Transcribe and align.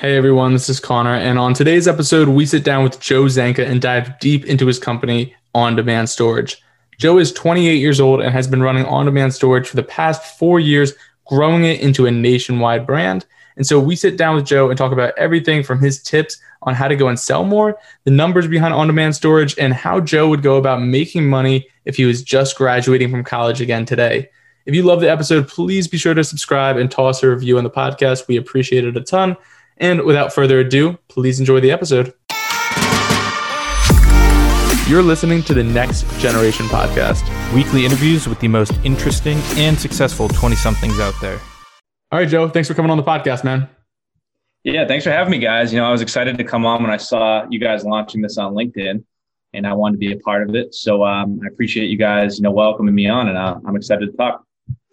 Hey 0.00 0.16
everyone, 0.16 0.54
this 0.54 0.70
is 0.70 0.80
Connor, 0.80 1.14
and 1.14 1.38
on 1.38 1.52
today's 1.52 1.86
episode, 1.86 2.26
we 2.26 2.46
sit 2.46 2.64
down 2.64 2.82
with 2.82 3.00
Joe 3.00 3.24
Zanca 3.24 3.68
and 3.68 3.82
dive 3.82 4.18
deep 4.18 4.46
into 4.46 4.66
his 4.66 4.78
company, 4.78 5.36
On 5.54 5.76
Demand 5.76 6.08
Storage. 6.08 6.62
Joe 6.98 7.18
is 7.18 7.34
28 7.34 7.74
years 7.74 8.00
old 8.00 8.22
and 8.22 8.32
has 8.32 8.48
been 8.48 8.62
running 8.62 8.86
on 8.86 9.04
demand 9.04 9.34
storage 9.34 9.68
for 9.68 9.76
the 9.76 9.82
past 9.82 10.38
four 10.38 10.58
years, 10.58 10.94
growing 11.26 11.64
it 11.64 11.80
into 11.80 12.06
a 12.06 12.10
nationwide 12.10 12.86
brand. 12.86 13.26
And 13.56 13.66
so 13.66 13.78
we 13.78 13.94
sit 13.94 14.16
down 14.16 14.36
with 14.36 14.46
Joe 14.46 14.70
and 14.70 14.78
talk 14.78 14.92
about 14.92 15.12
everything 15.18 15.62
from 15.62 15.80
his 15.80 16.02
tips 16.02 16.40
on 16.62 16.74
how 16.74 16.88
to 16.88 16.96
go 16.96 17.08
and 17.08 17.20
sell 17.20 17.44
more, 17.44 17.78
the 18.04 18.10
numbers 18.10 18.48
behind 18.48 18.72
on 18.72 18.86
demand 18.86 19.16
storage, 19.16 19.54
and 19.58 19.74
how 19.74 20.00
Joe 20.00 20.30
would 20.30 20.42
go 20.42 20.56
about 20.56 20.80
making 20.80 21.28
money 21.28 21.68
if 21.84 21.96
he 21.96 22.06
was 22.06 22.22
just 22.22 22.56
graduating 22.56 23.10
from 23.10 23.22
college 23.22 23.60
again 23.60 23.84
today. 23.84 24.30
If 24.64 24.74
you 24.74 24.82
love 24.82 25.02
the 25.02 25.10
episode, 25.10 25.46
please 25.46 25.88
be 25.88 25.98
sure 25.98 26.14
to 26.14 26.24
subscribe 26.24 26.78
and 26.78 26.90
toss 26.90 27.22
a 27.22 27.28
review 27.28 27.58
on 27.58 27.64
the 27.64 27.70
podcast. 27.70 28.28
We 28.28 28.38
appreciate 28.38 28.86
it 28.86 28.96
a 28.96 29.02
ton. 29.02 29.36
And 29.80 30.02
without 30.02 30.32
further 30.32 30.60
ado, 30.60 30.98
please 31.08 31.40
enjoy 31.40 31.60
the 31.60 31.72
episode. 31.72 32.12
You're 34.86 35.02
listening 35.02 35.42
to 35.44 35.54
the 35.54 35.64
Next 35.64 36.04
Generation 36.18 36.66
Podcast, 36.66 37.22
weekly 37.54 37.86
interviews 37.86 38.28
with 38.28 38.40
the 38.40 38.48
most 38.48 38.72
interesting 38.84 39.38
and 39.56 39.78
successful 39.78 40.28
20 40.28 40.54
somethings 40.56 41.00
out 41.00 41.14
there. 41.20 41.40
All 42.12 42.18
right, 42.18 42.28
Joe, 42.28 42.48
thanks 42.48 42.68
for 42.68 42.74
coming 42.74 42.90
on 42.90 42.96
the 42.96 43.04
podcast, 43.04 43.42
man. 43.42 43.68
Yeah, 44.64 44.86
thanks 44.86 45.04
for 45.04 45.10
having 45.12 45.30
me, 45.30 45.38
guys. 45.38 45.72
You 45.72 45.78
know, 45.78 45.86
I 45.86 45.92
was 45.92 46.02
excited 46.02 46.36
to 46.36 46.44
come 46.44 46.66
on 46.66 46.82
when 46.82 46.90
I 46.90 46.98
saw 46.98 47.46
you 47.48 47.58
guys 47.58 47.84
launching 47.84 48.20
this 48.20 48.36
on 48.36 48.52
LinkedIn, 48.52 49.02
and 49.54 49.66
I 49.66 49.72
wanted 49.72 49.94
to 49.94 49.98
be 49.98 50.12
a 50.12 50.18
part 50.18 50.46
of 50.46 50.54
it. 50.54 50.74
So 50.74 51.04
um, 51.04 51.40
I 51.42 51.46
appreciate 51.46 51.88
you 51.88 51.96
guys, 51.96 52.36
you 52.38 52.42
know, 52.42 52.50
welcoming 52.50 52.94
me 52.94 53.08
on, 53.08 53.28
and 53.28 53.38
uh, 53.38 53.58
I'm 53.66 53.76
excited 53.76 54.10
to 54.10 54.16
talk. 54.16 54.44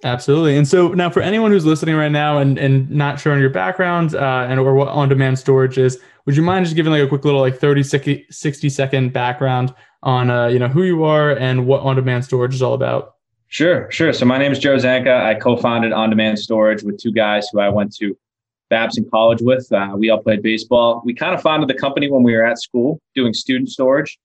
Absolutely. 0.03 0.57
And 0.57 0.67
so 0.67 0.89
now 0.89 1.09
for 1.09 1.21
anyone 1.21 1.51
who's 1.51 1.65
listening 1.65 1.95
right 1.95 2.11
now 2.11 2.37
and, 2.37 2.57
and 2.57 2.89
not 2.89 3.19
sure 3.19 3.33
on 3.33 3.39
your 3.39 3.49
background 3.49 4.13
uh, 4.13 4.45
and 4.47 4.59
or 4.59 4.75
what 4.75 4.89
on-demand 4.89 5.39
storage 5.39 5.77
is, 5.77 5.99
would 6.25 6.35
you 6.35 6.43
mind 6.43 6.65
just 6.65 6.75
giving 6.75 6.91
like 6.91 7.01
a 7.01 7.07
quick 7.07 7.25
little 7.25 7.39
like 7.39 7.57
30, 7.57 7.83
60 8.29 8.69
second 8.69 9.13
background 9.13 9.73
on, 10.03 10.29
uh, 10.29 10.47
you 10.47 10.59
know, 10.59 10.67
who 10.67 10.83
you 10.83 11.03
are 11.03 11.31
and 11.31 11.65
what 11.65 11.81
on-demand 11.81 12.23
storage 12.23 12.53
is 12.53 12.61
all 12.61 12.73
about? 12.73 13.15
Sure, 13.47 13.89
sure. 13.89 14.13
So 14.13 14.25
my 14.25 14.37
name 14.37 14.51
is 14.51 14.59
Joe 14.59 14.75
Zanca. 14.75 15.23
I 15.23 15.33
co-founded 15.35 15.93
On-Demand 15.93 16.37
Storage 16.37 16.83
with 16.83 16.99
two 16.99 17.13
guys 17.13 17.47
who 17.51 17.61
I 17.61 17.69
went 17.69 17.95
to 17.95 18.15
Babson 18.69 19.07
College 19.09 19.41
with. 19.41 19.71
Uh, 19.71 19.95
we 19.97 20.09
all 20.09 20.21
played 20.21 20.43
baseball. 20.43 21.01
We 21.05 21.13
kind 21.13 21.33
of 21.33 21.41
founded 21.41 21.69
the 21.69 21.73
company 21.73 22.11
when 22.11 22.23
we 22.23 22.35
were 22.35 22.45
at 22.45 22.59
school 22.59 22.99
doing 23.15 23.33
student 23.33 23.69
storage 23.69 24.19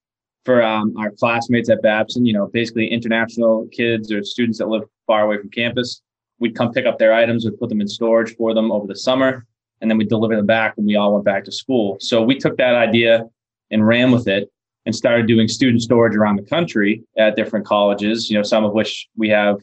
for 0.45 0.61
um, 0.61 0.95
our 0.97 1.11
classmates 1.11 1.69
at 1.69 1.81
Babson, 1.81 2.25
you 2.25 2.33
know, 2.33 2.47
basically 2.47 2.87
international 2.87 3.67
kids 3.71 4.11
or 4.11 4.23
students 4.23 4.59
that 4.59 4.67
live 4.67 4.83
far 5.07 5.23
away 5.23 5.37
from 5.37 5.49
campus. 5.49 6.01
We'd 6.39 6.55
come 6.55 6.71
pick 6.71 6.85
up 6.85 6.99
their 6.99 7.13
items, 7.13 7.45
we'd 7.45 7.59
put 7.59 7.69
them 7.69 7.81
in 7.81 7.87
storage 7.87 8.35
for 8.35 8.53
them 8.53 8.71
over 8.71 8.87
the 8.87 8.95
summer, 8.95 9.45
and 9.81 9.89
then 9.89 9.97
we'd 9.97 10.09
deliver 10.09 10.35
them 10.35 10.45
back 10.45 10.75
when 10.75 10.85
we 10.85 10.95
all 10.95 11.13
went 11.13 11.25
back 11.25 11.45
to 11.45 11.51
school. 11.51 11.97
So 11.99 12.21
we 12.21 12.37
took 12.37 12.57
that 12.57 12.75
idea 12.75 13.25
and 13.71 13.87
ran 13.87 14.11
with 14.11 14.27
it 14.27 14.49
and 14.85 14.93
started 14.93 15.27
doing 15.27 15.47
student 15.47 15.81
storage 15.81 16.15
around 16.15 16.35
the 16.35 16.43
country 16.43 17.03
at 17.17 17.35
different 17.35 17.65
colleges, 17.65 18.29
you 18.29 18.37
know, 18.37 18.43
some 18.43 18.65
of 18.65 18.73
which 18.73 19.07
we 19.15 19.29
have 19.29 19.61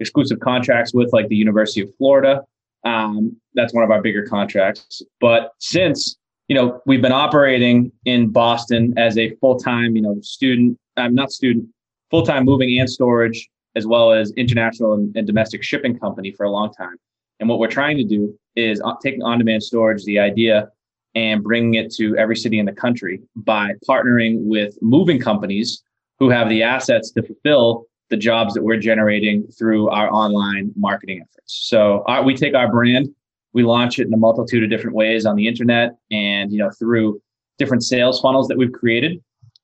exclusive 0.00 0.40
contracts 0.40 0.94
with, 0.94 1.12
like 1.12 1.28
the 1.28 1.36
University 1.36 1.82
of 1.82 1.94
Florida. 1.96 2.42
Um, 2.84 3.36
that's 3.54 3.74
one 3.74 3.84
of 3.84 3.90
our 3.90 4.00
bigger 4.00 4.26
contracts. 4.26 5.02
But 5.20 5.52
since 5.58 6.16
you 6.52 6.58
know, 6.58 6.82
we've 6.84 7.00
been 7.00 7.12
operating 7.12 7.90
in 8.04 8.28
Boston 8.28 8.92
as 8.98 9.16
a 9.16 9.34
full-time, 9.36 9.96
you 9.96 10.02
know, 10.02 10.18
student, 10.20 10.78
I'm 10.98 11.06
um, 11.06 11.14
not 11.14 11.32
student, 11.32 11.64
full-time 12.10 12.44
moving 12.44 12.78
and 12.78 12.90
storage, 12.90 13.48
as 13.74 13.86
well 13.86 14.12
as 14.12 14.32
international 14.32 14.92
and, 14.92 15.16
and, 15.16 15.26
domestic 15.26 15.62
shipping 15.62 15.98
company 15.98 16.30
for 16.30 16.44
a 16.44 16.50
long 16.50 16.70
time. 16.74 16.96
And 17.40 17.48
what 17.48 17.58
we're 17.58 17.70
trying 17.70 17.96
to 17.96 18.04
do 18.04 18.38
is 18.54 18.82
uh, 18.84 18.92
taking 19.02 19.22
on-demand 19.22 19.62
storage, 19.62 20.04
the 20.04 20.18
idea, 20.18 20.68
and 21.14 21.42
bringing 21.42 21.72
it 21.82 21.90
to 21.94 22.18
every 22.18 22.36
city 22.36 22.58
in 22.58 22.66
the 22.66 22.72
country 22.72 23.22
by 23.34 23.72
partnering 23.88 24.44
with 24.44 24.76
moving 24.82 25.18
companies 25.18 25.82
who 26.18 26.28
have 26.28 26.50
the 26.50 26.62
assets 26.62 27.12
to 27.12 27.22
fulfill 27.22 27.86
the 28.10 28.18
jobs 28.18 28.52
that 28.52 28.62
we're 28.62 28.76
generating 28.76 29.46
through 29.58 29.88
our 29.88 30.12
online 30.12 30.70
marketing 30.76 31.22
efforts. 31.22 31.66
So 31.70 32.04
uh, 32.06 32.22
we 32.22 32.34
take 32.34 32.54
our 32.54 32.70
brand 32.70 33.08
we 33.52 33.62
launch 33.62 33.98
it 33.98 34.06
in 34.06 34.14
a 34.14 34.16
multitude 34.16 34.64
of 34.64 34.70
different 34.70 34.96
ways 34.96 35.26
on 35.26 35.36
the 35.36 35.46
internet 35.46 35.96
and 36.10 36.52
you 36.52 36.58
know 36.58 36.70
through 36.78 37.20
different 37.58 37.84
sales 37.84 38.20
funnels 38.20 38.48
that 38.48 38.56
we've 38.56 38.72
created. 38.72 39.22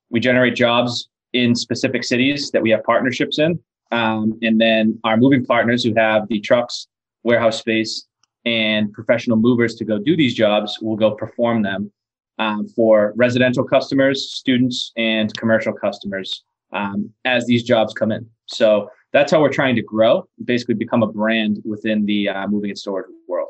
We 0.09 0.19
generate 0.19 0.55
jobs 0.55 1.09
in 1.33 1.55
specific 1.55 2.03
cities 2.03 2.51
that 2.51 2.61
we 2.61 2.69
have 2.71 2.83
partnerships 2.83 3.39
in 3.39 3.59
um, 3.91 4.37
and 4.41 4.59
then 4.59 4.99
our 5.03 5.17
moving 5.17 5.45
partners 5.45 5.83
who 5.83 5.93
have 5.95 6.27
the 6.27 6.39
trucks 6.39 6.87
warehouse 7.23 7.59
space 7.59 8.07
and 8.45 8.91
professional 8.93 9.37
movers 9.37 9.75
to 9.75 9.85
go 9.85 9.99
do 9.99 10.15
these 10.15 10.33
jobs 10.33 10.79
will 10.81 10.95
go 10.95 11.11
perform 11.11 11.61
them 11.61 11.91
um, 12.37 12.67
for 12.69 13.13
residential 13.17 13.63
customers 13.63 14.31
students 14.31 14.91
and 14.95 15.35
commercial 15.37 15.73
customers 15.73 16.43
um, 16.71 17.09
as 17.25 17.45
these 17.45 17.63
jobs 17.63 17.93
come 17.93 18.11
in. 18.11 18.25
So 18.45 18.89
that's 19.11 19.31
how 19.31 19.41
we're 19.41 19.51
trying 19.51 19.75
to 19.75 19.81
grow 19.81 20.27
basically 20.45 20.75
become 20.75 21.03
a 21.03 21.07
brand 21.07 21.61
within 21.65 22.05
the 22.05 22.29
uh, 22.29 22.47
moving 22.47 22.69
and 22.69 22.79
storage 22.79 23.07
world 23.27 23.48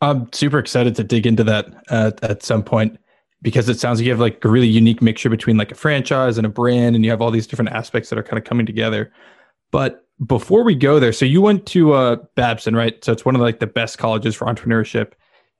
I'm 0.00 0.32
super 0.32 0.58
excited 0.58 0.94
to 0.96 1.04
dig 1.04 1.26
into 1.26 1.44
that 1.44 1.66
uh, 1.88 2.12
at 2.22 2.42
some 2.42 2.62
point 2.62 2.98
because 3.42 3.68
it 3.68 3.78
sounds 3.78 3.98
like 3.98 4.06
you 4.06 4.12
have 4.12 4.20
like 4.20 4.44
a 4.44 4.48
really 4.48 4.68
unique 4.68 5.02
mixture 5.02 5.28
between 5.28 5.56
like 5.56 5.72
a 5.72 5.74
franchise 5.74 6.38
and 6.38 6.46
a 6.46 6.50
brand, 6.50 6.94
and 6.94 7.04
you 7.04 7.10
have 7.10 7.20
all 7.20 7.30
these 7.30 7.46
different 7.46 7.70
aspects 7.72 8.10
that 8.10 8.18
are 8.18 8.22
kind 8.22 8.38
of 8.38 8.44
coming 8.44 8.66
together. 8.66 9.12
But 9.70 10.06
before 10.26 10.64
we 10.64 10.74
go 10.74 11.00
there, 11.00 11.12
so 11.12 11.24
you 11.24 11.40
went 11.40 11.66
to 11.66 11.92
uh, 11.92 12.16
Babson, 12.34 12.74
right? 12.74 13.02
So 13.04 13.12
it's 13.12 13.24
one 13.24 13.34
of 13.34 13.40
like 13.40 13.60
the 13.60 13.66
best 13.66 13.98
colleges 13.98 14.34
for 14.34 14.46
entrepreneurship, 14.46 15.12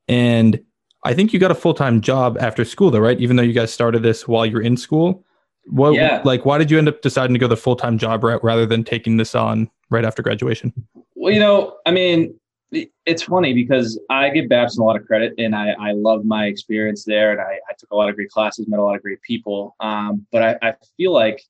and 0.08 0.60
I 1.04 1.14
think 1.14 1.32
you 1.32 1.38
got 1.38 1.50
a 1.50 1.54
full 1.54 1.74
time 1.74 2.00
job 2.00 2.36
after 2.40 2.64
school, 2.64 2.90
though, 2.90 2.98
right? 2.98 3.20
Even 3.20 3.36
though 3.36 3.42
you 3.42 3.52
guys 3.52 3.72
started 3.72 4.02
this 4.02 4.28
while 4.28 4.44
you're 4.44 4.62
in 4.62 4.76
school. 4.76 5.24
What, 5.66 5.94
yeah. 5.94 6.22
like, 6.24 6.44
why 6.44 6.58
did 6.58 6.70
you 6.70 6.78
end 6.78 6.88
up 6.88 7.02
deciding 7.02 7.34
to 7.34 7.38
go 7.38 7.46
the 7.46 7.56
full 7.56 7.76
time 7.76 7.98
job 7.98 8.24
route 8.24 8.42
rather 8.42 8.66
than 8.66 8.84
taking 8.84 9.16
this 9.16 9.34
on 9.34 9.70
right 9.90 10.04
after 10.04 10.22
graduation? 10.22 10.72
Well, 11.14 11.32
you 11.32 11.40
know, 11.40 11.76
I 11.86 11.90
mean, 11.90 12.34
it's 12.72 13.22
funny 13.22 13.52
because 13.52 13.98
I 14.10 14.30
give 14.30 14.48
Babson 14.48 14.82
a 14.82 14.84
lot 14.84 14.96
of 14.96 15.06
credit 15.06 15.34
and 15.38 15.54
I, 15.54 15.70
I 15.80 15.92
love 15.92 16.24
my 16.24 16.46
experience 16.46 17.04
there 17.04 17.32
and 17.32 17.40
I, 17.40 17.58
I 17.68 17.74
took 17.78 17.90
a 17.90 17.96
lot 17.96 18.08
of 18.08 18.14
great 18.14 18.30
classes, 18.30 18.68
met 18.68 18.78
a 18.78 18.82
lot 18.82 18.94
of 18.94 19.02
great 19.02 19.20
people. 19.22 19.74
Um, 19.80 20.26
but 20.30 20.42
I, 20.42 20.68
I 20.68 20.74
feel 20.96 21.12
like, 21.12 21.42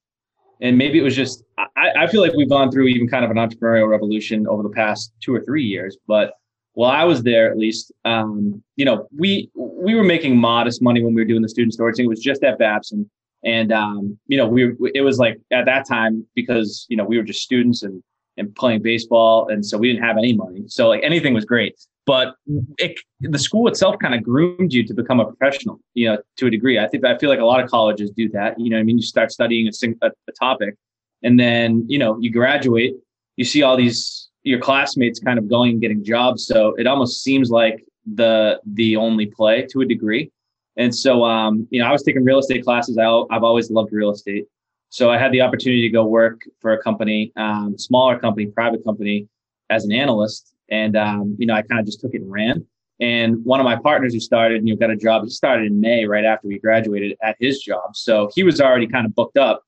and 0.62 0.76
maybe 0.78 0.98
it 0.98 1.02
was 1.02 1.16
just, 1.16 1.44
I, 1.58 1.90
I 2.00 2.06
feel 2.06 2.22
like 2.22 2.32
we've 2.34 2.48
gone 2.48 2.70
through 2.70 2.86
even 2.86 3.08
kind 3.08 3.24
of 3.24 3.30
an 3.30 3.36
entrepreneurial 3.36 3.88
revolution 3.88 4.46
over 4.46 4.62
the 4.62 4.70
past 4.70 5.12
two 5.20 5.34
or 5.34 5.40
three 5.42 5.64
years. 5.64 5.96
But 6.06 6.34
while 6.74 6.90
I 6.90 7.04
was 7.04 7.22
there, 7.22 7.50
at 7.50 7.58
least, 7.58 7.92
um, 8.04 8.62
you 8.76 8.84
know, 8.84 9.08
we 9.16 9.50
we 9.54 9.94
were 9.94 10.04
making 10.04 10.36
modest 10.36 10.80
money 10.80 11.02
when 11.02 11.14
we 11.14 11.20
were 11.20 11.26
doing 11.26 11.42
the 11.42 11.48
student 11.48 11.74
storage 11.74 11.96
thing. 11.96 12.06
It 12.06 12.08
was 12.08 12.20
just 12.20 12.44
at 12.44 12.58
Babson, 12.58 13.10
and 13.44 13.72
um, 13.72 14.18
you 14.28 14.36
know, 14.36 14.46
we 14.46 14.72
it 14.94 15.02
was 15.02 15.18
like 15.18 15.40
at 15.50 15.64
that 15.64 15.86
time 15.86 16.26
because 16.34 16.86
you 16.88 16.96
know 16.96 17.04
we 17.04 17.16
were 17.16 17.24
just 17.24 17.42
students 17.42 17.82
and 17.82 18.02
and 18.40 18.52
playing 18.56 18.82
baseball, 18.82 19.48
and 19.48 19.64
so 19.64 19.78
we 19.78 19.92
didn't 19.92 20.02
have 20.02 20.18
any 20.18 20.32
money. 20.32 20.64
So 20.66 20.88
like 20.88 21.02
anything 21.04 21.34
was 21.34 21.44
great, 21.44 21.78
but 22.06 22.34
it, 22.78 22.98
the 23.20 23.38
school 23.38 23.68
itself 23.68 23.96
kind 24.00 24.14
of 24.14 24.24
groomed 24.24 24.72
you 24.72 24.84
to 24.84 24.94
become 24.94 25.20
a 25.20 25.26
professional, 25.26 25.78
you 25.94 26.08
know, 26.08 26.18
to 26.38 26.46
a 26.46 26.50
degree. 26.50 26.78
I 26.78 26.88
think 26.88 27.04
I 27.04 27.16
feel 27.18 27.30
like 27.30 27.38
a 27.38 27.44
lot 27.44 27.62
of 27.62 27.70
colleges 27.70 28.10
do 28.10 28.28
that. 28.30 28.58
You 28.58 28.70
know, 28.70 28.78
I 28.78 28.82
mean, 28.82 28.98
you 28.98 29.04
start 29.04 29.30
studying 29.30 29.68
a, 29.68 30.06
a, 30.06 30.10
a 30.28 30.32
topic, 30.32 30.74
and 31.22 31.38
then 31.38 31.84
you 31.86 31.98
know 31.98 32.18
you 32.18 32.32
graduate, 32.32 32.94
you 33.36 33.44
see 33.44 33.62
all 33.62 33.76
these 33.76 34.28
your 34.42 34.58
classmates 34.58 35.20
kind 35.20 35.38
of 35.38 35.48
going 35.48 35.72
and 35.72 35.80
getting 35.80 36.02
jobs. 36.02 36.46
So 36.46 36.74
it 36.76 36.86
almost 36.86 37.22
seems 37.22 37.50
like 37.50 37.84
the 38.14 38.60
the 38.64 38.96
only 38.96 39.26
play 39.26 39.66
to 39.70 39.82
a 39.82 39.86
degree. 39.86 40.32
And 40.76 40.94
so, 40.94 41.24
um, 41.24 41.66
you 41.70 41.80
know, 41.80 41.86
I 41.86 41.92
was 41.92 42.02
taking 42.02 42.24
real 42.24 42.38
estate 42.38 42.64
classes. 42.64 42.96
I, 42.96 43.04
I've 43.30 43.42
always 43.42 43.70
loved 43.70 43.92
real 43.92 44.10
estate. 44.10 44.46
So 44.90 45.10
I 45.10 45.18
had 45.18 45.32
the 45.32 45.40
opportunity 45.40 45.82
to 45.82 45.88
go 45.88 46.04
work 46.04 46.42
for 46.60 46.72
a 46.72 46.82
company, 46.82 47.32
um, 47.36 47.78
smaller 47.78 48.18
company, 48.18 48.46
private 48.46 48.84
company, 48.84 49.28
as 49.70 49.84
an 49.84 49.92
analyst, 49.92 50.52
and 50.68 50.96
um, 50.96 51.36
you 51.38 51.46
know 51.46 51.54
I 51.54 51.62
kind 51.62 51.80
of 51.80 51.86
just 51.86 52.00
took 52.00 52.12
it 52.12 52.20
and 52.20 52.30
ran. 52.30 52.66
And 53.00 53.42
one 53.44 53.60
of 53.60 53.64
my 53.64 53.76
partners 53.76 54.12
who 54.12 54.20
started, 54.20 54.66
you 54.66 54.74
know, 54.74 54.78
got 54.78 54.90
a 54.90 54.96
job. 54.96 55.22
He 55.24 55.30
started 55.30 55.66
in 55.68 55.80
May, 55.80 56.04
right 56.04 56.24
after 56.24 56.48
we 56.48 56.58
graduated, 56.58 57.16
at 57.22 57.36
his 57.40 57.60
job. 57.60 57.96
So 57.96 58.30
he 58.34 58.42
was 58.42 58.60
already 58.60 58.86
kind 58.86 59.06
of 59.06 59.14
booked 59.14 59.38
up. 59.38 59.62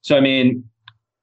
So 0.00 0.16
I 0.16 0.20
mean, 0.20 0.64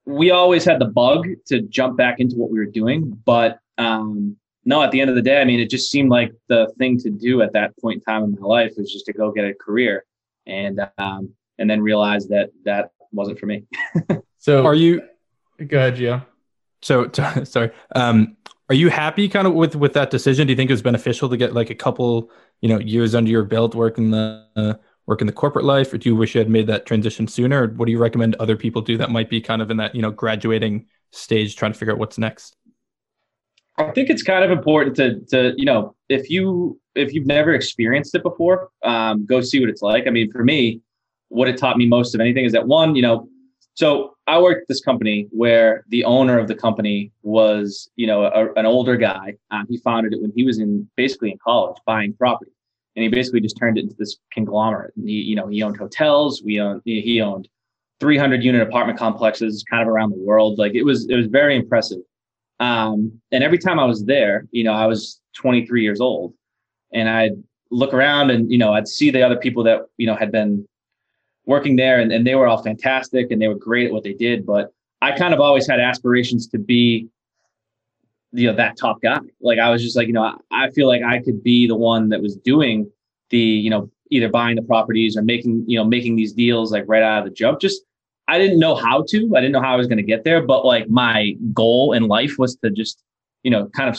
we 0.06 0.31
always 0.31 0.63
had 0.63 0.80
the 0.80 0.86
bug 0.86 1.28
to 1.48 1.62
jump 1.63 1.98
back 1.98 2.19
into 2.19 2.36
what 2.36 2.52
we 2.52 2.60
were 2.60 2.66
doing, 2.66 3.19
but 3.25 3.60
um, 3.78 4.38
no, 4.66 4.84
at 4.84 4.92
the 4.92 5.02
end 5.02 5.10
of 5.10 5.16
the 5.16 5.22
day, 5.22 5.42
I 5.42 5.45
mean, 5.45 5.60
it 5.60 5.69
just 5.69 5.90
seemed 5.90 6.12
like 6.12 6.31
the 6.48 6.72
thing 6.78 7.00
to 7.00 7.10
do 7.10 7.42
at 7.42 7.54
that 7.54 7.75
point 7.81 7.95
in 7.95 8.02
time 8.02 8.24
in 8.24 8.38
my 8.40 8.45
life 8.45 8.74
was 8.78 8.92
just 8.92 9.06
to 9.06 9.13
go 9.13 9.31
get 9.31 9.45
a 9.45 9.54
career, 9.56 10.06
and 10.45 10.80
um, 11.00 11.34
and 11.57 11.69
then 11.69 11.81
realize 11.81 12.28
that 12.28 12.52
that 12.66 12.92
wasn't 13.11 13.39
for 13.39 13.45
me. 13.45 13.65
so 14.38 14.65
are 14.65 14.75
you? 14.75 15.01
Go 15.65 15.77
ahead, 15.77 15.95
Gio. 15.95 16.25
So 16.81 17.09
sorry. 17.44 17.71
Um, 17.95 18.38
are 18.69 18.75
you 18.75 18.89
happy 18.89 19.27
kind 19.27 19.47
of 19.47 19.53
with 19.53 19.75
with 19.75 19.94
that 19.94 20.11
decision? 20.11 20.47
Do 20.47 20.53
you 20.53 20.57
think 20.57 20.69
it 20.69 20.73
was 20.73 20.81
beneficial 20.81 21.29
to 21.29 21.38
get 21.38 21.53
like 21.53 21.69
a 21.69 21.75
couple 21.75 22.29
you 22.61 22.69
know 22.69 22.79
years 22.79 23.15
under 23.15 23.29
your 23.29 23.44
belt 23.44 23.75
working 23.75 24.11
the 24.11 24.45
uh, 24.56 24.73
working 25.07 25.27
the 25.27 25.33
corporate 25.33 25.65
life, 25.65 25.91
or 25.91 25.97
do 25.97 26.07
you 26.07 26.15
wish 26.15 26.35
you 26.35 26.39
had 26.39 26.50
made 26.50 26.67
that 26.67 26.85
transition 26.85 27.27
sooner? 27.27 27.63
Or 27.63 27.67
what 27.67 27.88
do 27.88 27.91
you 27.91 27.97
recommend 27.97 28.35
other 28.35 28.56
people 28.56 28.81
do 28.81 28.97
that 28.97 29.09
might 29.09 29.29
be 29.29 29.41
kind 29.41 29.61
of 29.61 29.71
in 29.71 29.77
that 29.77 29.95
you 29.95 30.01
know 30.01 30.11
graduating 30.11 30.85
stage, 31.11 31.56
trying 31.56 31.73
to 31.73 31.79
figure 31.79 31.94
out 31.94 32.00
what's 32.00 32.17
next? 32.17 32.56
I 33.77 33.91
think 33.91 34.09
it's 34.09 34.23
kind 34.23 34.44
of 34.44 34.51
important 34.51 34.95
to 34.97 35.19
to 35.31 35.53
you 35.57 35.65
know 35.65 35.95
if 36.09 36.29
you 36.29 36.79
if 36.95 37.13
you've 37.13 37.25
never 37.25 37.53
experienced 37.53 38.13
it 38.13 38.23
before, 38.23 38.69
um, 38.83 39.25
go 39.25 39.41
see 39.41 39.59
what 39.59 39.69
it's 39.69 39.81
like. 39.81 40.06
I 40.06 40.11
mean, 40.11 40.31
for 40.31 40.44
me, 40.44 40.81
what 41.30 41.48
it 41.48 41.58
taught 41.58 41.78
me 41.78 41.88
most 41.88 42.14
of 42.14 42.22
anything 42.22 42.46
is 42.46 42.52
that 42.52 42.68
one, 42.68 42.96
you 42.96 43.02
know, 43.02 43.28
so 43.76 44.16
I 44.28 44.40
worked 44.42 44.68
this 44.68 44.81
company 44.81 45.28
where 45.31 45.86
the 45.88 46.04
owner 46.04 46.38
of 46.38 46.48
the 46.48 46.56
company 46.56 47.12
was, 47.24 47.90
you 47.96 48.06
know, 48.06 48.26
a, 48.26 48.52
an 48.54 48.66
older 48.66 48.98
guy. 48.98 49.36
Um, 49.52 49.66
he 49.70 49.78
founded 49.78 50.14
it 50.14 50.22
when 50.22 50.34
he 50.36 50.44
was 50.44 50.60
in 50.60 50.90
basically 50.98 51.31
in 51.31 51.38
college 51.42 51.78
buying 51.86 52.14
property, 52.14 52.52
and 52.96 53.04
he 53.04 53.10
basically 53.10 53.40
just 53.40 53.58
turned 53.58 53.78
it 53.78 53.84
into 53.84 53.96
this 53.98 54.18
conglomerate. 54.34 54.94
And 54.98 55.08
he, 55.08 55.16
you 55.16 55.36
know, 55.36 55.48
he 55.48 55.64
owned 55.64 55.78
hotels. 55.78 56.44
We 56.44 56.60
owned 56.60 56.81
he 56.84 57.22
owned 57.22 57.48
300 58.02 58.44
unit 58.44 58.62
apartment 58.62 59.00
complexes 59.00 59.64
kind 59.70 59.81
of 59.81 59.88
around 59.88 60.12
the 60.12 60.20
world. 60.20 60.58
Like 60.58 60.76
it 60.76 60.84
was 60.84 61.08
it 61.10 61.16
was 61.16 61.28
very 61.28 61.56
impressive. 61.56 62.00
Um, 62.60 63.22
and 63.31 63.44
every 63.44 63.60
time 63.60 63.80
I 63.80 63.86
was 63.86 64.04
there, 64.04 64.46
you 64.52 64.66
know, 64.66 64.74
I 64.74 64.88
was 64.88 65.22
23 65.38 65.81
years 65.81 66.02
old, 66.02 66.34
and 66.94 67.08
I'd 67.08 67.42
look 67.72 67.94
around 67.94 68.31
and 68.31 68.52
you 68.52 68.58
know 68.58 68.74
I'd 68.74 68.88
see 68.88 69.10
the 69.10 69.22
other 69.22 69.38
people 69.38 69.64
that 69.64 69.84
you 69.98 70.08
know 70.08 70.16
had 70.16 70.31
been 70.31 70.68
working 71.50 71.75
there 71.75 72.00
and, 72.00 72.12
and 72.12 72.25
they 72.28 72.36
were 72.36 72.48
all 72.48 72.62
fantastic 72.62 73.31
and 73.31 73.42
they 73.42 73.48
were 73.48 73.56
great 73.56 73.88
at 73.88 73.92
what 73.92 74.04
they 74.04 74.13
did. 74.13 74.46
But 74.46 74.72
I 75.01 75.18
kind 75.18 75.34
of 75.34 75.40
always 75.40 75.68
had 75.68 75.80
aspirations 75.80 76.48
to 76.50 76.60
be, 76.60 77.10
you 78.31 78.46
know, 78.46 78.56
that 78.56 78.78
top 78.78 79.01
guy. 79.01 79.19
Like 79.42 79.57
I 79.57 79.72
was 79.72 79.81
just 79.81 79.96
like, 79.96 80.06
you 80.06 80.13
know, 80.13 80.22
I, 80.22 80.36
I 80.51 80.69
feel 80.69 80.88
like 80.88 81.01
I 81.01 81.18
could 81.24 81.44
be 81.44 81.68
the 81.68 81.75
one 81.75 82.10
that 82.10 82.22
was 82.22 82.36
doing 82.36 82.90
the, 83.31 83.40
you 83.40 83.72
know, 83.72 83.90
either 84.12 84.30
buying 84.30 84.57
the 84.57 84.62
properties 84.62 85.18
or 85.18 85.24
making, 85.24 85.63
you 85.68 85.75
know, 85.75 85.84
making 85.84 86.16
these 86.16 86.34
deals 86.34 86.72
like 86.72 86.84
right 86.88 87.01
out 87.01 87.19
of 87.19 87.25
the 87.25 87.31
jump. 87.31 87.60
Just 87.60 87.81
I 88.28 88.38
didn't 88.38 88.60
know 88.60 88.75
how 88.75 89.04
to. 89.10 89.34
I 89.36 89.40
didn't 89.40 89.54
know 89.54 89.62
how 89.62 89.74
I 89.74 89.78
was 89.78 89.88
going 89.88 89.98
to 89.98 90.04
get 90.04 90.24
there, 90.24 90.44
but 90.44 90.66
like 90.66 90.88
my 90.88 91.36
goal 91.52 91.94
in 91.94 92.04
life 92.04 92.36
was 92.38 92.56
to 92.57 92.69
just, 92.69 93.02
you 93.42 93.50
know, 93.50 93.66
kind 93.69 93.90
of 93.90 93.98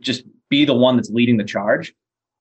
just 0.00 0.24
be 0.48 0.64
the 0.64 0.74
one 0.74 0.96
that's 0.96 1.10
leading 1.10 1.36
the 1.36 1.44
charge. 1.44 1.94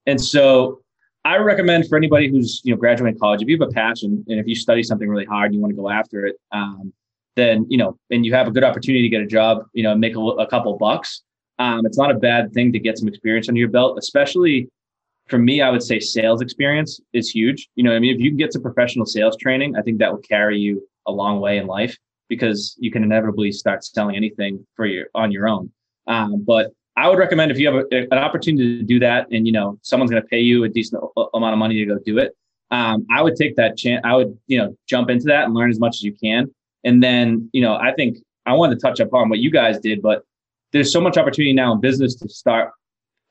And 0.07 0.19
so 0.19 0.81
I 1.25 1.37
recommend 1.37 1.87
for 1.87 1.97
anybody 1.97 2.29
who's 2.29 2.61
you 2.63 2.73
know 2.73 2.79
graduating 2.79 3.19
college, 3.19 3.41
if 3.41 3.47
you 3.47 3.57
have 3.59 3.67
a 3.67 3.71
passion 3.71 4.23
and 4.27 4.39
if 4.39 4.47
you 4.47 4.55
study 4.55 4.83
something 4.83 5.09
really 5.09 5.25
hard 5.25 5.47
and 5.47 5.55
you 5.55 5.61
want 5.61 5.71
to 5.71 5.81
go 5.81 5.89
after 5.89 6.25
it, 6.25 6.37
um, 6.51 6.93
then 7.35 7.65
you 7.69 7.77
know, 7.77 7.97
and 8.11 8.25
you 8.25 8.33
have 8.33 8.47
a 8.47 8.51
good 8.51 8.63
opportunity 8.63 9.03
to 9.03 9.09
get 9.09 9.21
a 9.21 9.27
job, 9.27 9.63
you 9.73 9.83
know, 9.83 9.95
make 9.95 10.15
a, 10.15 10.19
a 10.19 10.47
couple 10.47 10.77
bucks. 10.77 11.23
Um, 11.59 11.85
it's 11.85 11.97
not 11.97 12.11
a 12.11 12.15
bad 12.15 12.53
thing 12.53 12.71
to 12.73 12.79
get 12.79 12.97
some 12.97 13.07
experience 13.07 13.49
under 13.49 13.59
your 13.59 13.69
belt, 13.69 13.97
especially 13.97 14.69
for 15.27 15.37
me. 15.37 15.61
I 15.61 15.69
would 15.69 15.83
say 15.83 15.99
sales 15.99 16.41
experience 16.41 16.99
is 17.13 17.29
huge. 17.29 17.67
You 17.75 17.83
know, 17.83 17.95
I 17.95 17.99
mean, 17.99 18.15
if 18.15 18.21
you 18.21 18.29
can 18.29 18.37
get 18.37 18.53
some 18.53 18.61
professional 18.61 19.05
sales 19.05 19.37
training, 19.37 19.75
I 19.75 19.81
think 19.81 19.99
that 19.99 20.11
will 20.11 20.21
carry 20.21 20.59
you 20.59 20.87
a 21.07 21.11
long 21.11 21.39
way 21.39 21.57
in 21.57 21.67
life 21.67 21.97
because 22.29 22.75
you 22.79 22.91
can 22.91 23.03
inevitably 23.03 23.51
start 23.51 23.83
selling 23.83 24.15
anything 24.15 24.65
for 24.75 24.85
your 24.85 25.07
on 25.15 25.31
your 25.31 25.47
own. 25.47 25.71
Um, 26.07 26.43
but 26.45 26.71
I 26.97 27.07
would 27.07 27.19
recommend 27.19 27.51
if 27.51 27.59
you 27.59 27.71
have 27.71 27.85
a, 27.91 27.97
an 28.11 28.17
opportunity 28.17 28.79
to 28.79 28.83
do 28.83 28.99
that, 28.99 29.27
and 29.31 29.45
you 29.45 29.53
know 29.53 29.79
someone's 29.83 30.11
going 30.11 30.21
to 30.21 30.27
pay 30.27 30.39
you 30.39 30.63
a 30.63 30.69
decent 30.69 31.01
amount 31.33 31.53
of 31.53 31.59
money 31.59 31.75
to 31.75 31.85
go 31.85 31.99
do 32.03 32.17
it. 32.17 32.35
Um, 32.71 33.05
I 33.09 33.21
would 33.21 33.35
take 33.35 33.55
that 33.55 33.77
chance. 33.77 34.01
I 34.03 34.15
would 34.15 34.37
you 34.47 34.57
know 34.57 34.75
jump 34.89 35.09
into 35.09 35.25
that 35.25 35.45
and 35.45 35.53
learn 35.53 35.69
as 35.69 35.79
much 35.79 35.97
as 35.97 36.03
you 36.03 36.13
can, 36.13 36.53
and 36.83 37.01
then 37.01 37.49
you 37.53 37.61
know 37.61 37.75
I 37.75 37.93
think 37.93 38.17
I 38.47 38.53
wanted 38.53 38.79
to 38.79 38.81
touch 38.81 38.99
upon 38.99 39.29
what 39.29 39.39
you 39.39 39.51
guys 39.51 39.79
did, 39.79 40.01
but 40.01 40.23
there's 40.73 40.91
so 40.91 40.99
much 40.99 41.17
opportunity 41.17 41.53
now 41.53 41.71
in 41.71 41.79
business 41.79 42.15
to 42.15 42.27
start 42.27 42.71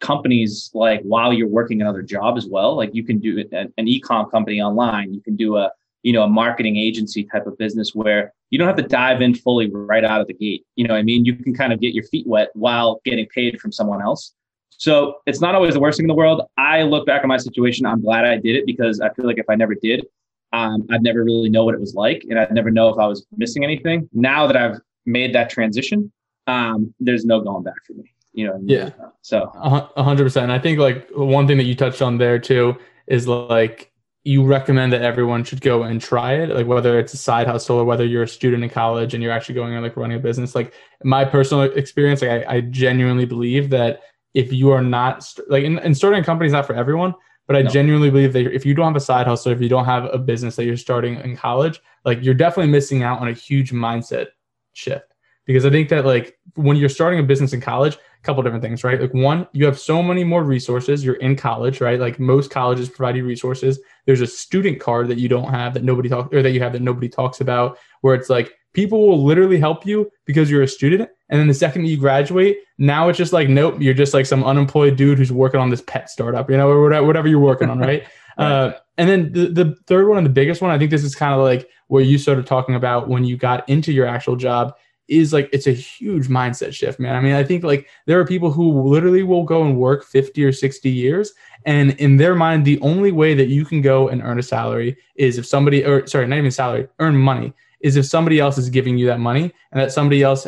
companies 0.00 0.70
like 0.74 1.00
while 1.02 1.32
you're 1.32 1.48
working 1.48 1.80
another 1.80 2.02
job 2.02 2.36
as 2.36 2.46
well. 2.46 2.76
Like 2.76 2.94
you 2.94 3.02
can 3.04 3.18
do 3.18 3.44
an, 3.52 3.72
an 3.76 3.88
e-com 3.88 4.30
company 4.30 4.60
online. 4.60 5.12
You 5.12 5.20
can 5.20 5.36
do 5.36 5.56
a 5.56 5.70
you 6.02 6.12
know 6.12 6.22
a 6.22 6.28
marketing 6.28 6.76
agency 6.76 7.24
type 7.24 7.46
of 7.46 7.58
business 7.58 7.94
where 7.94 8.32
you 8.50 8.58
don't 8.58 8.68
have 8.68 8.76
to 8.76 8.82
dive 8.82 9.20
in 9.22 9.34
fully 9.34 9.70
right 9.70 10.04
out 10.04 10.20
of 10.20 10.26
the 10.26 10.34
gate. 10.34 10.64
You 10.76 10.86
know 10.86 10.94
I 10.94 11.02
mean? 11.02 11.24
You 11.24 11.34
can 11.34 11.54
kind 11.54 11.72
of 11.72 11.80
get 11.80 11.94
your 11.94 12.04
feet 12.04 12.26
wet 12.26 12.50
while 12.54 13.00
getting 13.04 13.26
paid 13.26 13.60
from 13.60 13.72
someone 13.72 14.00
else. 14.02 14.34
So 14.70 15.16
it's 15.26 15.40
not 15.40 15.54
always 15.54 15.74
the 15.74 15.80
worst 15.80 15.96
thing 15.96 16.04
in 16.04 16.08
the 16.08 16.14
world. 16.14 16.42
I 16.58 16.82
look 16.82 17.06
back 17.06 17.22
on 17.22 17.28
my 17.28 17.38
situation. 17.38 17.86
I'm 17.86 18.02
glad 18.02 18.24
I 18.24 18.36
did 18.36 18.56
it 18.56 18.66
because 18.66 19.00
I 19.00 19.08
feel 19.14 19.26
like 19.26 19.38
if 19.38 19.46
I 19.48 19.54
never 19.54 19.74
did, 19.74 20.04
um, 20.52 20.86
I'd 20.90 21.02
never 21.02 21.24
really 21.24 21.48
know 21.48 21.64
what 21.64 21.74
it 21.74 21.80
was 21.80 21.94
like, 21.94 22.24
and 22.28 22.38
I'd 22.38 22.52
never 22.52 22.70
know 22.70 22.88
if 22.88 22.98
I 22.98 23.06
was 23.06 23.26
missing 23.36 23.64
anything. 23.64 24.08
Now 24.12 24.46
that 24.46 24.56
I've 24.56 24.78
made 25.04 25.34
that 25.34 25.50
transition, 25.50 26.12
um, 26.46 26.94
there's 27.00 27.24
no 27.24 27.40
going 27.40 27.62
back 27.62 27.84
for 27.86 27.94
me. 27.94 28.12
You 28.32 28.46
know. 28.46 28.54
I 28.54 28.58
mean? 28.58 28.68
Yeah. 28.68 28.90
So. 29.22 29.50
A 29.54 30.02
hundred 30.02 30.24
percent. 30.24 30.52
I 30.52 30.58
think 30.58 30.78
like 30.78 31.08
one 31.14 31.46
thing 31.46 31.56
that 31.56 31.64
you 31.64 31.74
touched 31.74 32.02
on 32.02 32.18
there 32.18 32.38
too 32.38 32.76
is 33.06 33.26
like 33.26 33.90
you 34.26 34.42
recommend 34.42 34.92
that 34.92 35.02
everyone 35.02 35.44
should 35.44 35.60
go 35.60 35.84
and 35.84 36.00
try 36.00 36.32
it 36.32 36.50
like 36.50 36.66
whether 36.66 36.98
it's 36.98 37.14
a 37.14 37.16
side 37.16 37.46
hustle 37.46 37.78
or 37.78 37.84
whether 37.84 38.04
you're 38.04 38.24
a 38.24 38.28
student 38.28 38.64
in 38.64 38.68
college 38.68 39.14
and 39.14 39.22
you're 39.22 39.30
actually 39.30 39.54
going 39.54 39.72
and 39.72 39.84
like 39.84 39.96
running 39.96 40.16
a 40.16 40.20
business 40.20 40.56
like 40.56 40.74
my 41.04 41.24
personal 41.24 41.62
experience 41.62 42.22
like 42.22 42.44
i, 42.44 42.56
I 42.56 42.60
genuinely 42.62 43.24
believe 43.24 43.70
that 43.70 44.00
if 44.34 44.52
you 44.52 44.72
are 44.72 44.82
not 44.82 45.32
like 45.46 45.62
and, 45.62 45.96
starting 45.96 46.20
a 46.20 46.24
company 46.24 46.48
is 46.48 46.52
not 46.52 46.66
for 46.66 46.74
everyone 46.74 47.14
but 47.46 47.54
i 47.54 47.62
no. 47.62 47.70
genuinely 47.70 48.10
believe 48.10 48.32
that 48.32 48.52
if 48.52 48.66
you 48.66 48.74
don't 48.74 48.86
have 48.86 48.96
a 48.96 49.00
side 49.00 49.28
hustle 49.28 49.52
if 49.52 49.60
you 49.60 49.68
don't 49.68 49.84
have 49.84 50.12
a 50.12 50.18
business 50.18 50.56
that 50.56 50.64
you're 50.64 50.76
starting 50.76 51.20
in 51.20 51.36
college 51.36 51.80
like 52.04 52.18
you're 52.20 52.34
definitely 52.34 52.72
missing 52.72 53.04
out 53.04 53.20
on 53.20 53.28
a 53.28 53.32
huge 53.32 53.70
mindset 53.70 54.26
shift 54.72 55.14
because 55.44 55.64
i 55.64 55.70
think 55.70 55.88
that 55.88 56.04
like 56.04 56.36
when 56.56 56.76
you're 56.76 56.88
starting 56.88 57.20
a 57.20 57.22
business 57.22 57.52
in 57.52 57.60
college 57.60 57.94
a 57.94 58.24
couple 58.26 58.42
different 58.42 58.62
things, 58.62 58.82
right? 58.82 59.00
Like 59.00 59.14
one, 59.14 59.46
you 59.52 59.64
have 59.66 59.78
so 59.78 60.02
many 60.02 60.24
more 60.24 60.42
resources. 60.42 61.04
You're 61.04 61.16
in 61.16 61.36
college, 61.36 61.80
right? 61.80 62.00
Like 62.00 62.18
most 62.18 62.50
colleges 62.50 62.88
provide 62.88 63.16
you 63.16 63.24
resources. 63.24 63.78
There's 64.06 64.20
a 64.20 64.26
student 64.26 64.80
card 64.80 65.08
that 65.08 65.18
you 65.18 65.28
don't 65.28 65.50
have 65.50 65.74
that 65.74 65.84
nobody 65.84 66.08
talks 66.08 66.34
or 66.34 66.42
that 66.42 66.52
you 66.52 66.60
have 66.60 66.72
that 66.72 66.82
nobody 66.82 67.08
talks 67.08 67.40
about, 67.40 67.78
where 68.00 68.14
it's 68.14 68.30
like 68.30 68.54
people 68.72 69.06
will 69.06 69.24
literally 69.24 69.58
help 69.58 69.86
you 69.86 70.10
because 70.24 70.50
you're 70.50 70.62
a 70.62 70.68
student. 70.68 71.10
And 71.28 71.40
then 71.40 71.48
the 71.48 71.54
second 71.54 71.86
you 71.86 71.96
graduate, 71.96 72.58
now 72.78 73.08
it's 73.08 73.18
just 73.18 73.32
like, 73.32 73.48
nope, 73.48 73.76
you're 73.80 73.94
just 73.94 74.14
like 74.14 74.26
some 74.26 74.44
unemployed 74.44 74.96
dude 74.96 75.18
who's 75.18 75.32
working 75.32 75.60
on 75.60 75.70
this 75.70 75.82
pet 75.82 76.08
startup, 76.08 76.48
you 76.48 76.56
know, 76.56 76.68
or 76.68 76.82
whatever 77.04 77.26
you're 77.26 77.40
working 77.40 77.68
on, 77.68 77.78
right? 77.78 78.06
right. 78.38 78.46
Uh, 78.46 78.74
and 78.98 79.08
then 79.08 79.32
the, 79.32 79.48
the 79.48 79.76
third 79.86 80.08
one 80.08 80.18
and 80.18 80.26
the 80.26 80.30
biggest 80.30 80.62
one, 80.62 80.70
I 80.70 80.78
think 80.78 80.90
this 80.90 81.04
is 81.04 81.14
kind 81.14 81.34
of 81.34 81.40
like 81.40 81.68
where 81.88 82.02
you 82.02 82.18
started 82.18 82.46
talking 82.46 82.74
about 82.74 83.08
when 83.08 83.24
you 83.24 83.36
got 83.36 83.68
into 83.68 83.92
your 83.92 84.06
actual 84.06 84.36
job 84.36 84.74
is 85.08 85.32
like 85.32 85.48
it's 85.52 85.66
a 85.66 85.72
huge 85.72 86.28
mindset 86.28 86.72
shift, 86.74 86.98
man. 86.98 87.14
I 87.14 87.20
mean, 87.20 87.34
I 87.34 87.44
think 87.44 87.62
like 87.62 87.88
there 88.06 88.18
are 88.18 88.26
people 88.26 88.50
who 88.50 88.82
literally 88.82 89.22
will 89.22 89.44
go 89.44 89.62
and 89.62 89.78
work 89.78 90.04
50 90.04 90.44
or 90.44 90.52
60 90.52 90.90
years 90.90 91.32
and 91.64 91.92
in 91.92 92.16
their 92.16 92.34
mind 92.34 92.64
the 92.64 92.80
only 92.80 93.12
way 93.12 93.34
that 93.34 93.48
you 93.48 93.64
can 93.64 93.82
go 93.82 94.08
and 94.08 94.22
earn 94.22 94.38
a 94.38 94.42
salary 94.42 94.96
is 95.16 95.38
if 95.38 95.46
somebody 95.46 95.84
or 95.84 96.06
sorry, 96.06 96.26
not 96.26 96.38
even 96.38 96.50
salary, 96.50 96.88
earn 96.98 97.16
money 97.16 97.52
is 97.80 97.96
if 97.96 98.06
somebody 98.06 98.40
else 98.40 98.58
is 98.58 98.70
giving 98.70 98.96
you 98.96 99.06
that 99.06 99.20
money 99.20 99.52
and 99.72 99.80
that 99.80 99.92
somebody 99.92 100.22
else 100.22 100.46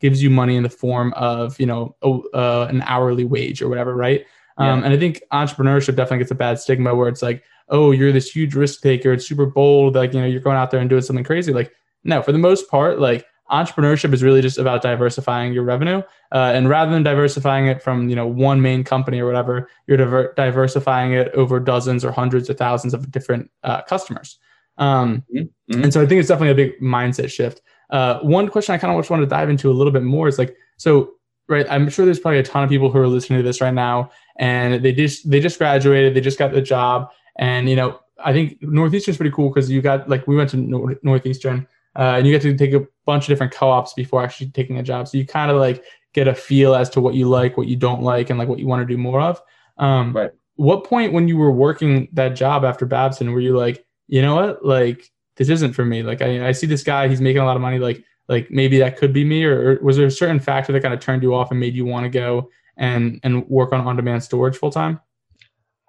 gives 0.00 0.22
you 0.22 0.30
money 0.30 0.56
in 0.56 0.62
the 0.62 0.70
form 0.70 1.12
of, 1.14 1.58
you 1.60 1.66
know, 1.66 1.94
uh, 2.02 2.66
an 2.68 2.82
hourly 2.86 3.24
wage 3.24 3.62
or 3.62 3.68
whatever, 3.68 3.94
right? 3.94 4.24
Yeah. 4.58 4.72
Um, 4.72 4.84
and 4.84 4.92
I 4.92 4.98
think 4.98 5.22
entrepreneurship 5.32 5.96
definitely 5.96 6.18
gets 6.18 6.30
a 6.30 6.36
bad 6.36 6.58
stigma 6.58 6.94
where 6.94 7.08
it's 7.08 7.22
like, 7.22 7.42
oh, 7.68 7.92
you're 7.92 8.12
this 8.12 8.30
huge 8.30 8.54
risk 8.54 8.82
taker. 8.82 9.12
It's 9.12 9.26
super 9.26 9.46
bold. 9.46 9.94
Like, 9.94 10.12
you 10.12 10.20
know, 10.20 10.26
you're 10.26 10.40
going 10.40 10.56
out 10.56 10.70
there 10.70 10.80
and 10.80 10.90
doing 10.90 11.02
something 11.02 11.24
crazy. 11.24 11.52
Like, 11.52 11.72
no, 12.04 12.22
for 12.22 12.32
the 12.32 12.38
most 12.38 12.68
part, 12.68 12.98
like 12.98 13.24
entrepreneurship 13.52 14.12
is 14.14 14.22
really 14.22 14.40
just 14.40 14.58
about 14.58 14.82
diversifying 14.82 15.52
your 15.52 15.62
revenue 15.62 16.02
uh, 16.32 16.52
and 16.54 16.68
rather 16.68 16.90
than 16.90 17.02
diversifying 17.02 17.66
it 17.66 17.82
from 17.82 18.08
you 18.08 18.16
know 18.16 18.26
one 18.26 18.60
main 18.60 18.82
company 18.82 19.20
or 19.20 19.26
whatever 19.26 19.68
you're 19.86 19.98
diver- 19.98 20.32
diversifying 20.36 21.12
it 21.12 21.28
over 21.34 21.60
dozens 21.60 22.04
or 22.04 22.10
hundreds 22.10 22.48
of 22.48 22.56
thousands 22.56 22.94
of 22.94 23.10
different 23.10 23.50
uh, 23.62 23.82
customers. 23.82 24.38
Um, 24.78 25.22
mm-hmm. 25.34 25.82
and 25.82 25.92
so 25.92 26.00
i 26.02 26.06
think 26.06 26.18
it's 26.18 26.28
definitely 26.28 26.50
a 26.50 26.66
big 26.66 26.80
mindset 26.80 27.30
shift. 27.30 27.60
Uh, 27.90 28.20
one 28.20 28.48
question 28.48 28.74
i 28.74 28.78
kind 28.78 28.92
of 28.92 28.98
just 28.98 29.10
wanted 29.10 29.26
to 29.26 29.30
dive 29.30 29.50
into 29.50 29.70
a 29.70 29.74
little 29.74 29.92
bit 29.92 30.02
more 30.02 30.28
is 30.28 30.38
like 30.38 30.56
so 30.78 31.12
right 31.48 31.66
i'm 31.70 31.90
sure 31.90 32.06
there's 32.06 32.18
probably 32.18 32.38
a 32.38 32.42
ton 32.42 32.64
of 32.64 32.70
people 32.70 32.90
who 32.90 32.98
are 32.98 33.06
listening 33.06 33.38
to 33.38 33.42
this 33.42 33.60
right 33.60 33.74
now 33.74 34.10
and 34.36 34.82
they 34.82 34.92
just 34.92 35.28
they 35.30 35.40
just 35.40 35.58
graduated 35.58 36.14
they 36.14 36.20
just 36.20 36.38
got 36.38 36.52
the 36.52 36.62
job 36.62 37.10
and 37.36 37.68
you 37.68 37.76
know 37.76 38.00
i 38.24 38.32
think 38.32 38.56
northeastern's 38.62 39.18
pretty 39.18 39.30
cool 39.30 39.50
because 39.50 39.70
you 39.70 39.82
got 39.82 40.08
like 40.08 40.26
we 40.26 40.34
went 40.34 40.48
to 40.48 40.96
northeastern 41.02 41.66
uh, 41.96 42.14
and 42.16 42.26
you 42.26 42.32
get 42.32 42.42
to 42.42 42.56
take 42.56 42.72
a 42.72 42.86
bunch 43.06 43.24
of 43.24 43.28
different 43.28 43.52
co-ops 43.52 43.94
before 43.94 44.22
actually 44.22 44.50
taking 44.50 44.78
a 44.78 44.82
job. 44.82 45.08
So 45.08 45.18
you 45.18 45.26
kind 45.26 45.50
of 45.50 45.58
like 45.58 45.84
get 46.12 46.28
a 46.28 46.34
feel 46.34 46.74
as 46.74 46.90
to 46.90 47.00
what 47.00 47.14
you 47.14 47.28
like, 47.28 47.56
what 47.56 47.68
you 47.68 47.76
don't 47.76 48.02
like, 48.02 48.30
and 48.30 48.38
like 48.38 48.48
what 48.48 48.58
you 48.58 48.66
want 48.66 48.86
to 48.86 48.92
do 48.94 48.98
more 48.98 49.20
of. 49.20 49.42
Um, 49.78 50.14
right. 50.14 50.30
What 50.56 50.84
point 50.84 51.12
when 51.12 51.28
you 51.28 51.36
were 51.36 51.50
working 51.50 52.08
that 52.12 52.30
job 52.30 52.64
after 52.64 52.84
Babson 52.86 53.32
were 53.32 53.40
you 53.40 53.56
like, 53.56 53.84
you 54.08 54.20
know 54.20 54.34
what, 54.34 54.64
like 54.64 55.10
this 55.36 55.48
isn't 55.48 55.72
for 55.72 55.84
me? 55.84 56.02
Like 56.02 56.20
I, 56.20 56.48
I 56.48 56.52
see 56.52 56.66
this 56.66 56.82
guy, 56.82 57.08
he's 57.08 57.20
making 57.20 57.42
a 57.42 57.44
lot 57.44 57.56
of 57.56 57.62
money. 57.62 57.78
Like 57.78 58.04
like 58.28 58.50
maybe 58.50 58.78
that 58.78 58.96
could 58.96 59.12
be 59.12 59.24
me, 59.24 59.44
or, 59.44 59.72
or 59.72 59.78
was 59.82 59.96
there 59.96 60.06
a 60.06 60.10
certain 60.10 60.38
factor 60.38 60.72
that 60.72 60.82
kind 60.82 60.94
of 60.94 61.00
turned 61.00 61.22
you 61.22 61.34
off 61.34 61.50
and 61.50 61.58
made 61.58 61.74
you 61.74 61.84
want 61.84 62.04
to 62.04 62.10
go 62.10 62.50
and 62.76 63.18
and 63.22 63.46
work 63.48 63.72
on 63.72 63.80
on-demand 63.80 64.22
storage 64.22 64.56
full 64.56 64.70
time? 64.70 65.00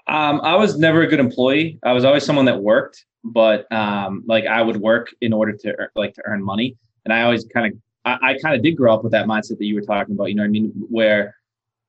Um, 0.07 0.41
I 0.41 0.55
was 0.55 0.77
never 0.77 1.01
a 1.01 1.07
good 1.07 1.19
employee. 1.19 1.79
I 1.83 1.93
was 1.93 2.03
always 2.03 2.25
someone 2.25 2.45
that 2.45 2.61
worked 2.61 3.05
but 3.23 3.71
um, 3.71 4.23
like 4.27 4.45
I 4.45 4.61
would 4.61 4.77
work 4.77 5.13
in 5.21 5.33
order 5.33 5.53
to 5.53 5.89
like 5.95 6.13
to 6.15 6.23
earn 6.25 6.43
money. 6.43 6.75
And 7.05 7.13
I 7.13 7.23
always 7.23 7.45
kind 7.45 7.73
of, 7.73 7.79
I, 8.05 8.31
I 8.31 8.39
kind 8.39 8.55
of 8.55 8.61
did 8.61 8.75
grow 8.75 8.93
up 8.93 9.03
with 9.03 9.11
that 9.13 9.27
mindset 9.27 9.57
that 9.59 9.65
you 9.65 9.75
were 9.75 9.81
talking 9.81 10.15
about. 10.15 10.25
You 10.25 10.35
know 10.35 10.43
I 10.43 10.47
mean? 10.47 10.71
Where 10.89 11.35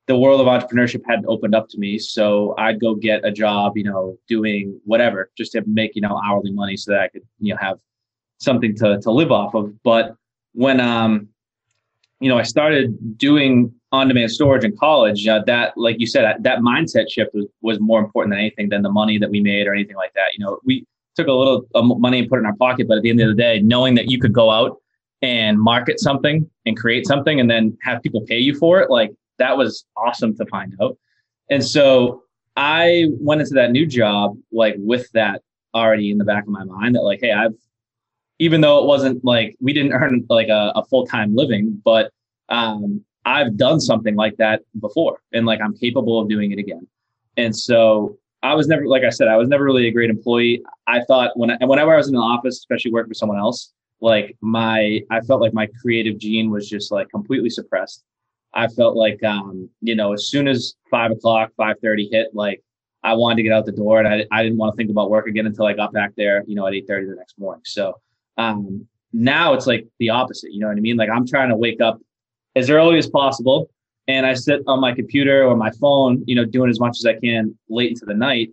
the 0.06 0.16
world 0.16 0.40
of 0.40 0.46
entrepreneurship 0.46 1.02
hadn't 1.06 1.26
opened 1.26 1.54
up 1.54 1.68
to 1.70 1.78
me, 1.78 1.98
so 1.98 2.54
I'd 2.58 2.80
go 2.80 2.94
get 2.94 3.24
a 3.24 3.32
job, 3.32 3.76
you 3.76 3.84
know, 3.84 4.18
doing 4.28 4.80
whatever 4.84 5.30
just 5.36 5.52
to 5.52 5.64
make 5.66 5.94
you 5.94 6.02
know 6.02 6.20
hourly 6.24 6.52
money 6.52 6.76
so 6.76 6.92
that 6.92 7.00
I 7.00 7.08
could 7.08 7.22
you 7.40 7.52
know 7.52 7.58
have 7.60 7.78
something 8.38 8.76
to 8.76 9.00
to 9.00 9.10
live 9.10 9.32
off 9.32 9.54
of. 9.54 9.82
But 9.82 10.16
when 10.52 10.78
um, 10.78 11.28
you 12.20 12.28
know, 12.28 12.38
I 12.38 12.42
started 12.42 13.18
doing 13.18 13.74
on-demand 13.94 14.30
storage 14.30 14.64
in 14.64 14.76
college, 14.76 15.26
uh, 15.26 15.42
that, 15.46 15.76
like 15.76 15.96
you 15.98 16.06
said, 16.06 16.24
that 16.40 16.58
mindset 16.60 17.06
shift 17.10 17.30
was, 17.34 17.46
was 17.62 17.80
more 17.80 18.00
important 18.00 18.32
than 18.32 18.40
anything 18.40 18.68
than 18.68 18.82
the 18.82 18.90
money 18.90 19.16
that 19.18 19.30
we 19.30 19.40
made 19.40 19.66
or 19.66 19.74
anything 19.74 19.96
like 19.96 20.12
that. 20.14 20.28
You 20.36 20.44
know, 20.44 20.58
we 20.64 20.86
took 21.16 21.28
a 21.28 21.32
little 21.32 21.62
uh, 21.74 21.82
money 21.82 22.18
and 22.18 22.28
put 22.28 22.36
it 22.36 22.40
in 22.40 22.46
our 22.46 22.56
pocket, 22.56 22.88
but 22.88 22.96
at 22.98 23.02
the 23.02 23.10
end 23.10 23.20
of 23.20 23.28
the 23.28 23.34
day, 23.34 23.60
knowing 23.60 23.94
that 23.94 24.10
you 24.10 24.18
could 24.18 24.32
go 24.32 24.50
out 24.50 24.80
and 25.22 25.58
market 25.58 26.00
something 26.00 26.48
and 26.66 26.76
create 26.76 27.06
something 27.06 27.40
and 27.40 27.50
then 27.50 27.76
have 27.82 28.02
people 28.02 28.20
pay 28.22 28.38
you 28.38 28.54
for 28.54 28.80
it, 28.80 28.90
like 28.90 29.10
that 29.38 29.56
was 29.56 29.84
awesome 29.96 30.36
to 30.36 30.44
find 30.46 30.74
out. 30.82 30.96
And 31.50 31.64
so 31.64 32.22
I 32.56 33.06
went 33.20 33.40
into 33.40 33.54
that 33.54 33.70
new 33.70 33.86
job 33.86 34.36
like 34.52 34.74
with 34.78 35.10
that 35.12 35.42
already 35.74 36.10
in 36.10 36.18
the 36.18 36.24
back 36.24 36.44
of 36.44 36.50
my 36.50 36.64
mind 36.64 36.94
that 36.94 37.02
like, 37.02 37.20
hey, 37.20 37.32
I've 37.32 37.54
even 38.38 38.60
though 38.60 38.78
it 38.80 38.86
wasn't 38.86 39.24
like 39.24 39.56
we 39.60 39.72
didn't 39.72 39.92
earn 39.92 40.26
like 40.28 40.48
a, 40.48 40.72
a 40.74 40.84
full 40.84 41.06
time 41.06 41.34
living, 41.34 41.80
but 41.84 42.12
um, 42.48 43.04
I've 43.24 43.56
done 43.56 43.80
something 43.80 44.16
like 44.16 44.36
that 44.36 44.62
before, 44.80 45.20
and 45.32 45.46
like 45.46 45.60
I'm 45.60 45.76
capable 45.76 46.20
of 46.20 46.28
doing 46.28 46.52
it 46.52 46.58
again. 46.58 46.86
And 47.36 47.56
so 47.56 48.18
I 48.42 48.54
was 48.54 48.68
never, 48.68 48.86
like 48.86 49.04
I 49.04 49.08
said, 49.10 49.28
I 49.28 49.36
was 49.36 49.48
never 49.48 49.64
really 49.64 49.88
a 49.88 49.90
great 49.90 50.10
employee. 50.10 50.62
I 50.86 51.02
thought 51.04 51.30
when 51.34 51.50
I, 51.50 51.56
whenever 51.64 51.94
I 51.94 51.96
was 51.96 52.08
in 52.08 52.14
the 52.14 52.20
office, 52.20 52.58
especially 52.58 52.92
working 52.92 53.10
for 53.10 53.14
someone 53.14 53.38
else, 53.38 53.72
like 54.00 54.36
my, 54.42 55.00
I 55.10 55.20
felt 55.22 55.40
like 55.40 55.54
my 55.54 55.66
creative 55.80 56.18
gene 56.18 56.50
was 56.50 56.68
just 56.68 56.92
like 56.92 57.08
completely 57.08 57.48
suppressed. 57.48 58.04
I 58.52 58.68
felt 58.68 58.96
like, 58.96 59.22
um, 59.24 59.68
you 59.80 59.96
know, 59.96 60.12
as 60.12 60.28
soon 60.28 60.46
as 60.46 60.74
five 60.90 61.10
o'clock, 61.10 61.52
five 61.56 61.76
thirty 61.82 62.08
hit, 62.12 62.28
like 62.34 62.62
I 63.02 63.14
wanted 63.14 63.36
to 63.36 63.42
get 63.44 63.52
out 63.52 63.66
the 63.66 63.72
door, 63.72 63.98
and 63.98 64.06
I, 64.06 64.26
I 64.30 64.42
didn't 64.42 64.58
want 64.58 64.72
to 64.72 64.76
think 64.76 64.90
about 64.90 65.10
work 65.10 65.26
again 65.26 65.46
until 65.46 65.66
I 65.66 65.72
got 65.72 65.92
back 65.92 66.12
there, 66.16 66.44
you 66.46 66.54
know, 66.54 66.66
at 66.66 66.74
eight 66.74 66.86
thirty 66.86 67.06
the 67.06 67.16
next 67.16 67.38
morning. 67.38 67.62
So 67.64 68.00
um, 68.36 68.86
now 69.12 69.54
it's 69.54 69.66
like 69.66 69.86
the 69.98 70.10
opposite. 70.10 70.52
You 70.52 70.60
know 70.60 70.68
what 70.68 70.76
I 70.76 70.80
mean? 70.80 70.96
Like 70.96 71.10
I'm 71.10 71.26
trying 71.26 71.48
to 71.48 71.56
wake 71.56 71.80
up 71.80 71.98
as 72.56 72.70
early 72.70 72.98
as 72.98 73.08
possible, 73.08 73.70
and 74.06 74.26
I 74.26 74.34
sit 74.34 74.60
on 74.66 74.80
my 74.80 74.92
computer 74.92 75.44
or 75.44 75.56
my 75.56 75.70
phone, 75.72 76.22
you 76.26 76.34
know, 76.34 76.44
doing 76.44 76.70
as 76.70 76.78
much 76.78 76.98
as 76.98 77.06
I 77.06 77.14
can 77.18 77.56
late 77.68 77.90
into 77.90 78.04
the 78.04 78.14
night. 78.14 78.50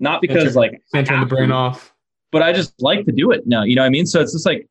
Not 0.00 0.20
because 0.20 0.56
like 0.56 0.80
can't 0.92 1.06
turn 1.06 1.20
the 1.20 1.26
brain 1.26 1.52
off, 1.52 1.92
but 2.30 2.42
I 2.42 2.52
just 2.52 2.80
like 2.80 3.04
to 3.06 3.12
do 3.12 3.30
it. 3.30 3.46
now. 3.46 3.62
you 3.62 3.76
know 3.76 3.82
what 3.82 3.86
I 3.86 3.90
mean? 3.90 4.06
So 4.06 4.20
it's 4.20 4.32
just 4.32 4.46
like 4.46 4.68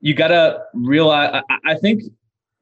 you 0.00 0.14
gotta 0.14 0.62
realize. 0.72 1.42
I, 1.50 1.72
I 1.72 1.74
think 1.74 2.02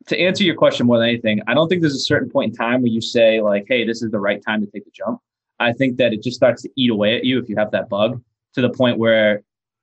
to 0.06 0.18
answer 0.18 0.44
your 0.44 0.54
question 0.54 0.86
more 0.86 0.98
than 0.98 1.08
anything, 1.08 1.40
I 1.46 1.54
don't 1.54 1.68
think 1.68 1.82
there's 1.82 1.94
a 1.94 1.98
certain 1.98 2.30
point 2.30 2.52
in 2.52 2.56
time 2.56 2.82
where 2.82 2.90
you 2.90 3.00
say 3.00 3.40
like, 3.40 3.66
"Hey, 3.68 3.84
this 3.86 4.02
is 4.02 4.10
the 4.10 4.20
right 4.20 4.42
time 4.42 4.60
to 4.64 4.66
take 4.70 4.84
the 4.84 4.90
jump." 4.94 5.20
I 5.60 5.72
think 5.72 5.98
that 5.98 6.12
it 6.12 6.22
just 6.22 6.36
starts 6.36 6.62
to 6.62 6.70
eat 6.76 6.90
away 6.90 7.16
at 7.16 7.24
you 7.24 7.38
if 7.38 7.48
you 7.48 7.56
have 7.56 7.70
that 7.72 7.88
bug 7.88 8.22
to 8.54 8.60
the 8.60 8.70
point 8.70 8.98
where 8.98 9.42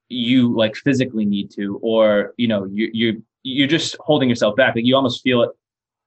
you 0.10 0.56
like 0.56 0.76
physically 0.76 1.26
need 1.26 1.52
to, 1.52 1.80
or 1.82 2.34
you 2.38 2.48
know, 2.48 2.66
you 2.66 2.90
you 2.94 3.24
you're 3.44 3.68
just 3.68 3.96
holding 4.00 4.30
yourself 4.30 4.56
back. 4.56 4.76
Like 4.76 4.86
you 4.86 4.96
almost 4.96 5.22
feel 5.22 5.44
it. 5.44 5.50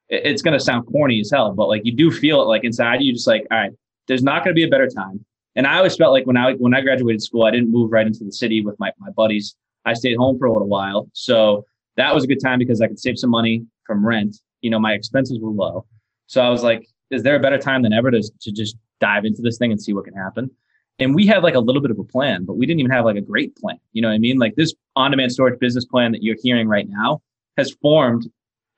It's 0.08 0.42
gonna 0.42 0.60
sound 0.60 0.86
corny 0.86 1.20
as 1.20 1.30
hell, 1.30 1.52
but 1.52 1.68
like 1.68 1.82
you 1.84 1.92
do 1.92 2.10
feel 2.10 2.42
it 2.42 2.44
like 2.44 2.64
inside 2.64 3.02
you, 3.02 3.12
just 3.12 3.26
like, 3.26 3.46
all 3.50 3.58
right, 3.58 3.72
there's 4.06 4.22
not 4.22 4.44
gonna 4.44 4.54
be 4.54 4.64
a 4.64 4.68
better 4.68 4.88
time. 4.88 5.24
And 5.56 5.66
I 5.66 5.76
always 5.76 5.96
felt 5.96 6.12
like 6.12 6.26
when 6.26 6.36
I 6.36 6.54
when 6.54 6.74
I 6.74 6.80
graduated 6.80 7.22
school, 7.22 7.44
I 7.44 7.50
didn't 7.50 7.70
move 7.70 7.92
right 7.92 8.06
into 8.06 8.24
the 8.24 8.32
city 8.32 8.62
with 8.62 8.78
my 8.78 8.92
my 8.98 9.10
buddies. 9.10 9.56
I 9.84 9.94
stayed 9.94 10.16
home 10.16 10.38
for 10.38 10.46
a 10.46 10.52
little 10.52 10.68
while, 10.68 11.08
so 11.12 11.64
that 11.96 12.14
was 12.14 12.24
a 12.24 12.26
good 12.26 12.40
time 12.42 12.58
because 12.58 12.80
I 12.80 12.88
could 12.88 12.98
save 12.98 13.18
some 13.18 13.30
money 13.30 13.64
from 13.86 14.04
rent. 14.04 14.36
You 14.62 14.70
know, 14.70 14.78
my 14.78 14.92
expenses 14.92 15.38
were 15.40 15.50
low, 15.50 15.86
so 16.26 16.42
I 16.42 16.48
was 16.48 16.62
like, 16.62 16.86
is 17.10 17.22
there 17.22 17.36
a 17.36 17.40
better 17.40 17.58
time 17.58 17.82
than 17.82 17.92
ever 17.92 18.10
to 18.10 18.22
to 18.40 18.52
just 18.52 18.76
dive 19.00 19.24
into 19.24 19.42
this 19.42 19.58
thing 19.58 19.72
and 19.72 19.80
see 19.80 19.92
what 19.92 20.04
can 20.04 20.14
happen? 20.14 20.50
And 20.98 21.14
we 21.14 21.26
had 21.26 21.42
like 21.42 21.54
a 21.54 21.60
little 21.60 21.82
bit 21.82 21.90
of 21.90 21.98
a 21.98 22.04
plan, 22.04 22.44
but 22.44 22.56
we 22.56 22.66
didn't 22.66 22.80
even 22.80 22.92
have 22.92 23.04
like 23.04 23.16
a 23.16 23.20
great 23.20 23.56
plan. 23.56 23.78
You 23.92 24.02
know 24.02 24.08
what 24.08 24.14
I 24.14 24.18
mean? 24.18 24.38
Like 24.38 24.54
this 24.54 24.74
on-demand 24.96 25.32
storage 25.32 25.58
business 25.58 25.84
plan 25.84 26.12
that 26.12 26.22
you're 26.22 26.36
hearing 26.42 26.68
right 26.68 26.88
now 26.88 27.20
has 27.56 27.72
formed 27.82 28.28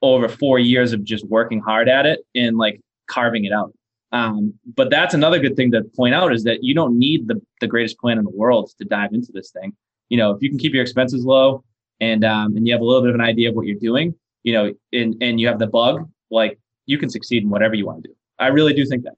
over 0.03 0.29
four 0.29 0.59
years 0.59 0.93
of 0.93 1.05
just 1.05 1.27
working 1.27 1.61
hard 1.61 1.89
at 1.89 2.07
it 2.07 2.21
and 2.35 2.59
like 2.59 2.81
carving 3.09 3.45
it 3.45 3.53
out. 3.53 3.73
Um, 4.13 4.55
but 4.77 4.91
that's 4.91 5.15
another 5.15 5.39
good 5.39 5.57
thing 5.57 5.73
to 5.73 5.83
point 5.97 6.15
out 6.15 6.33
is 6.33 6.45
that 6.45 6.63
you 6.63 6.75
don't 6.75 6.99
need 6.99 7.29
the, 7.29 7.41
the 7.61 7.67
greatest 7.67 7.99
plan 7.99 8.19
in 8.19 8.25
the 8.25 8.31
world 8.31 8.73
to 8.79 8.85
dive 8.85 9.13
into 9.13 9.33
this 9.33 9.51
thing. 9.51 9.75
You 10.09 10.19
know, 10.19 10.31
if 10.31 10.43
you 10.43 10.49
can 10.49 10.59
keep 10.59 10.73
your 10.73 10.83
expenses 10.83 11.25
low 11.25 11.65
and 12.01 12.25
um, 12.25 12.57
and 12.57 12.67
you 12.67 12.73
have 12.73 12.81
a 12.81 12.85
little 12.85 13.03
bit 13.03 13.11
of 13.11 13.17
an 13.17 13.21
idea 13.21 13.49
of 13.49 13.57
what 13.57 13.67
you're 13.67 13.79
doing, 13.79 14.15
you 14.45 14.53
know, 14.53 14.73
and 14.93 15.17
and 15.21 15.41
you 15.41 15.49
have 15.49 15.59
the 15.59 15.67
bug, 15.67 16.09
like 16.31 16.59
you 16.87 16.99
can 16.99 17.11
succeed 17.11 17.43
in 17.43 17.51
whatever 17.51 17.75
you 17.75 17.85
want 17.85 18.03
to 18.03 18.09
do. 18.09 18.15
I 18.39 18.49
really 18.49 18.73
do 18.73 18.87
think 18.87 19.03
that. 19.05 19.15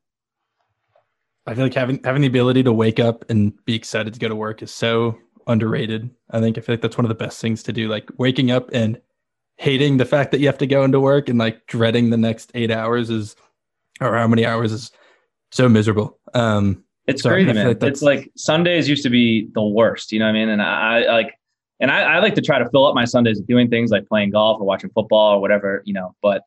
I 1.49 1.55
feel 1.55 1.65
like 1.65 1.75
having 1.75 1.99
having 2.05 2.21
the 2.21 2.29
ability 2.29 2.63
to 2.65 2.73
wake 2.75 3.01
up 3.01 3.25
and 3.31 3.53
be 3.65 3.75
excited 3.75 4.13
to 4.13 4.21
go 4.21 4.29
to 4.29 4.37
work 4.37 4.63
is 4.63 4.71
so 4.71 5.17
underrated. 5.47 6.11
I 6.31 6.41
think 6.41 6.59
I 6.59 6.61
feel 6.61 6.75
like 6.75 6.83
that's 6.83 6.99
one 6.99 7.07
of 7.07 7.09
the 7.09 7.15
best 7.15 7.41
things 7.41 7.63
to 7.63 7.73
do. 7.73 7.89
Like 7.89 8.11
waking 8.19 8.51
up 8.51 8.69
and 8.75 9.01
hating 9.57 9.97
the 9.97 10.05
fact 10.05 10.31
that 10.33 10.41
you 10.41 10.47
have 10.47 10.59
to 10.59 10.67
go 10.67 10.85
into 10.85 11.01
work 11.01 11.31
and 11.31 11.39
like 11.39 11.67
dreading 11.67 12.11
the 12.11 12.19
next 12.19 12.51
eight 12.53 12.71
hours 12.71 13.09
is 13.09 13.35
or 13.99 14.15
how 14.15 14.29
many 14.29 14.45
hours 14.45 14.73
is 14.73 14.91
so 15.51 15.71
miserable. 15.71 16.19
Um 16.35 16.85
it's 17.07 17.23
so 17.23 17.31
crazy, 17.31 17.55
man. 17.55 17.69
Like 17.69 17.83
it's 17.83 18.03
like 18.03 18.31
Sundays 18.37 18.87
used 18.87 19.03
to 19.05 19.11
be 19.11 19.49
the 19.55 19.63
worst, 19.63 20.13
you 20.13 20.19
know 20.19 20.27
what 20.27 20.37
I 20.37 20.41
mean? 20.41 20.51
And 20.51 20.61
I, 20.61 21.01
I 21.01 21.13
like 21.13 21.35
and 21.81 21.91
I, 21.91 22.03
I 22.03 22.19
like 22.19 22.35
to 22.35 22.43
try 22.43 22.59
to 22.59 22.69
fill 22.69 22.85
up 22.85 22.95
my 22.95 23.07
Sundays 23.07 23.41
doing 23.41 23.71
things 23.71 23.91
like 23.91 24.07
playing 24.07 24.33
golf 24.33 24.61
or 24.61 24.65
watching 24.67 24.91
football 24.91 25.37
or 25.37 25.41
whatever, 25.41 25.83
you 25.87 25.95
know, 25.95 26.15
but 26.21 26.43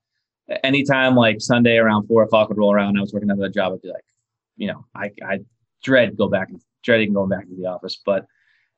anytime 0.64 1.16
like 1.16 1.42
Sunday 1.42 1.78
around 1.78 2.06
four 2.06 2.22
o'clock 2.22 2.50
would 2.50 2.60
roll 2.60 2.72
around, 2.72 3.00
I 3.00 3.02
was 3.02 3.14
working 3.14 3.32
another 3.32 3.50
job, 3.50 3.74
I'd 3.74 3.82
be 3.82 3.88
like, 3.88 4.04
you 4.62 4.68
know, 4.68 4.86
I, 4.96 5.12
I 5.28 5.40
dread 5.84 6.16
go 6.16 6.30
back 6.30 6.50
dreading 6.84 7.14
going 7.14 7.30
back 7.30 7.48
to 7.48 7.56
the 7.56 7.66
office, 7.66 8.00
but 8.06 8.26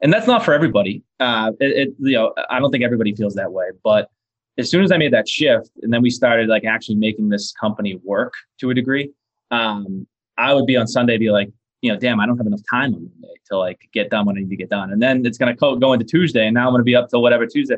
and 0.02 0.12
that's 0.12 0.28
not 0.28 0.44
for 0.44 0.54
everybody. 0.54 1.04
Uh, 1.20 1.52
it, 1.60 1.90
it, 1.90 1.94
you 2.00 2.14
know, 2.14 2.34
I 2.50 2.60
don't 2.60 2.72
think 2.72 2.84
everybody 2.84 3.14
feels 3.16 3.36
that 3.36 3.52
way, 3.52 3.66
but 3.84 4.10
as 4.58 4.70
soon 4.70 4.84
as 4.84 4.92
I 4.92 4.98
made 4.98 5.14
that 5.14 5.28
shift 5.28 5.72
and 5.82 5.92
then 5.92 6.02
we 6.02 6.10
started 6.10 6.48
like 6.48 6.64
actually 6.64 6.96
making 6.96 7.30
this 7.30 7.52
company 7.52 8.00
work 8.04 8.34
to 8.60 8.70
a 8.70 8.74
degree, 8.74 9.12
um, 9.52 10.08
I 10.38 10.54
would 10.54 10.66
be 10.66 10.78
on 10.78 10.88
Sunday, 10.88 11.18
be 11.18 11.32
like, 11.32 11.50
you 11.82 11.92
know, 11.92 12.00
damn, 12.00 12.20
I 12.20 12.26
don't 12.26 12.38
have 12.38 12.48
enough 12.48 12.62
time 12.70 12.94
on 12.96 13.02
Monday 13.02 13.36
to 13.50 13.58
like 13.58 13.80
get 13.94 14.10
done 14.10 14.26
what 14.26 14.38
I 14.38 14.40
need 14.40 14.50
to 14.50 14.56
get 14.56 14.70
done. 14.70 14.92
And 14.92 15.02
then 15.02 15.26
it's 15.26 15.38
going 15.38 15.54
to 15.54 15.80
go 15.80 15.94
into 15.94 16.06
Tuesday 16.06 16.46
and 16.46 16.54
now 16.54 16.68
I'm 16.68 16.76
to 16.78 16.84
be 16.84 16.96
up 16.96 17.10
till 17.10 17.22
whatever 17.22 17.46
Tuesday. 17.46 17.76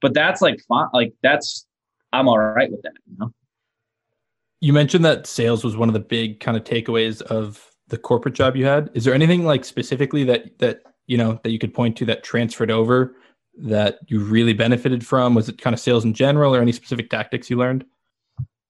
But 0.00 0.14
that's 0.14 0.40
like 0.40 0.60
fun. 0.68 0.88
Like 0.92 1.12
that's, 1.22 1.66
I'm 2.12 2.28
all 2.28 2.38
right 2.38 2.70
with 2.70 2.82
that, 2.82 2.92
you 3.10 3.16
know? 3.18 3.32
You 4.60 4.72
mentioned 4.72 5.04
that 5.04 5.26
sales 5.26 5.62
was 5.62 5.76
one 5.76 5.88
of 5.88 5.92
the 5.92 6.00
big 6.00 6.40
kind 6.40 6.56
of 6.56 6.64
takeaways 6.64 7.22
of 7.22 7.64
the 7.88 7.98
corporate 7.98 8.34
job 8.34 8.56
you 8.56 8.66
had. 8.66 8.90
Is 8.94 9.04
there 9.04 9.14
anything 9.14 9.44
like 9.44 9.64
specifically 9.64 10.24
that 10.24 10.58
that 10.58 10.82
you 11.06 11.16
know 11.16 11.40
that 11.42 11.50
you 11.50 11.58
could 11.58 11.74
point 11.74 11.96
to 11.98 12.04
that 12.06 12.24
transferred 12.24 12.70
over 12.70 13.16
that 13.60 13.98
you 14.08 14.20
really 14.20 14.52
benefited 14.52 15.04
from? 15.06 15.34
Was 15.34 15.48
it 15.48 15.60
kind 15.60 15.74
of 15.74 15.80
sales 15.80 16.04
in 16.04 16.14
general, 16.14 16.54
or 16.54 16.60
any 16.60 16.72
specific 16.72 17.10
tactics 17.10 17.50
you 17.50 17.56
learned? 17.56 17.84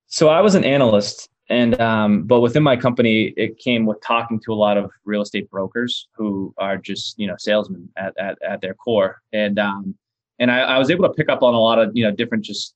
So 0.06 0.28
I 0.28 0.40
was 0.40 0.54
an 0.54 0.64
analyst, 0.64 1.28
and 1.50 1.78
um, 1.80 2.22
but 2.22 2.40
within 2.40 2.62
my 2.62 2.76
company, 2.76 3.34
it 3.36 3.58
came 3.58 3.86
with 3.86 4.00
talking 4.00 4.40
to 4.44 4.52
a 4.52 4.56
lot 4.56 4.76
of 4.76 4.90
real 5.04 5.22
estate 5.22 5.50
brokers 5.50 6.08
who 6.14 6.54
are 6.58 6.76
just 6.76 7.18
you 7.18 7.26
know 7.26 7.36
salesmen 7.38 7.88
at 7.96 8.14
at, 8.18 8.38
at 8.42 8.60
their 8.60 8.74
core, 8.74 9.20
and 9.32 9.58
um, 9.58 9.94
and 10.38 10.50
I, 10.50 10.60
I 10.60 10.78
was 10.78 10.90
able 10.90 11.08
to 11.08 11.14
pick 11.14 11.28
up 11.28 11.42
on 11.42 11.54
a 11.54 11.60
lot 11.60 11.78
of 11.78 11.90
you 11.94 12.04
know 12.04 12.10
different 12.10 12.44
just, 12.44 12.74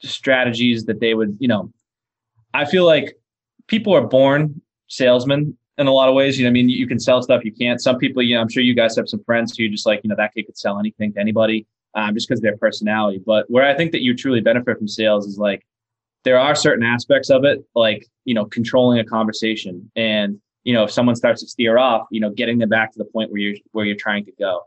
just 0.00 0.14
strategies 0.14 0.84
that 0.86 1.00
they 1.00 1.14
would 1.14 1.36
you 1.40 1.48
know 1.48 1.72
I 2.54 2.64
feel 2.64 2.86
like 2.86 3.18
people 3.66 3.94
are 3.94 4.06
born 4.06 4.60
salesmen 4.88 5.56
in 5.76 5.86
a 5.86 5.92
lot 5.92 6.08
of 6.08 6.14
ways. 6.14 6.38
You 6.38 6.44
know, 6.44 6.50
I 6.50 6.52
mean, 6.52 6.68
you 6.68 6.86
can 6.86 7.00
sell 7.00 7.20
stuff, 7.20 7.44
you 7.44 7.52
can't. 7.52 7.80
Some 7.80 7.98
people, 7.98 8.22
you 8.22 8.36
know, 8.36 8.40
I'm 8.40 8.48
sure 8.48 8.62
you 8.62 8.74
guys 8.74 8.96
have 8.96 9.08
some 9.08 9.22
friends 9.24 9.56
who 9.56 9.68
just 9.68 9.86
like, 9.86 10.00
you 10.04 10.08
know, 10.08 10.16
that 10.16 10.32
kid 10.34 10.44
could 10.44 10.56
sell 10.56 10.78
anything 10.78 11.12
to 11.14 11.20
anybody 11.20 11.66
um, 11.94 12.14
just 12.14 12.28
because 12.28 12.38
of 12.38 12.44
their 12.44 12.56
personality. 12.56 13.20
But 13.24 13.50
where 13.50 13.64
I 13.64 13.74
think 13.74 13.92
that 13.92 14.02
you 14.02 14.14
truly 14.16 14.40
benefit 14.40 14.78
from 14.78 14.88
sales 14.88 15.26
is 15.26 15.36
like 15.36 15.66
there 16.22 16.38
are 16.38 16.54
certain 16.54 16.84
aspects 16.84 17.28
of 17.28 17.44
it, 17.44 17.64
like, 17.74 18.06
you 18.24 18.34
know, 18.34 18.44
controlling 18.46 18.98
a 18.98 19.04
conversation 19.04 19.90
and, 19.96 20.40
you 20.62 20.72
know, 20.72 20.84
if 20.84 20.90
someone 20.90 21.14
starts 21.16 21.42
to 21.42 21.48
steer 21.48 21.76
off, 21.76 22.06
you 22.10 22.20
know, 22.20 22.30
getting 22.30 22.58
them 22.58 22.70
back 22.70 22.92
to 22.92 22.98
the 22.98 23.04
point 23.04 23.30
where 23.30 23.40
you're 23.40 23.56
where 23.72 23.84
you're 23.84 23.96
trying 23.96 24.24
to 24.24 24.32
go. 24.38 24.62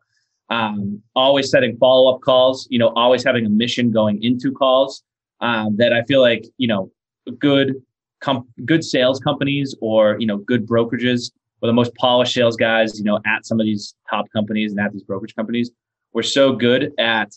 Um, 0.50 1.02
always 1.16 1.50
setting 1.50 1.76
follow 1.78 2.14
up 2.14 2.22
calls, 2.22 2.68
you 2.70 2.80
know, 2.80 2.90
always 2.90 3.24
having 3.24 3.46
a 3.46 3.50
mission 3.50 3.92
going 3.92 4.22
into 4.24 4.52
calls 4.52 5.04
um, 5.42 5.76
that 5.78 5.94
I 5.94 6.04
feel 6.04 6.22
like, 6.22 6.46
you 6.58 6.68
know, 6.68 6.92
good 7.32 7.82
com- 8.22 8.48
good 8.66 8.84
sales 8.84 9.20
companies 9.20 9.76
or 9.82 10.18
you 10.20 10.28
know 10.28 10.38
good 10.38 10.68
brokerages. 10.68 11.32
Or 11.60 11.66
the 11.66 11.74
most 11.74 11.96
polished 11.96 12.36
sales 12.36 12.56
guys 12.56 13.00
you 13.00 13.04
know 13.04 13.20
at 13.26 13.48
some 13.48 13.60
of 13.60 13.66
these 13.66 13.96
top 14.08 14.32
companies 14.32 14.72
and 14.72 14.80
at 14.80 14.94
these 14.94 15.02
brokerage 15.02 15.34
companies 15.36 15.72
we're 16.14 16.24
so 16.24 16.54
good 16.54 16.92
at 16.98 17.32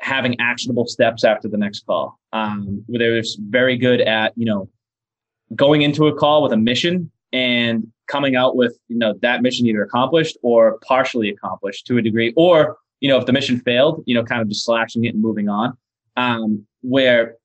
having 0.00 0.38
actionable 0.40 0.86
steps 0.86 1.24
after 1.24 1.48
the 1.48 1.56
next 1.56 1.86
call. 1.86 2.18
Um, 2.32 2.82
where 2.86 2.98
they're 2.98 3.22
very 3.48 3.76
good 3.76 4.00
at 4.00 4.32
you 4.36 4.44
know 4.44 4.68
going 5.54 5.82
into 5.82 6.06
a 6.08 6.14
call 6.14 6.42
with 6.42 6.52
a 6.52 6.56
mission 6.56 7.10
and 7.32 7.86
coming 8.06 8.36
out 8.36 8.56
with 8.56 8.78
you 8.88 8.98
know 8.98 9.14
that 9.22 9.42
mission 9.42 9.66
either 9.66 9.82
accomplished 9.82 10.36
or 10.42 10.78
partially 10.86 11.28
accomplished 11.30 11.86
to 11.86 11.98
a 11.98 12.02
degree. 12.02 12.32
Or 12.36 12.76
you 13.00 13.08
know 13.08 13.18
if 13.18 13.26
the 13.26 13.32
mission 13.32 13.60
failed 13.60 14.02
you 14.06 14.14
know 14.14 14.24
kind 14.24 14.42
of 14.42 14.48
just 14.48 14.64
slashing 14.64 15.04
it 15.04 15.14
and 15.14 15.22
moving 15.22 15.48
on. 15.48 15.76
Um, 16.16 16.66
where 16.82 17.36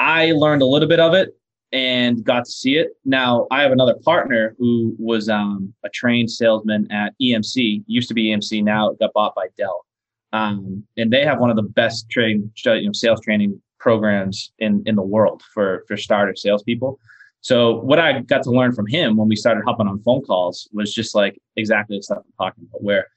I 0.00 0.32
learned 0.32 0.62
a 0.62 0.66
little 0.66 0.88
bit 0.88 0.98
of 0.98 1.14
it 1.14 1.36
and 1.72 2.24
got 2.24 2.46
to 2.46 2.50
see 2.50 2.76
it. 2.76 2.96
Now 3.04 3.46
I 3.50 3.62
have 3.62 3.70
another 3.70 3.94
partner 4.02 4.56
who 4.58 4.96
was 4.98 5.28
um, 5.28 5.72
a 5.84 5.90
trained 5.90 6.30
salesman 6.30 6.90
at 6.90 7.12
EMC, 7.22 7.84
used 7.86 8.08
to 8.08 8.14
be 8.14 8.30
EMC, 8.30 8.64
now 8.64 8.92
got 8.98 9.12
bought 9.12 9.34
by 9.34 9.46
Dell. 9.56 9.84
Um, 10.32 10.84
and 10.96 11.12
they 11.12 11.24
have 11.24 11.38
one 11.38 11.50
of 11.50 11.56
the 11.56 11.62
best 11.62 12.08
training, 12.10 12.50
you 12.64 12.86
know, 12.86 12.92
sales 12.92 13.20
training 13.20 13.60
programs 13.78 14.52
in 14.58 14.82
in 14.86 14.96
the 14.96 15.02
world 15.02 15.42
for 15.54 15.84
for 15.86 15.96
starter 15.96 16.34
salespeople. 16.34 16.98
So 17.42 17.80
what 17.80 17.98
I 17.98 18.20
got 18.20 18.42
to 18.44 18.50
learn 18.50 18.72
from 18.72 18.86
him 18.86 19.16
when 19.16 19.28
we 19.28 19.36
started 19.36 19.64
hopping 19.64 19.86
on 19.86 20.02
phone 20.02 20.22
calls 20.22 20.68
was 20.72 20.92
just 20.92 21.14
like 21.14 21.40
exactly 21.56 21.98
the 21.98 22.02
stuff 22.02 22.18
I'm 22.18 22.46
talking 22.46 22.64
about, 22.68 22.82
where 22.82 23.08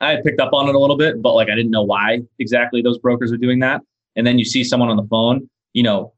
I 0.00 0.10
had 0.10 0.24
picked 0.24 0.40
up 0.40 0.52
on 0.52 0.68
it 0.68 0.74
a 0.74 0.78
little 0.78 0.96
bit, 0.96 1.22
but 1.22 1.34
like 1.34 1.48
I 1.48 1.54
didn't 1.54 1.70
know 1.70 1.84
why 1.84 2.22
exactly 2.38 2.82
those 2.82 2.98
brokers 2.98 3.32
are 3.32 3.36
doing 3.36 3.60
that. 3.60 3.80
And 4.14 4.26
then 4.26 4.38
you 4.38 4.44
see 4.44 4.64
someone 4.64 4.88
on 4.88 4.96
the 4.96 5.06
phone, 5.08 5.48
you 5.76 5.82
know, 5.82 6.14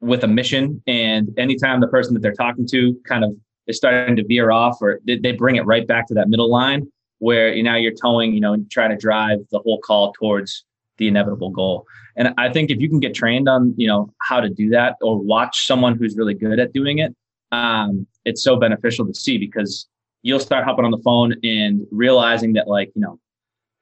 with 0.00 0.24
a 0.24 0.26
mission, 0.26 0.82
and 0.86 1.28
anytime 1.38 1.80
the 1.80 1.86
person 1.86 2.14
that 2.14 2.20
they're 2.20 2.32
talking 2.32 2.66
to 2.68 2.98
kind 3.06 3.22
of 3.22 3.36
is 3.66 3.76
starting 3.76 4.16
to 4.16 4.24
veer 4.24 4.50
off, 4.50 4.78
or 4.80 5.00
they, 5.06 5.18
they 5.18 5.32
bring 5.32 5.56
it 5.56 5.66
right 5.66 5.86
back 5.86 6.08
to 6.08 6.14
that 6.14 6.28
middle 6.28 6.50
line 6.50 6.90
where 7.18 7.52
you 7.52 7.62
know 7.62 7.76
you're 7.76 7.92
towing, 7.92 8.32
you 8.32 8.40
know, 8.40 8.54
and 8.54 8.70
trying 8.70 8.88
to 8.88 8.96
drive 8.96 9.38
the 9.50 9.58
whole 9.58 9.78
call 9.80 10.14
towards 10.14 10.64
the 10.96 11.08
inevitable 11.08 11.50
goal. 11.50 11.84
And 12.16 12.32
I 12.38 12.50
think 12.50 12.70
if 12.70 12.80
you 12.80 12.88
can 12.88 13.00
get 13.00 13.14
trained 13.14 13.50
on, 13.50 13.74
you 13.76 13.86
know, 13.86 14.10
how 14.22 14.40
to 14.40 14.48
do 14.48 14.70
that 14.70 14.96
or 15.02 15.18
watch 15.18 15.66
someone 15.66 15.94
who's 15.96 16.16
really 16.16 16.34
good 16.34 16.58
at 16.58 16.72
doing 16.72 16.98
it, 16.98 17.14
um, 17.52 18.06
it's 18.24 18.42
so 18.42 18.56
beneficial 18.56 19.06
to 19.06 19.14
see 19.14 19.36
because 19.36 19.86
you'll 20.22 20.40
start 20.40 20.64
hopping 20.64 20.86
on 20.86 20.90
the 20.90 21.02
phone 21.04 21.34
and 21.44 21.86
realizing 21.90 22.54
that 22.54 22.66
like, 22.66 22.90
you 22.94 23.02
know, 23.02 23.18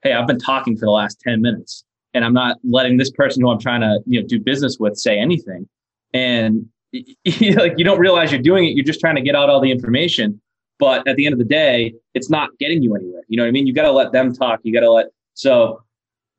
hey, 0.03 0.13
I've 0.13 0.27
been 0.27 0.41
talking 0.41 0.77
for 0.77 0.87
the 0.87 0.91
last 0.91 1.21
10 1.21 1.41
minutes 1.41 1.85
and 2.15 2.25
I'm 2.25 2.33
not 2.33 2.59
letting 2.65 2.97
this 2.97 3.11
person 3.11 3.43
who 3.43 3.51
I'm 3.51 3.59
trying 3.59 3.81
to, 3.83 4.01
you 4.07 4.21
know, 4.21 4.27
do 4.27 4.41
business 4.41 4.79
with 4.79 4.97
say 4.97 5.19
anything. 5.19 5.69
And 6.13 6.67
like 6.93 7.75
you 7.77 7.85
don't 7.85 8.01
realize 8.01 8.33
you're 8.33 8.43
doing 8.43 8.67
it, 8.67 8.75
you're 8.75 8.85
just 8.85 9.01
trying 9.01 9.17
to 9.17 9.23
get 9.23 9.35
out 9.35 9.49
all 9.49 9.61
the 9.61 9.71
information. 9.71 10.41
But 10.79 11.07
at 11.07 11.17
the 11.17 11.27
end 11.27 11.35
of 11.35 11.39
the 11.39 11.45
day, 11.45 11.95
it's 12.15 12.31
not 12.31 12.51
getting 12.59 12.83
you 12.83 12.97
anywhere. 12.97 13.23
You 13.29 13.37
know 13.37 13.43
what 13.43 13.49
I 13.49 13.53
mean? 13.53 13.67
You 13.67 13.75
got 13.75 13.83
to 13.83 13.93
let 13.93 14.13
them 14.13 14.33
talk. 14.33 14.61
You 14.63 14.73
got 14.73 14.81
to 14.81 14.91
let. 14.91 15.07
So 15.35 15.83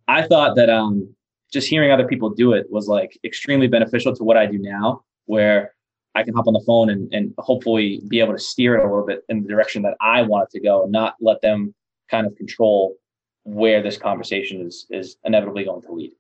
I 0.08 0.24
thought 0.24 0.56
that 0.56 0.70
um, 0.70 1.13
just 1.54 1.68
hearing 1.68 1.92
other 1.92 2.08
people 2.08 2.30
do 2.32 2.54
it 2.54 2.66
was 2.70 2.88
like 2.88 3.18
extremely 3.24 3.68
beneficial 3.68 4.16
to 4.16 4.24
what 4.24 4.38
I 4.38 4.48
do 4.48 4.58
now, 4.58 5.04
where 5.25 5.75
I 6.16 6.24
can 6.24 6.34
hop 6.34 6.48
on 6.48 6.54
the 6.54 6.63
phone 6.66 6.90
and, 6.90 7.13
and 7.13 7.34
hopefully 7.38 8.01
be 8.08 8.20
able 8.20 8.34
to 8.34 8.40
steer 8.40 8.75
it 8.75 8.84
a 8.84 8.90
little 8.90 9.06
bit 9.06 9.24
in 9.30 9.44
the 9.44 9.48
direction 9.48 9.84
that 9.84 9.96
I 10.01 10.24
want 10.24 10.50
it 10.50 10.58
to 10.58 10.60
go 10.60 10.84
and 10.84 10.92
not 10.92 11.16
let 11.22 11.42
them 11.42 11.74
kind 12.10 12.25
of 12.25 12.36
control 12.36 12.96
where 13.43 13.81
this 13.81 13.98
conversation 13.98 14.62
is 14.62 14.86
is 14.89 15.17
inevitably 15.24 15.63
going 15.63 15.81
to 15.83 15.91
lead. 15.91 16.12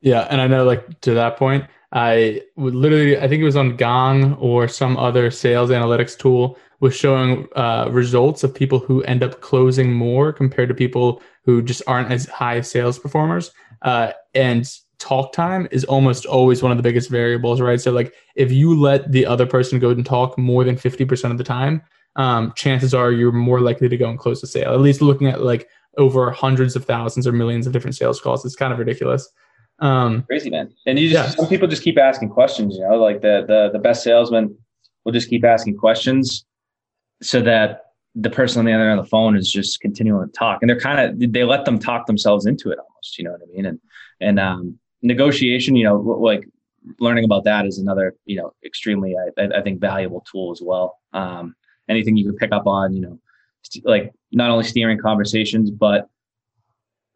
Yeah, 0.00 0.26
and 0.30 0.40
I 0.40 0.46
know 0.46 0.64
like 0.64 1.00
to 1.02 1.14
that 1.14 1.36
point, 1.36 1.64
I 1.92 2.42
would 2.56 2.74
literally 2.74 3.16
I 3.18 3.28
think 3.28 3.40
it 3.40 3.44
was 3.44 3.56
on 3.56 3.76
Gong 3.76 4.34
or 4.34 4.68
some 4.68 4.96
other 4.96 5.30
sales 5.30 5.70
analytics 5.70 6.18
tool 6.18 6.58
was 6.80 6.94
showing 6.94 7.46
uh, 7.56 7.88
results 7.90 8.44
of 8.44 8.54
people 8.54 8.78
who 8.78 9.02
end 9.04 9.22
up 9.22 9.40
closing 9.40 9.92
more 9.92 10.32
compared 10.32 10.68
to 10.68 10.74
people 10.74 11.22
who 11.44 11.62
just 11.62 11.82
aren't 11.86 12.10
as 12.10 12.26
high 12.26 12.60
sales 12.60 12.98
performers. 12.98 13.52
Uh, 13.80 14.12
and 14.34 14.68
talk 14.98 15.32
time 15.32 15.68
is 15.70 15.84
almost 15.84 16.26
always 16.26 16.62
one 16.62 16.72
of 16.72 16.76
the 16.76 16.82
biggest 16.82 17.08
variables, 17.10 17.60
right? 17.60 17.80
So 17.80 17.90
like 17.90 18.14
if 18.34 18.52
you 18.52 18.78
let 18.78 19.12
the 19.12 19.24
other 19.24 19.46
person 19.46 19.78
go 19.78 19.90
and 19.90 20.04
talk 20.04 20.36
more 20.36 20.64
than 20.64 20.76
50% 20.76 21.30
of 21.30 21.38
the 21.38 21.44
time, 21.44 21.82
um, 22.16 22.52
chances 22.56 22.94
are 22.94 23.12
you're 23.12 23.32
more 23.32 23.60
likely 23.60 23.88
to 23.88 23.96
go 23.96 24.08
and 24.08 24.18
close 24.18 24.40
the 24.40 24.46
sale. 24.46 24.72
At 24.72 24.80
least 24.80 25.02
looking 25.02 25.26
at 25.28 25.42
like 25.42 25.68
over 25.96 26.30
hundreds 26.30 26.76
of 26.76 26.84
thousands 26.84 27.26
or 27.26 27.32
millions 27.32 27.66
of 27.66 27.72
different 27.72 27.96
sales 27.96 28.20
calls, 28.20 28.44
it's 28.44 28.56
kind 28.56 28.72
of 28.72 28.78
ridiculous. 28.78 29.28
Um, 29.80 30.22
Crazy 30.22 30.50
man. 30.50 30.72
And 30.86 30.98
you 30.98 31.10
just 31.10 31.30
yeah. 31.30 31.34
some 31.36 31.48
people 31.48 31.68
just 31.68 31.82
keep 31.82 31.98
asking 31.98 32.30
questions. 32.30 32.76
You 32.76 32.88
know, 32.88 32.96
like 32.96 33.20
the 33.20 33.44
the 33.46 33.70
the 33.72 33.78
best 33.78 34.02
salesman 34.04 34.56
will 35.04 35.12
just 35.12 35.28
keep 35.28 35.44
asking 35.44 35.76
questions 35.76 36.44
so 37.22 37.40
that 37.42 37.84
the 38.14 38.30
person 38.30 38.60
on 38.60 38.64
the 38.64 38.72
other 38.72 38.88
end 38.88 38.98
of 38.98 39.04
the 39.04 39.10
phone 39.10 39.36
is 39.36 39.50
just 39.50 39.80
continuing 39.80 40.26
to 40.26 40.32
talk 40.32 40.62
and 40.62 40.68
they're 40.68 40.78
kind 40.78 41.00
of 41.00 41.32
they 41.32 41.42
let 41.42 41.64
them 41.64 41.78
talk 41.78 42.06
themselves 42.06 42.46
into 42.46 42.70
it 42.70 42.78
almost 42.78 43.18
you 43.18 43.24
know 43.24 43.32
what 43.32 43.40
i 43.42 43.52
mean 43.52 43.66
and 43.66 43.80
and 44.20 44.38
um, 44.38 44.78
negotiation 45.02 45.74
you 45.74 45.84
know 45.84 45.96
like 45.96 46.48
learning 47.00 47.24
about 47.24 47.44
that 47.44 47.66
is 47.66 47.78
another 47.78 48.14
you 48.24 48.36
know 48.36 48.52
extremely 48.64 49.14
i, 49.38 49.42
I 49.42 49.62
think 49.62 49.80
valuable 49.80 50.24
tool 50.30 50.52
as 50.52 50.62
well 50.62 50.98
um, 51.12 51.56
anything 51.88 52.16
you 52.16 52.24
can 52.24 52.36
pick 52.36 52.52
up 52.52 52.66
on 52.66 52.94
you 52.94 53.02
know 53.02 53.18
like 53.84 54.12
not 54.34 54.50
only 54.50 54.64
steering 54.64 54.98
conversations 54.98 55.70
but 55.70 56.08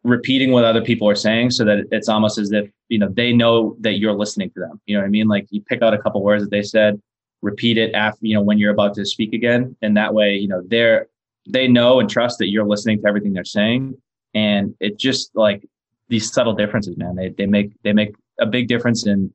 repeating 0.03 0.51
what 0.51 0.63
other 0.63 0.81
people 0.81 1.09
are 1.09 1.15
saying 1.15 1.51
so 1.51 1.65
that 1.65 1.85
it's 1.91 2.07
almost 2.07 2.37
as 2.37 2.51
if 2.51 2.69
you 2.87 2.97
know 2.97 3.09
they 3.09 3.33
know 3.33 3.75
that 3.81 3.99
you're 3.99 4.13
listening 4.13 4.49
to 4.51 4.59
them. 4.59 4.79
You 4.85 4.95
know 4.95 5.01
what 5.01 5.07
i 5.07 5.09
mean? 5.09 5.27
Like 5.27 5.47
you 5.49 5.61
pick 5.61 5.81
out 5.81 5.93
a 5.93 5.97
couple 5.97 6.23
words 6.23 6.43
that 6.43 6.51
they 6.51 6.63
said 6.63 7.01
repeat 7.41 7.77
it 7.77 7.93
after 7.93 8.19
you 8.21 8.35
know 8.35 8.41
when 8.41 8.57
you're 8.57 8.73
about 8.73 8.93
to 8.95 9.05
speak 9.05 9.33
again. 9.33 9.75
And 9.81 9.97
that 9.97 10.13
way 10.13 10.35
you 10.35 10.47
know 10.47 10.61
they're 10.65 11.07
they 11.47 11.67
know 11.67 11.99
and 11.99 12.09
trust 12.09 12.39
that 12.39 12.49
you're 12.49 12.65
listening 12.65 13.01
to 13.01 13.07
everything 13.07 13.33
they're 13.33 13.45
saying. 13.45 13.95
And 14.33 14.75
it 14.79 14.97
just 14.97 15.35
like 15.35 15.67
these 16.07 16.31
subtle 16.31 16.53
differences 16.53 16.97
man 16.97 17.15
they, 17.15 17.29
they 17.29 17.45
make 17.45 17.71
they 17.83 17.93
make 17.93 18.15
a 18.39 18.45
big 18.45 18.67
difference 18.67 19.05
in 19.05 19.33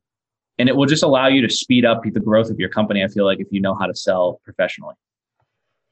and 0.57 0.69
it 0.69 0.75
will 0.75 0.85
just 0.85 1.03
allow 1.03 1.27
you 1.27 1.41
to 1.41 1.53
speed 1.53 1.85
up 1.85 2.01
the 2.03 2.19
growth 2.19 2.49
of 2.49 2.59
your 2.59 2.69
company 2.69 3.03
i 3.03 3.07
feel 3.07 3.25
like 3.25 3.39
if 3.39 3.47
you 3.49 3.61
know 3.61 3.75
how 3.75 3.85
to 3.85 3.95
sell 3.95 4.41
professionally. 4.43 4.95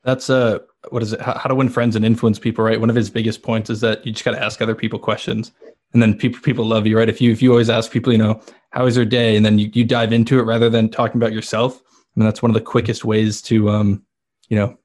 That's 0.03 0.29
uh 0.29 0.59
what 0.89 1.03
is 1.03 1.13
it? 1.13 1.21
How, 1.21 1.37
how 1.37 1.47
to 1.47 1.55
win 1.55 1.69
friends 1.69 1.95
and 1.95 2.05
influence 2.05 2.39
people 2.39 2.63
right? 2.63 2.79
One 2.79 2.89
of 2.89 2.95
his 2.95 3.09
biggest 3.09 3.41
points 3.41 3.69
is 3.69 3.81
that 3.81 4.05
you 4.05 4.11
just 4.11 4.25
got 4.25 4.31
to 4.31 4.43
ask 4.43 4.61
other 4.61 4.75
people 4.75 4.99
questions. 4.99 5.51
And 5.93 6.01
then 6.01 6.15
people 6.15 6.41
people 6.41 6.65
love 6.65 6.87
you 6.87 6.97
right? 6.97 7.09
If 7.09 7.21
you 7.21 7.31
if 7.31 7.41
you 7.41 7.51
always 7.51 7.69
ask 7.69 7.91
people 7.91 8.11
you 8.11 8.17
know 8.17 8.41
how 8.71 8.85
is 8.85 8.95
their 8.95 9.05
day? 9.05 9.35
And 9.35 9.45
then 9.45 9.59
you, 9.59 9.69
you 9.73 9.83
dive 9.85 10.11
into 10.11 10.39
it 10.39 10.43
rather 10.43 10.69
than 10.69 10.89
talking 10.89 11.21
about 11.21 11.33
yourself. 11.33 11.81
I 11.85 12.19
mean, 12.19 12.25
that's 12.25 12.41
one 12.41 12.49
of 12.49 12.55
the 12.55 12.61
quickest 12.61 13.05
ways 13.05 13.41
to 13.43 13.69
um, 13.69 14.03
you 14.49 14.57
know 14.57 14.77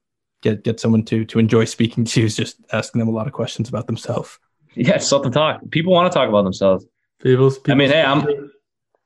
get 0.43 0.65
get 0.65 0.81
someone 0.81 1.05
to 1.07 1.25
to 1.25 1.39
enjoy 1.39 1.65
speaking 1.65 2.05
to 2.05 2.21
you 2.21 2.27
is 2.27 2.37
just 2.37 2.57
asking 2.73 2.99
them 2.99 3.09
a 3.09 3.13
lot 3.13 3.27
of 3.27 3.33
questions 3.33 3.69
about 3.69 3.87
themselves. 3.87 4.39
Yeah 4.75 4.97
it's 4.97 5.09
something 5.09 5.33
to 5.33 5.39
talk. 5.39 5.61
People 5.71 5.93
want 5.93 6.13
to 6.13 6.17
talk 6.17 6.29
about 6.29 6.43
themselves. 6.43 6.85
People, 7.21 7.51
people 7.51 7.73
i 7.73 7.75
mean 7.75 7.91
hey 7.91 8.03
i'm 8.03 8.25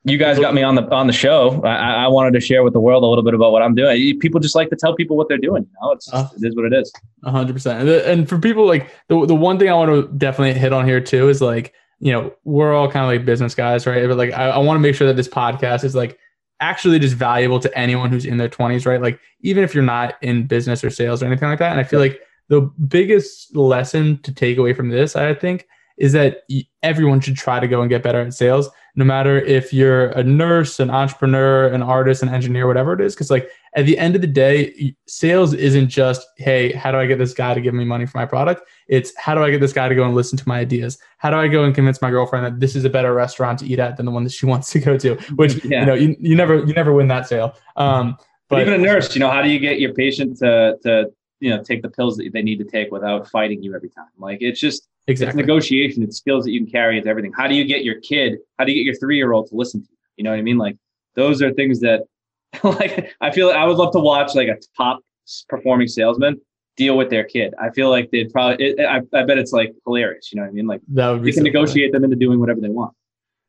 you 0.04 0.18
guys 0.18 0.38
got 0.38 0.52
me 0.52 0.62
on 0.62 0.74
the 0.74 0.82
on 0.90 1.06
the 1.06 1.12
show. 1.12 1.62
I, 1.62 2.04
I 2.04 2.08
wanted 2.08 2.32
to 2.34 2.40
share 2.40 2.64
with 2.64 2.72
the 2.72 2.80
world 2.80 3.04
a 3.04 3.06
little 3.06 3.22
bit 3.24 3.34
about 3.34 3.52
what 3.52 3.62
i'm 3.62 3.74
doing. 3.74 4.18
People 4.18 4.40
just 4.40 4.54
like 4.54 4.70
to 4.70 4.76
tell 4.76 4.94
people 4.94 5.16
what 5.16 5.28
they're 5.28 5.38
doing 5.38 5.62
you 5.62 5.70
know? 5.80 5.92
It's 5.92 6.12
uh, 6.12 6.28
it 6.36 6.44
is 6.46 6.56
what 6.56 6.64
it 6.64 6.72
is. 6.72 6.92
100% 7.24 8.06
and 8.06 8.28
for 8.28 8.38
people 8.38 8.66
like 8.66 8.90
the, 9.08 9.26
the 9.26 9.34
one 9.34 9.58
thing 9.58 9.68
i 9.68 9.74
want 9.74 9.90
to 9.90 10.12
definitely 10.18 10.58
hit 10.58 10.72
on 10.72 10.86
here 10.86 11.00
too 11.00 11.28
is 11.28 11.40
like 11.40 11.72
you 12.00 12.12
know 12.12 12.34
we're 12.44 12.74
all 12.74 12.90
kind 12.90 13.04
of 13.04 13.10
like 13.10 13.24
business 13.24 13.54
guys 13.54 13.86
right? 13.86 14.08
But 14.08 14.16
like 14.18 14.32
i, 14.32 14.48
I 14.48 14.58
want 14.58 14.76
to 14.76 14.80
make 14.80 14.94
sure 14.94 15.06
that 15.06 15.16
this 15.16 15.28
podcast 15.28 15.84
is 15.84 15.94
like 15.94 16.18
actually 16.62 16.98
just 17.00 17.16
valuable 17.16 17.58
to 17.58 17.76
anyone 17.76 18.08
who's 18.08 18.24
in 18.24 18.38
their 18.38 18.48
20s, 18.48 18.86
right? 18.86 19.02
Like 19.02 19.20
even 19.40 19.64
if 19.64 19.74
you're 19.74 19.84
not 19.84 20.14
in 20.22 20.46
business 20.46 20.82
or 20.84 20.90
sales 20.90 21.22
or 21.22 21.26
anything 21.26 21.48
like 21.48 21.58
that. 21.58 21.72
And 21.72 21.80
I 21.80 21.82
feel 21.82 21.98
like 21.98 22.20
the 22.48 22.60
biggest 22.60 23.54
lesson 23.56 24.18
to 24.22 24.32
take 24.32 24.58
away 24.58 24.72
from 24.72 24.88
this, 24.88 25.16
I 25.16 25.34
think, 25.34 25.66
is 25.98 26.12
that 26.12 26.44
everyone 26.82 27.20
should 27.20 27.36
try 27.36 27.58
to 27.58 27.66
go 27.66 27.80
and 27.80 27.90
get 27.90 28.02
better 28.02 28.20
at 28.20 28.32
sales, 28.32 28.70
no 28.94 29.04
matter 29.04 29.40
if 29.40 29.72
you're 29.72 30.08
a 30.08 30.22
nurse, 30.22 30.78
an 30.78 30.90
entrepreneur, 30.90 31.66
an 31.68 31.82
artist, 31.82 32.22
an 32.22 32.28
engineer, 32.28 32.66
whatever 32.66 32.92
it 32.92 33.00
is. 33.00 33.14
Because 33.14 33.30
like 33.30 33.48
at 33.74 33.86
the 33.86 33.96
end 33.96 34.14
of 34.14 34.20
the 34.20 34.26
day, 34.26 34.94
sales 35.06 35.54
isn't 35.54 35.88
just 35.88 36.26
hey, 36.36 36.72
how 36.72 36.92
do 36.92 36.98
I 36.98 37.06
get 37.06 37.18
this 37.18 37.32
guy 37.32 37.54
to 37.54 37.60
give 37.60 37.72
me 37.72 37.84
money 37.84 38.04
for 38.04 38.18
my 38.18 38.26
product? 38.26 38.68
It's 38.88 39.16
how 39.16 39.34
do 39.34 39.42
I 39.42 39.50
get 39.50 39.60
this 39.60 39.72
guy 39.72 39.88
to 39.88 39.94
go 39.94 40.04
and 40.04 40.14
listen 40.14 40.36
to 40.36 40.48
my 40.48 40.58
ideas? 40.58 40.98
How 41.16 41.30
do 41.30 41.36
I 41.36 41.48
go 41.48 41.64
and 41.64 41.74
convince 41.74 42.02
my 42.02 42.10
girlfriend 42.10 42.44
that 42.44 42.60
this 42.60 42.76
is 42.76 42.84
a 42.84 42.90
better 42.90 43.14
restaurant 43.14 43.60
to 43.60 43.66
eat 43.66 43.78
at 43.78 43.96
than 43.96 44.04
the 44.04 44.12
one 44.12 44.24
that 44.24 44.32
she 44.32 44.46
wants 44.52 44.70
to 44.72 44.78
go 44.78 44.98
to? 44.98 45.14
Which 45.36 45.64
yeah. 45.64 45.80
you 45.80 45.86
know 45.86 45.94
you, 45.94 46.16
you 46.18 46.36
never 46.36 46.58
you 46.58 46.74
never 46.74 46.92
win 46.92 47.08
that 47.08 47.26
sale. 47.28 47.54
Um, 47.76 48.16
but, 48.48 48.56
but 48.56 48.60
even 48.62 48.74
a 48.74 48.78
nurse, 48.78 49.14
you 49.14 49.20
know, 49.20 49.30
how 49.30 49.40
do 49.40 49.48
you 49.48 49.58
get 49.58 49.80
your 49.80 49.94
patient 49.94 50.36
to 50.38 50.76
to 50.82 51.10
you 51.42 51.50
know 51.50 51.62
take 51.62 51.82
the 51.82 51.90
pills 51.90 52.16
that 52.16 52.30
they 52.32 52.40
need 52.40 52.58
to 52.58 52.64
take 52.64 52.92
without 52.92 53.28
fighting 53.28 53.62
you 53.62 53.74
every 53.74 53.90
time? 53.90 54.06
Like 54.18 54.38
it's 54.40 54.60
just 54.60 54.88
exactly 55.08 55.40
it's 55.40 55.48
negotiation. 55.48 56.02
It's 56.02 56.16
skills 56.16 56.44
that 56.44 56.52
you 56.52 56.60
can 56.60 56.70
carry 56.70 56.96
into 56.96 57.10
everything. 57.10 57.32
How 57.36 57.48
do 57.48 57.54
you 57.54 57.64
get 57.64 57.84
your 57.84 58.00
kid? 58.00 58.38
How 58.58 58.64
do 58.64 58.72
you 58.72 58.78
get 58.78 58.86
your 58.86 58.98
three 58.98 59.16
year 59.16 59.32
old 59.32 59.48
to 59.48 59.56
listen 59.56 59.82
to 59.82 59.88
you? 59.90 59.96
You 60.18 60.24
know 60.24 60.30
what 60.30 60.38
I 60.38 60.42
mean? 60.42 60.58
Like 60.58 60.76
those 61.16 61.42
are 61.42 61.52
things 61.52 61.80
that 61.80 62.04
like 62.62 63.12
I 63.20 63.32
feel 63.32 63.50
I 63.50 63.64
would 63.64 63.76
love 63.76 63.92
to 63.92 64.00
watch 64.00 64.34
like 64.34 64.48
a 64.48 64.56
top 64.76 65.00
performing 65.48 65.88
salesman 65.88 66.40
deal 66.76 66.96
with 66.96 67.10
their 67.10 67.24
kid. 67.24 67.54
I 67.60 67.70
feel 67.70 67.90
like 67.90 68.10
they'd 68.12 68.32
probably. 68.32 68.64
It, 68.64 68.80
I, 68.80 69.00
I 69.18 69.24
bet 69.24 69.38
it's 69.38 69.52
like 69.52 69.74
hilarious. 69.84 70.32
You 70.32 70.36
know 70.36 70.42
what 70.44 70.50
I 70.50 70.52
mean? 70.52 70.66
Like 70.66 70.80
that 70.94 71.10
would 71.10 71.22
be. 71.22 71.28
You 71.28 71.34
can 71.34 71.40
so 71.40 71.44
negotiate 71.44 71.92
funny. 71.92 72.02
them 72.02 72.04
into 72.04 72.16
doing 72.16 72.40
whatever 72.40 72.60
they 72.60 72.68
want. 72.68 72.94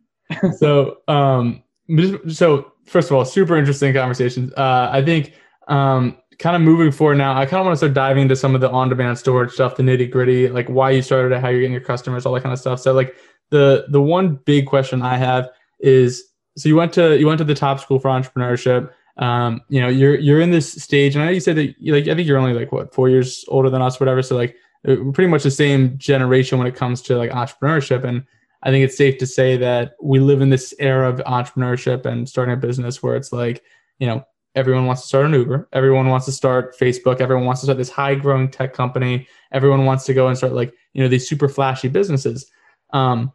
so, 0.58 0.98
um, 1.08 1.64
so 2.30 2.72
first 2.86 3.12
of 3.12 3.18
all, 3.18 3.26
super 3.26 3.56
interesting 3.56 3.94
conversations. 3.94 4.52
Uh, 4.54 4.90
I 4.92 5.04
think, 5.04 5.34
um, 5.68 6.18
kind 6.40 6.56
of 6.56 6.62
moving 6.62 6.92
forward 6.92 7.18
now, 7.18 7.38
I 7.38 7.46
kind 7.46 7.60
of 7.60 7.66
want 7.66 7.74
to 7.74 7.78
start 7.78 7.94
diving 7.94 8.24
into 8.24 8.36
some 8.36 8.56
of 8.56 8.62
the 8.62 8.70
on-demand 8.70 9.18
storage 9.18 9.52
stuff, 9.52 9.76
the 9.76 9.84
nitty 9.84 10.12
gritty, 10.12 10.50
like 10.50 10.68
why 10.68 10.92
you 10.92 11.02
started 11.02 11.36
it, 11.36 11.42
how 11.42 11.50
you're 11.50 11.62
getting 11.62 11.74
your 11.74 11.82
customers, 11.82 12.26
all 12.26 12.34
that 12.34 12.44
kind 12.44 12.54
of 12.54 12.60
stuff. 12.60 12.80
So, 12.80 12.94
like 12.94 13.16
the 13.50 13.86
the 13.90 14.02
one 14.02 14.36
big 14.46 14.68
question 14.68 15.02
I 15.02 15.18
have 15.18 15.50
is, 15.80 16.24
so 16.58 16.70
you 16.70 16.76
went 16.76 16.94
to 16.94 17.18
you 17.18 17.28
went 17.28 17.40
to 17.40 17.44
the 17.44 17.56
top 17.56 17.80
school 17.80 18.00
for 18.00 18.10
entrepreneurship 18.10 18.92
um, 19.18 19.62
you 19.70 19.80
know, 19.80 19.90
you're 19.90 20.18
you're 20.18 20.42
in 20.42 20.52
this 20.52 20.72
stage, 20.72 21.16
and 21.16 21.22
I 21.22 21.28
know 21.28 21.32
you 21.32 21.40
said 21.40 21.56
that 21.58 21.76
like 21.82 22.08
I 22.08 22.16
think 22.16 22.28
you're 22.28 22.38
only 22.38 22.54
like 22.54 22.72
what 22.72 22.94
four 22.94 23.10
years 23.10 23.46
older 23.48 23.70
than 23.70 23.82
us, 23.82 24.00
whatever. 24.00 24.22
So 24.22 24.36
like 24.36 24.56
we're 24.84 25.12
pretty 25.12 25.30
much 25.30 25.44
the 25.44 25.52
same 25.52 25.98
generation 25.98 26.58
when 26.58 26.68
it 26.68 26.76
comes 26.76 27.02
to 27.04 27.18
like 27.18 27.30
entrepreneurship, 27.32 28.04
and 28.04 28.24
I 28.64 28.72
think 28.72 28.84
it's 28.84 28.98
safe 28.98 29.20
to 29.20 29.28
say 29.28 29.56
that 29.58 29.94
we 30.02 30.20
live 30.20 30.42
in 30.42 30.50
this 30.50 30.74
era 30.80 31.10
of 31.10 31.20
entrepreneurship 31.20 32.06
and 32.06 32.28
starting 32.28 32.54
a 32.54 32.58
business 32.58 33.04
where 33.04 33.16
it's 33.16 33.32
like 33.32 33.64
you 34.00 34.08
know 34.08 34.26
everyone 34.56 34.86
wants 34.86 35.02
to 35.02 35.08
start 35.08 35.26
an 35.26 35.34
Uber, 35.34 35.70
everyone 35.74 36.08
wants 36.08 36.26
to 36.28 36.32
start 36.32 36.78
Facebook, 36.78 37.22
everyone 37.22 37.46
wants 37.46 37.62
to 37.62 37.66
start 37.66 37.78
this 37.78 37.90
high 37.90 38.16
growing 38.16 38.50
tech 38.50 38.74
company, 38.74 39.28
everyone 39.52 39.86
wants 39.86 40.06
to 40.06 40.14
go 40.14 40.28
and 40.28 40.38
start 40.38 40.54
like 40.54 40.74
you 40.94 41.04
know 41.04 41.10
these 41.10 41.28
super 41.28 41.48
flashy 41.50 41.88
businesses. 41.88 42.50
Um, 42.92 43.32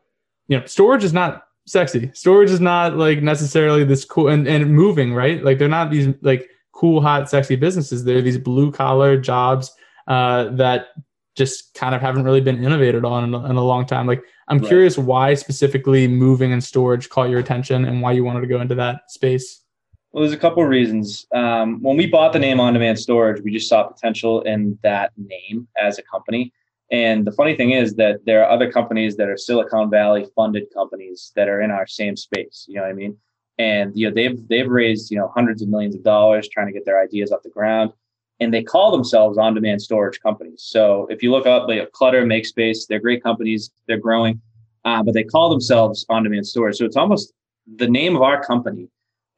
you 0.48 0.58
know, 0.58 0.66
storage 0.66 1.04
is 1.04 1.12
not 1.12 1.44
sexy. 1.66 2.10
Storage 2.14 2.50
is 2.50 2.60
not 2.60 2.96
like 2.96 3.22
necessarily 3.22 3.84
this 3.84 4.04
cool 4.04 4.28
and, 4.28 4.46
and 4.48 4.72
moving, 4.72 5.12
right? 5.14 5.42
Like 5.44 5.58
they're 5.58 5.68
not 5.68 5.90
these 5.90 6.14
like 6.22 6.48
cool, 6.72 7.00
hot, 7.00 7.28
sexy 7.28 7.56
businesses. 7.56 8.04
They're 8.04 8.22
these 8.22 8.38
blue 8.38 8.72
collar 8.72 9.18
jobs 9.18 9.72
uh, 10.06 10.50
that 10.50 10.88
just 11.36 11.74
kind 11.74 11.94
of 11.94 12.00
haven't 12.00 12.24
really 12.24 12.40
been 12.40 12.64
innovated 12.64 13.04
on 13.04 13.24
in 13.24 13.34
a, 13.34 13.50
in 13.50 13.56
a 13.56 13.64
long 13.64 13.86
time. 13.86 14.06
Like 14.06 14.22
I'm 14.48 14.58
right. 14.58 14.66
curious 14.66 14.98
why 14.98 15.34
specifically 15.34 16.08
moving 16.08 16.52
and 16.52 16.62
storage 16.62 17.08
caught 17.08 17.30
your 17.30 17.38
attention 17.38 17.84
and 17.84 18.00
why 18.00 18.12
you 18.12 18.24
wanted 18.24 18.40
to 18.40 18.46
go 18.46 18.60
into 18.60 18.74
that 18.76 19.10
space. 19.10 19.60
Well, 20.12 20.22
there's 20.22 20.34
a 20.34 20.38
couple 20.38 20.62
of 20.62 20.70
reasons. 20.70 21.26
Um, 21.34 21.82
when 21.82 21.96
we 21.96 22.06
bought 22.06 22.32
the 22.32 22.38
name 22.38 22.60
On 22.60 22.72
Demand 22.72 22.98
Storage, 22.98 23.42
we 23.42 23.52
just 23.52 23.68
saw 23.68 23.84
potential 23.84 24.40
in 24.42 24.78
that 24.82 25.12
name 25.16 25.68
as 25.78 25.98
a 25.98 26.02
company. 26.02 26.52
And 26.90 27.26
the 27.26 27.32
funny 27.32 27.54
thing 27.54 27.72
is 27.72 27.94
that 27.96 28.24
there 28.24 28.42
are 28.42 28.50
other 28.50 28.72
companies 28.72 29.16
that 29.16 29.28
are 29.28 29.36
Silicon 29.36 29.90
Valley 29.90 30.26
funded 30.34 30.64
companies 30.72 31.32
that 31.36 31.48
are 31.48 31.60
in 31.60 31.70
our 31.70 31.86
same 31.86 32.16
space. 32.16 32.64
You 32.66 32.76
know 32.76 32.82
what 32.82 32.90
I 32.90 32.94
mean? 32.94 33.18
And 33.58 33.94
you 33.94 34.08
know 34.08 34.14
they've 34.14 34.48
they've 34.48 34.68
raised 34.68 35.10
you 35.10 35.18
know 35.18 35.30
hundreds 35.34 35.60
of 35.60 35.68
millions 35.68 35.94
of 35.94 36.02
dollars 36.04 36.48
trying 36.48 36.68
to 36.68 36.72
get 36.72 36.86
their 36.86 37.02
ideas 37.02 37.30
off 37.30 37.42
the 37.42 37.50
ground, 37.50 37.92
and 38.40 38.54
they 38.54 38.62
call 38.62 38.90
themselves 38.90 39.36
on-demand 39.36 39.82
storage 39.82 40.20
companies. 40.20 40.62
So 40.64 41.06
if 41.10 41.22
you 41.22 41.32
look 41.32 41.46
up 41.46 41.68
like 41.68 41.92
Clutter, 41.92 42.24
MakeSpace, 42.24 42.86
they're 42.88 43.00
great 43.00 43.22
companies. 43.22 43.70
They're 43.86 43.98
growing, 43.98 44.40
uh, 44.84 45.02
but 45.02 45.12
they 45.12 45.24
call 45.24 45.50
themselves 45.50 46.06
on-demand 46.08 46.46
storage. 46.46 46.76
So 46.76 46.86
it's 46.86 46.96
almost 46.96 47.32
the 47.76 47.88
name 47.88 48.16
of 48.16 48.22
our 48.22 48.42
company 48.42 48.88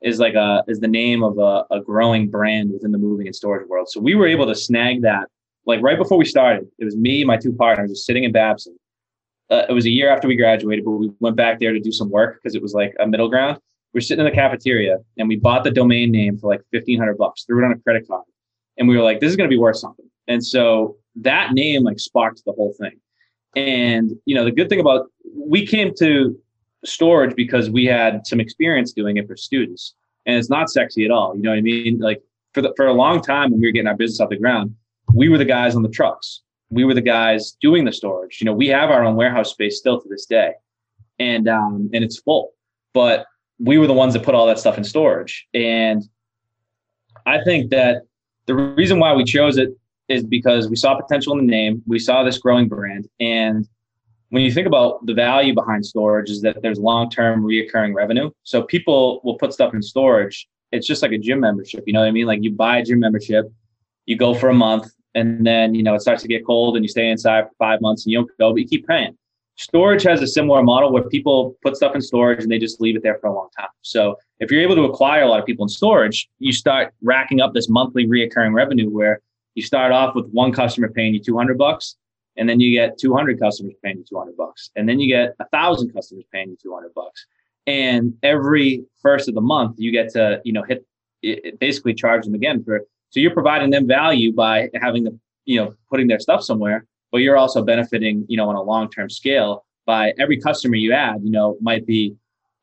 is 0.03 0.19
like 0.19 0.35
a 0.35 0.65
is 0.67 0.81
the 0.81 0.89
name 0.89 1.23
of 1.23 1.39
a, 1.39 1.65
a 1.71 1.81
growing 1.81 2.29
brand 2.29 2.73
within 2.73 2.93
the 2.93 2.99
moving 2.99 3.27
and 3.27 3.37
storage 3.37 3.69
world. 3.69 3.89
So 3.89 4.01
we 4.01 4.15
were 4.15 4.27
able 4.27 4.47
to 4.47 4.55
snag 4.55 5.03
that 5.03 5.29
like 5.67 5.83
right 5.83 5.99
before 5.99 6.19
we 6.19 6.25
started. 6.25 6.67
It 6.79 6.85
was 6.85 6.97
me, 6.97 7.25
my 7.25 7.37
two 7.37 7.53
partners, 7.53 7.91
just 7.91 8.07
sitting 8.07 8.25
in 8.25 8.33
Babson. 8.33 8.77
Uh, 9.51 9.65
it 9.69 9.73
was 9.73 9.85
a 9.85 9.91
year 9.91 10.11
after 10.11 10.29
we 10.29 10.37
graduated, 10.37 10.85
but 10.85 10.93
we 10.93 11.11
went 11.19 11.37
back 11.37 11.59
there 11.59 11.73
to 11.73 11.81
do 11.81 11.93
some 11.93 12.09
work 12.09 12.37
because 12.37 12.55
it 12.55 12.63
was 12.63 12.73
like 12.73 12.95
a 13.01 13.07
middle 13.07 13.29
ground. 13.29 13.59
We 13.93 13.99
are 13.99 14.01
sitting 14.01 14.25
in 14.25 14.31
the 14.31 14.37
cafeteria 14.37 14.99
and 15.19 15.29
we 15.29 15.37
bought 15.37 15.65
the 15.65 15.71
domain 15.71 16.13
name 16.13 16.39
for 16.39 16.49
like 16.49 16.63
fifteen 16.71 16.99
hundred 16.99 17.19
bucks, 17.19 17.45
threw 17.45 17.63
it 17.63 17.67
on 17.67 17.73
a 17.73 17.79
credit 17.79 18.07
card, 18.09 18.25
and 18.79 18.89
we 18.89 18.97
were 18.97 19.03
like, 19.03 19.21
"This 19.21 19.31
is 19.31 19.37
going 19.37 19.49
to 19.49 19.55
be 19.55 19.59
worth 19.59 19.77
something." 19.77 20.07
And 20.29 20.45
so 20.45 20.97
that 21.17 21.53
name 21.53 21.83
like 21.83 21.99
sparked 21.99 22.43
the 22.47 22.53
whole 22.53 22.75
thing. 22.79 22.99
And 23.57 24.13
you 24.27 24.35
know, 24.37 24.45
the 24.45 24.53
good 24.53 24.69
thing 24.69 24.79
about 24.79 25.09
we 25.35 25.67
came 25.67 25.93
to 25.99 26.39
storage 26.85 27.35
because 27.37 27.71
we 27.71 27.85
had 27.85 28.27
some 28.27 28.41
experience 28.41 28.93
doing 28.93 29.17
it 29.17 29.27
for 29.27 29.37
students. 29.37 29.95
And 30.27 30.37
it's 30.37 30.51
not 30.51 30.71
sexy 30.71 31.05
at 31.05 31.11
all 31.11 31.35
you 31.35 31.43
know 31.43 31.51
what 31.51 31.59
i 31.59 31.63
mean? 31.63 31.99
Like 31.99 32.23
for 32.53 32.63
the, 32.63 32.73
for 32.77 32.87
a 32.87 32.93
long 32.93 33.23
time 33.23 33.51
when 33.51 33.61
we 33.61 33.67
were 33.67 33.73
getting 33.73 33.89
our 33.89 33.97
business 33.97 34.21
off 34.21 34.31
the 34.31 34.37
ground 34.37 34.75
we 35.15 35.29
were 35.29 35.39
the 35.39 35.45
guys 35.45 35.75
on 35.75 35.83
the 35.83 35.89
trucks. 35.89 36.43
We 36.71 36.85
were 36.85 36.95
the 36.95 37.01
guys 37.01 37.57
doing 37.61 37.85
the 37.85 37.93
storage. 37.93 38.41
You 38.41 38.45
know 38.45 38.53
we 38.53 38.69
have 38.69 38.91
our 38.91 39.03
own 39.05 39.17
warehouse 39.17 39.51
space 39.51 39.79
still 39.79 40.01
to 40.01 40.09
this 40.09 40.27
day. 40.27 40.53
And 41.19 41.49
um 41.49 41.91
and 41.93 42.05
it's 42.05 42.19
full. 42.19 42.53
But 42.95 43.27
we 43.59 43.79
were 43.79 43.87
the 43.87 43.93
ones 43.95 44.15
that 44.15 44.23
put 44.23 44.35
all 44.35 44.47
that 44.47 44.59
stuff 44.59 44.79
in 44.79 44.85
storage. 44.85 45.47
And 45.55 46.09
i 47.27 47.43
think 47.43 47.71
that 47.71 48.03
the 48.47 48.55
reason 48.55 48.99
why 48.99 49.13
we 49.15 49.25
chose 49.25 49.59
it 49.59 49.71
is 50.11 50.25
because 50.25 50.69
we 50.69 50.77
saw 50.77 51.01
potential 51.01 51.39
in 51.39 51.47
the 51.47 51.51
name. 51.51 51.83
We 51.87 51.99
saw 51.99 52.25
this 52.25 52.39
growing 52.39 52.69
brand. 52.69 53.09
And 53.21 53.67
when 54.31 54.43
you 54.43 54.53
think 54.53 54.67
about 54.67 55.05
the 55.07 55.15
value 55.15 55.55
behind 55.55 55.85
storage 55.85 56.31
is 56.31 56.41
that 56.43 56.63
there's 56.63 56.79
long-term 56.79 57.43
reoccurring 57.43 57.95
revenue. 57.95 58.31
So 58.45 58.63
people 58.63 59.21
will 59.25 59.37
put 59.37 59.53
stuff 59.53 59.75
in 59.75 59.83
storage. 59.83 60.49
It's 60.73 60.87
just 60.87 61.03
like 61.03 61.13
a 61.13 61.19
gym 61.19 61.41
membership. 61.41 61.83
You 61.87 61.93
know 61.93 62.01
what 62.01 62.09
I 62.09 62.13
mean? 62.13 62.27
Like 62.27 62.43
you 62.43 62.53
buy 62.53 62.79
a 62.79 62.85
gym 62.85 63.01
membership, 63.01 63.47
you 64.07 64.17
go 64.17 64.35
for 64.35 64.49
a 64.49 64.55
month, 64.55 64.93
and 65.17 65.45
then 65.45 65.75
you 65.75 65.83
know 65.83 65.95
it 65.95 66.01
starts 66.01 66.23
to 66.23 66.29
get 66.29 66.47
cold, 66.47 66.77
and 66.77 66.85
you 66.85 66.89
stay 66.89 67.11
inside 67.11 67.49
for 67.49 67.55
five 67.59 67.81
months, 67.81 68.07
and 68.07 68.13
you 68.13 68.19
don't 68.19 68.31
go, 68.39 68.53
but 68.53 68.61
you 68.61 68.69
keep 68.69 68.87
paying. 68.87 69.17
Storage 69.57 70.05
has 70.05 70.23
a 70.23 70.27
similar 70.29 70.63
model 70.63 70.93
where 70.93 71.03
people 71.03 71.57
put 71.63 71.77
stuff 71.77 71.95
in 71.95 72.01
storage 72.01 72.43
and 72.43 72.51
they 72.51 72.59
just 72.59 72.81
leave 72.81 72.97
it 72.97 73.03
there 73.03 73.19
for 73.19 73.27
a 73.27 73.35
long 73.35 73.49
time. 73.59 73.69
So 73.83 74.17
if 74.39 74.51
you're 74.51 74.63
able 74.63 74.77
to 74.77 74.85
acquire 74.85 75.23
a 75.23 75.27
lot 75.27 75.39
of 75.39 75.45
people 75.45 75.67
in 75.67 75.69
storage, 75.69 76.31
you 76.39 76.51
start 76.51 76.95
racking 77.03 77.43
up 77.43 77.53
this 77.53 77.69
monthly 77.69 78.07
reoccurring 78.07 78.55
revenue 78.55 78.89
where 78.89 79.21
you 79.55 79.63
start 79.63 79.93
off 79.93 80.15
with 80.15 80.31
one 80.31 80.53
customer 80.53 80.89
paying 80.89 81.13
you 81.13 81.21
200 81.23 81.59
bucks 81.59 81.97
and 82.37 82.49
then 82.49 82.61
you 82.61 82.73
get 82.73 82.99
200 82.99 83.39
customers 83.41 83.75
paying 83.83 83.99
you 83.99 84.05
200 84.09 84.37
bucks. 84.37 84.71
And 84.77 84.89
then 84.89 85.01
you 85.01 85.09
get 85.09 85.35
a 85.41 85.49
thousand 85.49 85.93
customers 85.93 86.25
paying 86.33 86.51
you 86.51 86.57
200 86.63 86.95
bucks. 86.95 87.27
And 87.67 88.15
every 88.23 88.85
first 89.03 89.29
of 89.29 89.35
the 89.35 89.41
month 89.41 89.77
you 89.79 89.93
get 89.93 90.11
to 90.13 90.41
you 90.45 90.53
know 90.53 90.63
hit 90.63 90.87
it, 91.23 91.59
basically 91.61 91.95
charge 91.95 92.25
them 92.25 92.35
again 92.35 92.65
for 92.65 92.81
so 93.11 93.21
you're 93.21 93.35
providing 93.35 93.71
them 93.71 93.87
value 93.87 94.33
by 94.33 94.71
having 94.81 95.05
them 95.05 95.21
you 95.45 95.61
know 95.61 95.75
putting 95.91 96.09
their 96.09 96.19
stuff 96.19 96.43
somewhere 96.43 96.87
but 97.13 97.19
you're 97.19 97.37
also 97.37 97.63
benefiting 97.63 98.25
you 98.27 98.39
know 98.39 98.49
on 98.49 98.57
a 98.57 98.63
long-term 98.63 99.11
scale 99.11 99.67
by 99.85 100.15
every 100.19 100.41
customer 100.41 100.77
you 100.77 100.95
add 100.95 101.21
you 101.23 101.31
know 101.31 101.59
might 101.61 101.85
be 101.87 102.17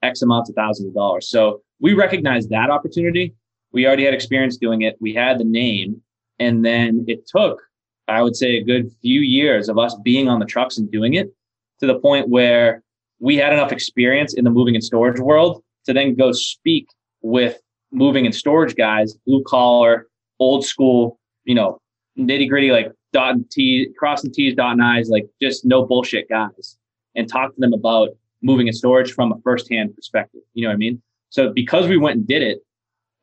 x 0.04 0.22
amounts 0.22 0.50
of 0.50 0.56
thousands 0.56 0.90
of 0.90 0.94
dollars. 0.94 1.30
So 1.30 1.62
we 1.80 1.94
recognize 1.94 2.48
that 2.48 2.70
opportunity. 2.70 3.36
We 3.72 3.86
already 3.86 4.06
had 4.06 4.14
experience 4.14 4.58
doing 4.58 4.82
it. 4.82 4.96
We 5.00 5.14
had 5.14 5.38
the 5.38 5.44
name. 5.44 6.02
And 6.40 6.64
then 6.64 7.06
it 7.08 7.28
took 7.28 7.62
I 8.08 8.22
would 8.22 8.36
say 8.36 8.58
a 8.58 8.64
good 8.64 8.92
few 9.02 9.22
years 9.22 9.70
of 9.70 9.78
us 9.78 9.96
being 10.04 10.28
on 10.28 10.40
the 10.40 10.46
trucks 10.46 10.78
and 10.78 10.90
doing 10.92 11.14
it 11.14 11.34
to 11.80 11.88
the 11.88 12.00
point 12.00 12.30
where 12.30 12.84
we 13.20 13.36
had 13.36 13.54
enough 13.54 13.72
experience 13.72 14.34
in 14.34 14.44
the 14.44 14.50
moving 14.50 14.76
and 14.76 14.84
storage 14.84 15.20
world 15.20 15.64
to 15.86 15.94
then 15.94 16.16
go 16.16 16.32
speak 16.32 16.88
with 17.22 17.60
moving 17.92 18.26
and 18.26 18.36
storage 18.36 18.76
guys, 18.76 19.14
blue 19.26 19.44
collar, 19.44 20.08
old 20.40 20.66
school, 20.66 21.20
you 21.46 21.56
know, 21.56 21.80
nitty 22.18 22.48
gritty, 22.50 22.72
like 22.72 22.92
dot 23.14 23.36
and 23.36 23.50
T, 23.50 23.90
crossing 23.98 24.32
T's, 24.32 24.56
dot 24.56 24.74
and 24.74 24.84
I's, 24.84 25.10
like 25.10 25.28
just 25.42 25.66
no 25.66 25.86
bullshit 25.86 26.30
guys, 26.30 26.78
and 27.16 27.28
talk 27.28 27.54
to 27.54 27.60
them 27.60 27.74
about 27.74 28.10
moving 28.42 28.68
and 28.68 28.78
storage 28.78 29.14
from 29.14 29.32
a 29.32 29.40
firsthand 29.44 29.96
perspective. 29.96 30.42
You 30.54 30.64
know 30.64 30.70
what 30.70 30.76
I 30.76 30.78
mean? 30.78 31.02
So 31.30 31.52
because 31.52 31.88
we 31.88 31.98
went 31.98 32.18
and 32.18 32.28
did 32.28 32.44
it, 32.44 32.60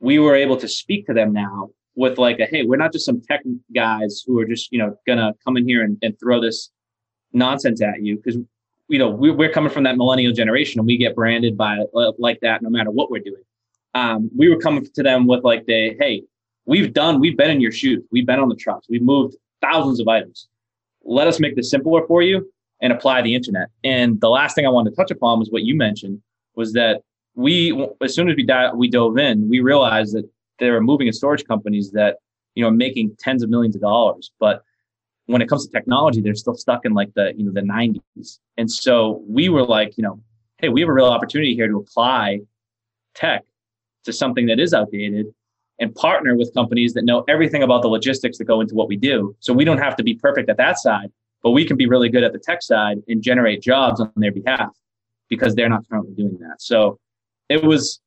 we 0.01 0.19
were 0.19 0.35
able 0.35 0.57
to 0.59 0.69
speak 0.69 1.07
to 1.07 1.15
them 1.15 1.33
now 1.33 1.71
with 1.97 2.19
like 2.19 2.41
a 2.41 2.47
hey, 2.47 2.65
we're 2.65 2.77
not 2.77 2.93
just 2.93 3.05
some 3.05 3.21
tech 3.21 3.43
guys 3.75 4.23
who 4.27 4.39
are 4.39 4.45
just 4.45 4.73
you 4.73 4.79
know 4.79 4.97
gonna 5.07 5.35
come 5.45 5.57
in 5.57 5.67
here 5.67 5.83
and, 5.83 5.99
and 6.03 6.19
throw 6.19 6.41
this 6.41 6.71
nonsense 7.33 7.83
at 7.83 8.03
you 8.03 8.17
because 8.17 8.37
you 8.89 8.99
know 8.99 9.11
we're, 9.11 9.35
we're 9.35 9.51
coming 9.51 9.71
from 9.71 9.85
that 9.85 9.97
millennial 9.97 10.33
generation 10.33 10.81
and 10.81 10.87
we 10.87 10.97
get 10.97 11.15
branded 11.15 11.57
by 11.57 11.79
like 12.19 12.41
that 12.41 12.63
no 12.63 12.71
matter 12.71 12.91
what 12.91 13.11
we're 13.11 13.23
doing. 13.23 13.43
Um, 13.95 14.29
we 14.37 14.49
were 14.49 14.59
coming 14.59 14.85
to 14.95 15.03
them 15.03 15.27
with 15.27 15.45
like 15.45 15.67
the 15.67 15.95
hey, 15.99 16.25
we've 16.67 16.93
done, 16.93 17.21
we've 17.21 17.37
been 17.37 17.51
in 17.51 17.61
your 17.61 17.73
shoes, 17.73 18.03
we've 18.11 18.27
been 18.27 18.41
on 18.41 18.49
the 18.49 18.57
trucks, 18.57 18.87
we've 18.89 19.03
moved 19.03 19.37
thousands 19.61 20.01
of 20.01 20.09
items. 20.09 20.49
Let 21.05 21.27
us 21.27 21.39
make 21.39 21.55
this 21.55 21.71
simpler 21.71 22.07
for 22.07 22.23
you 22.23 22.51
and 22.81 22.93
apply 22.93 23.23
the 23.23 23.35
internet. 23.35 23.69
And 23.83 24.21
the 24.21 24.29
last 24.29 24.55
thing 24.55 24.67
I 24.67 24.71
wanted 24.71 24.91
to 24.91 24.97
touch 24.97 25.11
upon 25.11 25.39
was 25.39 25.51
what 25.51 25.63
you 25.63 25.77
mentioned 25.77 26.21
was 26.55 26.73
that 26.73 27.03
we, 27.35 27.89
as 28.01 28.15
soon 28.15 28.29
as 28.29 28.37
we, 28.37 28.45
di- 28.45 28.73
we 28.75 28.89
dove 28.89 29.19
in, 29.19 29.49
we 29.49 29.61
realized 29.61 30.15
that 30.15 30.29
there 30.59 30.77
are 30.77 30.81
moving 30.81 31.09
and 31.09 31.15
storage 31.15 31.45
companies 31.45 31.91
that 31.93 32.17
you 32.55 32.63
know 32.63 32.69
are 32.69 32.73
making 32.73 33.17
tens 33.19 33.43
of 33.43 33.51
millions 33.51 33.75
of 33.75 33.83
dollars, 33.83 34.31
but 34.39 34.63
when 35.27 35.41
it 35.41 35.49
comes 35.49 35.67
to 35.67 35.73
technology, 35.73 36.21
they're 36.21 36.35
still 36.35 36.55
stuck 36.55 36.85
in 36.85 36.93
like 36.93 37.13
the 37.15 37.33
you 37.37 37.45
know 37.45 37.53
the 37.53 37.61
90s. 37.61 38.39
And 38.57 38.71
so 38.71 39.23
we 39.27 39.49
were 39.49 39.65
like, 39.65 39.97
you 39.97 40.03
know, 40.03 40.21
hey, 40.59 40.69
we 40.69 40.81
have 40.81 40.89
a 40.89 40.93
real 40.93 41.07
opportunity 41.07 41.55
here 41.55 41.69
to 41.69 41.79
apply 41.79 42.41
tech 43.15 43.45
to 44.05 44.13
something 44.13 44.47
that 44.47 44.61
is 44.61 44.75
outdated 44.75 45.27
and 45.81 45.95
partner 45.95 46.37
with 46.37 46.53
companies 46.55 46.93
that 46.95 47.05
know 47.05 47.25
everything 47.29 47.63
about 47.63 47.83
the 47.83 47.89
logistics 47.89 48.39
that 48.39 48.45
go 48.45 48.61
into 48.61 48.75
what 48.75 48.89
we 48.89 48.97
do. 48.97 49.35
So 49.41 49.53
we 49.53 49.65
don't 49.65 49.79
have 49.79 49.97
to 49.97 50.03
be 50.03 50.15
perfect 50.15 50.49
at 50.49 50.57
that 50.59 50.79
side, 50.79 51.11
but 51.43 51.51
we 51.51 51.65
can 51.65 51.77
be 51.77 51.87
really 51.87 52.09
good 52.09 52.23
at 52.23 52.33
the 52.33 52.39
tech 52.39 52.63
side 52.63 52.99
and 53.09 53.23
generate 53.23 53.63
jobs 53.63 54.01
on 54.01 54.13
their 54.17 54.33
behalf 54.33 54.71
because 55.29 55.55
they're 55.55 55.69
not 55.69 55.89
currently 55.89 56.15
doing 56.15 56.39
that. 56.41 56.61
So 56.61 56.99
it 57.49 57.65
was 57.65 58.01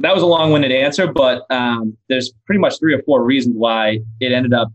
that 0.00 0.14
was 0.14 0.22
a 0.22 0.26
long-winded 0.26 0.70
answer, 0.70 1.12
but 1.12 1.44
um, 1.50 1.96
there's 2.08 2.32
pretty 2.46 2.60
much 2.60 2.78
three 2.78 2.94
or 2.94 3.02
four 3.02 3.24
reasons 3.24 3.56
why 3.56 3.98
it 4.20 4.32
ended 4.32 4.52
up. 4.52 4.68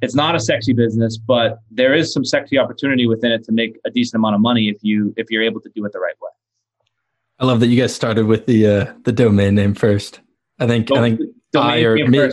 It's 0.00 0.14
not 0.14 0.34
a 0.34 0.40
sexy 0.40 0.72
business, 0.72 1.18
but 1.18 1.58
there 1.70 1.94
is 1.94 2.12
some 2.12 2.24
sexy 2.24 2.56
opportunity 2.56 3.06
within 3.06 3.32
it 3.32 3.44
to 3.44 3.52
make 3.52 3.78
a 3.84 3.90
decent 3.90 4.20
amount 4.20 4.36
of 4.36 4.40
money 4.40 4.68
if 4.68 4.76
you 4.80 5.12
if 5.16 5.26
you're 5.28 5.42
able 5.42 5.60
to 5.60 5.70
do 5.74 5.84
it 5.84 5.92
the 5.92 5.98
right 5.98 6.14
way. 6.22 6.30
I 7.40 7.44
love 7.44 7.60
that 7.60 7.66
you 7.66 7.80
guys 7.80 7.94
started 7.94 8.26
with 8.26 8.46
the 8.46 8.66
uh, 8.66 8.92
the 9.04 9.12
domain 9.12 9.54
name 9.54 9.74
first. 9.74 10.20
I 10.58 10.66
think 10.66 10.90
I 10.92 11.00
think 11.00 11.20
I 11.54 11.82
or 11.82 11.96
may, 12.08 12.30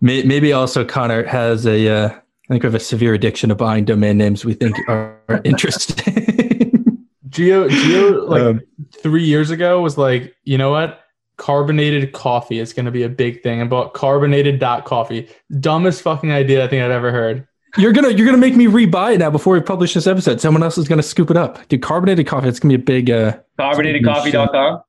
may, 0.00 0.22
maybe 0.22 0.52
also 0.52 0.84
Connor 0.84 1.24
has 1.24 1.66
a 1.66 1.88
uh, 1.88 2.08
I 2.08 2.48
think 2.48 2.62
we 2.62 2.66
have 2.68 2.74
a 2.74 2.80
severe 2.80 3.12
addiction 3.12 3.50
to 3.50 3.54
buying 3.54 3.84
domain 3.84 4.16
names 4.16 4.44
we 4.44 4.54
think 4.54 4.76
are, 4.88 5.20
are 5.28 5.40
interesting. 5.44 7.04
Geo 7.28 7.68
Geo 7.68 8.24
like 8.24 8.42
um, 8.42 8.60
three 9.02 9.24
years 9.24 9.50
ago 9.50 9.82
was 9.82 9.98
like, 9.98 10.34
you 10.44 10.56
know 10.56 10.70
what? 10.70 11.00
Carbonated 11.38 12.12
coffee 12.12 12.58
is 12.58 12.72
going 12.72 12.84
to 12.86 12.92
be 12.92 13.02
a 13.02 13.08
big 13.08 13.42
thing. 13.42 13.60
And 13.60 13.70
bought 13.70 13.94
carbonated 13.94 14.58
dot 14.58 14.84
coffee. 14.84 15.28
Dumbest 15.60 16.02
fucking 16.02 16.30
idea 16.30 16.64
i 16.64 16.68
think 16.68 16.82
i've 16.82 16.90
ever 16.90 17.10
heard. 17.10 17.46
You're 17.76 17.92
gonna 17.92 18.10
you're 18.10 18.26
gonna 18.26 18.38
make 18.38 18.56
me 18.56 18.66
rebuy 18.66 19.14
it 19.14 19.18
now 19.18 19.30
before 19.30 19.54
we 19.54 19.60
publish 19.60 19.94
this 19.94 20.06
episode. 20.06 20.40
Someone 20.40 20.62
else 20.62 20.78
is 20.78 20.88
gonna 20.88 21.02
scoop 21.02 21.30
it 21.30 21.36
up. 21.36 21.66
Dude 21.68 21.82
carbonated 21.82 22.26
coffee 22.26 22.48
it's 22.48 22.60
gonna 22.60 22.76
be 22.76 22.82
a 22.82 22.84
big 22.84 23.10
uh 23.10 23.38
carbonatedcoffee.com 23.58 24.82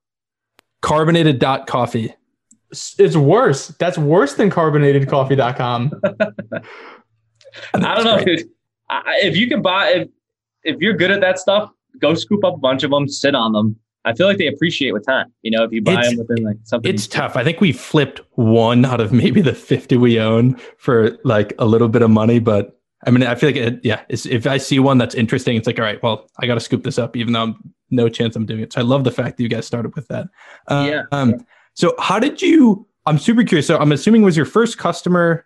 carbonated 0.81 1.39
dot 1.39 1.67
coffee. 1.67 2.13
It's 2.71 3.15
worse. 3.15 3.69
That's 3.79 3.97
worse 3.97 4.35
than 4.35 4.49
carbonatedcoffee.com 4.51 6.01
i 7.73 7.95
don't 7.95 8.03
know 8.03 8.23
dude. 8.23 8.49
if 9.21 9.35
you 9.35 9.47
can 9.47 9.61
buy 9.61 9.89
if, 9.89 10.07
if 10.63 10.81
you're 10.81 10.93
good 10.93 11.11
at 11.11 11.21
that 11.21 11.39
stuff 11.39 11.71
go 11.99 12.13
scoop 12.13 12.43
up 12.43 12.55
a 12.55 12.57
bunch 12.57 12.83
of 12.83 12.91
them 12.91 13.07
sit 13.07 13.35
on 13.35 13.53
them 13.53 13.75
I 14.05 14.13
feel 14.13 14.27
like 14.27 14.37
they 14.37 14.47
appreciate 14.47 14.91
with 14.93 15.05
time. 15.05 15.31
You 15.41 15.51
know, 15.51 15.63
if 15.63 15.71
you 15.71 15.81
buy 15.81 15.93
It's- 15.93 16.09
them 16.09 16.19
within 16.19 16.43
like 16.43 16.57
something. 16.63 16.91
It's 16.93 17.05
tough. 17.07 17.35
I 17.35 17.43
think 17.43 17.59
we 17.61 17.71
flipped 17.71 18.21
one 18.35 18.85
out 18.85 19.01
of 19.01 19.11
maybe 19.11 19.41
the 19.41 19.53
50 19.53 19.97
we 19.97 20.19
own 20.19 20.55
for 20.77 21.17
like 21.23 21.53
a 21.59 21.65
little 21.65 21.89
bit 21.89 22.01
of 22.01 22.09
money, 22.09 22.39
but 22.39 22.79
I 23.05 23.11
mean, 23.11 23.23
I 23.23 23.35
feel 23.35 23.49
like, 23.49 23.55
it, 23.55 23.79
yeah, 23.83 24.01
it's, 24.09 24.25
if 24.25 24.45
I 24.45 24.57
see 24.57 24.77
one 24.79 24.97
that's 24.97 25.15
interesting, 25.15 25.55
it's 25.55 25.65
like, 25.67 25.79
all 25.79 25.85
right, 25.85 26.01
well, 26.03 26.29
I 26.39 26.47
got 26.47 26.55
to 26.55 26.59
scoop 26.59 26.83
this 26.83 26.99
up, 26.99 27.15
even 27.15 27.31
though 27.31 27.43
I'm 27.43 27.73
no 27.91 28.09
chance 28.09 28.35
I'm 28.35 28.45
doing 28.45 28.59
it. 28.59 28.73
So 28.73 28.81
I 28.81 28.83
love 28.83 29.05
the 29.05 29.11
fact 29.11 29.37
that 29.37 29.43
you 29.43 29.47
guys 29.49 29.65
started 29.65 29.95
with 29.95 30.07
that. 30.09 30.27
Uh, 30.67 30.85
Yeah. 30.89 31.03
Um, 31.13 31.45
so 31.75 31.95
how 31.97 32.19
did 32.19 32.41
you, 32.41 32.85
I'm 33.05 33.17
super 33.17 33.43
curious. 33.43 33.67
So 33.67 33.77
I'm 33.77 33.93
assuming 33.93 34.23
was 34.23 34.35
your 34.35 34.45
first 34.45 34.77
customer, 34.77 35.45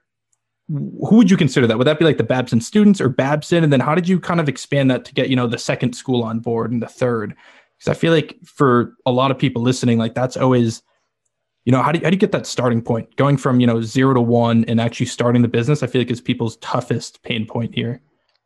who 0.67 1.17
would 1.17 1.29
you 1.29 1.37
consider 1.37 1.67
that? 1.67 1.77
Would 1.77 1.85
that 1.87 1.99
be 1.99 2.05
like 2.05 2.17
the 2.17 2.23
Babson 2.23 2.59
students 2.59 2.99
or 2.99 3.09
Babson? 3.09 3.63
And 3.63 3.71
then 3.71 3.81
how 3.81 3.93
did 3.93 4.07
you 4.07 4.19
kind 4.19 4.39
of 4.39 4.49
expand 4.49 4.89
that 4.89 5.05
to 5.05 5.13
get, 5.13 5.29
you 5.29 5.35
know, 5.35 5.45
the 5.45 5.57
second 5.59 5.93
school 5.93 6.23
on 6.23 6.39
board 6.39 6.71
and 6.71 6.81
the 6.81 6.87
third? 6.87 7.35
Because 7.83 7.97
I 7.97 7.99
feel 7.99 8.13
like 8.13 8.37
for 8.45 8.95
a 9.05 9.11
lot 9.11 9.29
of 9.29 9.37
people 9.37 9.61
listening, 9.61 9.97
like 9.97 10.15
that's 10.15 10.37
always, 10.37 10.81
you 11.65 11.71
know, 11.73 11.81
how 11.81 11.91
do 11.91 11.99
you, 11.99 12.05
how 12.05 12.11
do 12.11 12.15
you 12.15 12.19
get 12.19 12.31
that 12.31 12.47
starting 12.47 12.81
point 12.81 13.13
going 13.17 13.35
from, 13.35 13.59
you 13.59 13.67
know, 13.67 13.81
zero 13.81 14.13
to 14.13 14.21
one 14.21 14.63
and 14.69 14.79
actually 14.79 15.07
starting 15.07 15.41
the 15.41 15.49
business? 15.49 15.83
I 15.83 15.87
feel 15.87 15.99
like 15.99 16.09
is 16.09 16.21
people's 16.21 16.55
toughest 16.57 17.21
pain 17.23 17.45
point 17.45 17.75
here. 17.75 18.01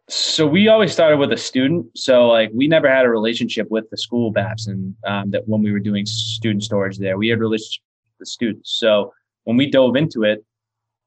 So 0.09 0.47
we 0.47 0.69
always 0.69 0.91
started 0.91 1.17
with 1.17 1.31
a 1.33 1.37
student. 1.37 1.85
So 1.95 2.29
like 2.29 2.49
we 2.51 2.67
never 2.67 2.89
had 2.89 3.05
a 3.05 3.09
relationship 3.09 3.69
with 3.69 3.87
the 3.91 3.97
school 3.97 4.31
Babson 4.31 4.95
um, 5.05 5.29
that 5.29 5.47
when 5.47 5.61
we 5.61 5.71
were 5.71 5.79
doing 5.79 6.07
student 6.07 6.63
storage 6.63 6.97
there, 6.97 7.17
we 7.17 7.27
had 7.27 7.39
relationship 7.39 7.83
with 8.05 8.19
the 8.19 8.25
students. 8.25 8.75
So 8.79 9.13
when 9.43 9.55
we 9.55 9.69
dove 9.69 9.95
into 9.95 10.23
it, 10.23 10.43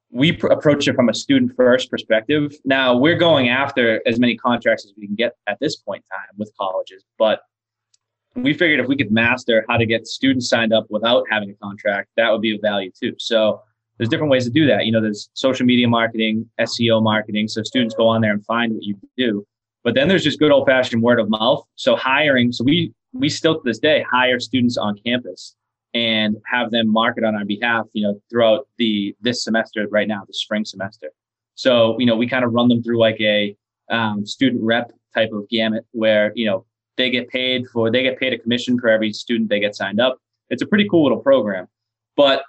we 0.09 0.31
pr- 0.31 0.47
approached 0.47 0.87
it 0.87 0.95
from 0.95 1.09
a 1.09 1.13
student 1.13 1.53
first 1.57 1.91
perspective. 1.91 2.55
Now 2.63 2.95
we're 2.95 3.17
going 3.17 3.49
after 3.49 4.01
as 4.07 4.19
many 4.19 4.37
contracts 4.37 4.85
as 4.85 4.93
we 4.97 5.05
can 5.05 5.15
get 5.15 5.33
at 5.47 5.59
this 5.59 5.75
point 5.75 6.05
in 6.09 6.15
time 6.15 6.35
with 6.37 6.49
colleges, 6.57 7.03
but 7.17 7.41
we 8.35 8.53
figured 8.53 8.79
if 8.79 8.87
we 8.87 8.95
could 8.95 9.11
master 9.11 9.65
how 9.69 9.77
to 9.77 9.85
get 9.85 10.07
students 10.07 10.49
signed 10.49 10.73
up 10.73 10.85
without 10.89 11.25
having 11.29 11.49
a 11.49 11.53
contract, 11.55 12.09
that 12.17 12.31
would 12.31 12.41
be 12.41 12.55
of 12.55 12.61
value 12.61 12.91
too. 12.91 13.13
So 13.19 13.61
there's 13.97 14.09
different 14.09 14.31
ways 14.31 14.45
to 14.45 14.49
do 14.49 14.65
that. 14.67 14.85
You 14.85 14.91
know, 14.91 15.01
there's 15.01 15.29
social 15.33 15.65
media 15.65 15.87
marketing, 15.87 16.49
SEO 16.59 17.03
marketing. 17.03 17.47
So 17.47 17.61
students 17.63 17.93
go 17.93 18.07
on 18.07 18.21
there 18.21 18.31
and 18.31 18.43
find 18.45 18.73
what 18.73 18.83
you 18.83 18.95
do. 19.17 19.45
But 19.83 19.95
then 19.95 20.07
there's 20.07 20.23
just 20.23 20.39
good 20.39 20.51
old 20.51 20.67
fashioned 20.67 21.01
word 21.01 21.19
of 21.19 21.29
mouth. 21.29 21.63
So 21.75 21.95
hiring, 21.95 22.51
so 22.51 22.63
we 22.63 22.93
we 23.13 23.29
still 23.29 23.55
to 23.55 23.61
this 23.63 23.79
day 23.79 24.05
hire 24.09 24.39
students 24.39 24.77
on 24.77 24.97
campus 25.05 25.55
and 25.93 26.37
have 26.45 26.71
them 26.71 26.87
market 26.87 27.23
on 27.23 27.35
our 27.35 27.43
behalf, 27.43 27.85
you 27.93 28.03
know, 28.03 28.21
throughout 28.29 28.67
the 28.77 29.15
this 29.21 29.43
semester 29.43 29.87
right 29.89 30.07
now, 30.07 30.23
the 30.25 30.33
spring 30.33 30.63
semester. 30.63 31.09
So, 31.55 31.99
you 31.99 32.05
know, 32.05 32.15
we 32.15 32.27
kind 32.27 32.45
of 32.45 32.53
run 32.53 32.69
them 32.69 32.81
through 32.81 32.99
like 32.99 33.19
a 33.19 33.55
um, 33.89 34.25
student 34.25 34.63
rep 34.63 34.91
type 35.13 35.31
of 35.33 35.49
gamut 35.49 35.85
where, 35.91 36.31
you 36.35 36.45
know, 36.45 36.65
they 37.01 37.09
get 37.09 37.29
paid 37.29 37.67
for 37.67 37.91
they 37.91 38.03
get 38.03 38.19
paid 38.19 38.33
a 38.33 38.37
commission 38.37 38.79
for 38.79 38.89
every 38.89 39.11
student 39.11 39.49
they 39.49 39.59
get 39.59 39.75
signed 39.75 39.99
up. 39.99 40.17
It's 40.49 40.61
a 40.61 40.67
pretty 40.67 40.87
cool 40.87 41.03
little 41.03 41.19
program. 41.19 41.67
But 42.15 42.43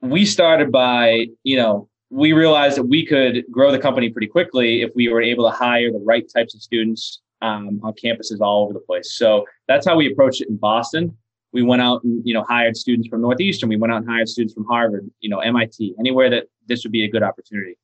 we 0.00 0.24
started 0.24 0.70
by, 0.70 1.26
you 1.42 1.56
know, 1.56 1.88
we 2.10 2.32
realized 2.32 2.76
that 2.76 2.84
we 2.84 3.04
could 3.04 3.44
grow 3.50 3.72
the 3.72 3.78
company 3.78 4.10
pretty 4.10 4.28
quickly 4.28 4.82
if 4.82 4.90
we 4.94 5.08
were 5.08 5.22
able 5.22 5.50
to 5.50 5.56
hire 5.56 5.90
the 5.90 5.98
right 5.98 6.24
types 6.32 6.54
of 6.54 6.62
students 6.62 7.22
um, 7.42 7.80
on 7.82 7.92
campuses 7.94 8.40
all 8.40 8.64
over 8.64 8.72
the 8.72 8.80
place. 8.80 9.16
So 9.16 9.44
that's 9.66 9.86
how 9.86 9.96
we 9.96 10.12
approached 10.12 10.40
it 10.40 10.48
in 10.48 10.56
Boston. 10.56 11.16
We 11.52 11.62
went 11.62 11.82
out 11.82 12.04
and 12.04 12.22
you 12.24 12.34
know 12.34 12.44
hired 12.48 12.76
students 12.76 13.08
from 13.08 13.22
Northeastern. 13.22 13.68
We 13.68 13.76
went 13.76 13.92
out 13.92 14.02
and 14.02 14.08
hired 14.08 14.28
students 14.28 14.54
from 14.54 14.64
Harvard, 14.66 15.10
you 15.20 15.28
know, 15.28 15.38
MIT, 15.38 15.94
anywhere 15.98 16.30
that 16.30 16.44
this 16.68 16.84
would 16.84 16.92
be 16.92 17.04
a 17.04 17.08
good 17.08 17.22
opportunity. 17.22 17.76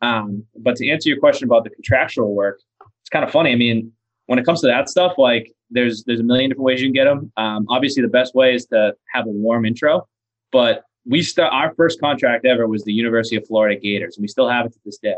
Um, 0.00 0.44
but 0.56 0.76
to 0.76 0.88
answer 0.88 1.08
your 1.08 1.18
question 1.18 1.46
about 1.46 1.64
the 1.64 1.70
contractual 1.70 2.34
work, 2.34 2.60
it's 3.02 3.10
kind 3.10 3.24
of 3.24 3.30
funny. 3.30 3.52
I 3.52 3.56
mean, 3.56 3.92
when 4.28 4.38
it 4.38 4.44
comes 4.44 4.60
to 4.60 4.66
that 4.66 4.88
stuff, 4.88 5.14
like 5.16 5.50
there's 5.70 6.04
there's 6.04 6.20
a 6.20 6.22
million 6.22 6.50
different 6.50 6.64
ways 6.64 6.80
you 6.80 6.86
can 6.88 6.92
get 6.92 7.04
them. 7.04 7.32
Um, 7.36 7.66
obviously, 7.68 8.02
the 8.02 8.08
best 8.08 8.34
way 8.34 8.54
is 8.54 8.66
to 8.66 8.94
have 9.12 9.26
a 9.26 9.30
warm 9.30 9.64
intro, 9.64 10.06
but 10.52 10.84
we 11.06 11.22
start 11.22 11.52
our 11.52 11.74
first 11.74 11.98
contract 11.98 12.44
ever 12.44 12.68
was 12.68 12.84
the 12.84 12.92
University 12.92 13.36
of 13.36 13.46
Florida 13.46 13.80
Gators, 13.80 14.16
and 14.16 14.22
we 14.22 14.28
still 14.28 14.48
have 14.48 14.66
it 14.66 14.72
to 14.74 14.78
this 14.84 14.98
day. 14.98 15.16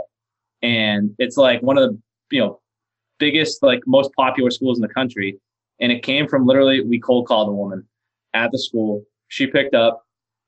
And 0.63 1.15
it's 1.19 1.37
like 1.37 1.61
one 1.61 1.77
of 1.77 1.91
the 1.91 2.01
you 2.31 2.41
know 2.41 2.61
biggest, 3.19 3.65
like 3.65 3.81
most 3.85 4.13
popular 4.15 4.51
schools 4.51 4.79
in 4.79 4.83
the 4.83 4.95
country. 4.95 5.39
And 5.81 5.91
it 5.91 6.05
came 6.05 6.29
from 6.29 6.47
literally 6.47 6.81
we 6.81 7.01
cold 7.01 7.27
called 7.27 7.49
a 7.49 7.53
woman 7.53 7.87
at 8.33 8.53
the 8.53 8.59
school. 8.59 9.03
She 9.27 9.49
picked 9.49 9.75
up, 9.75 10.05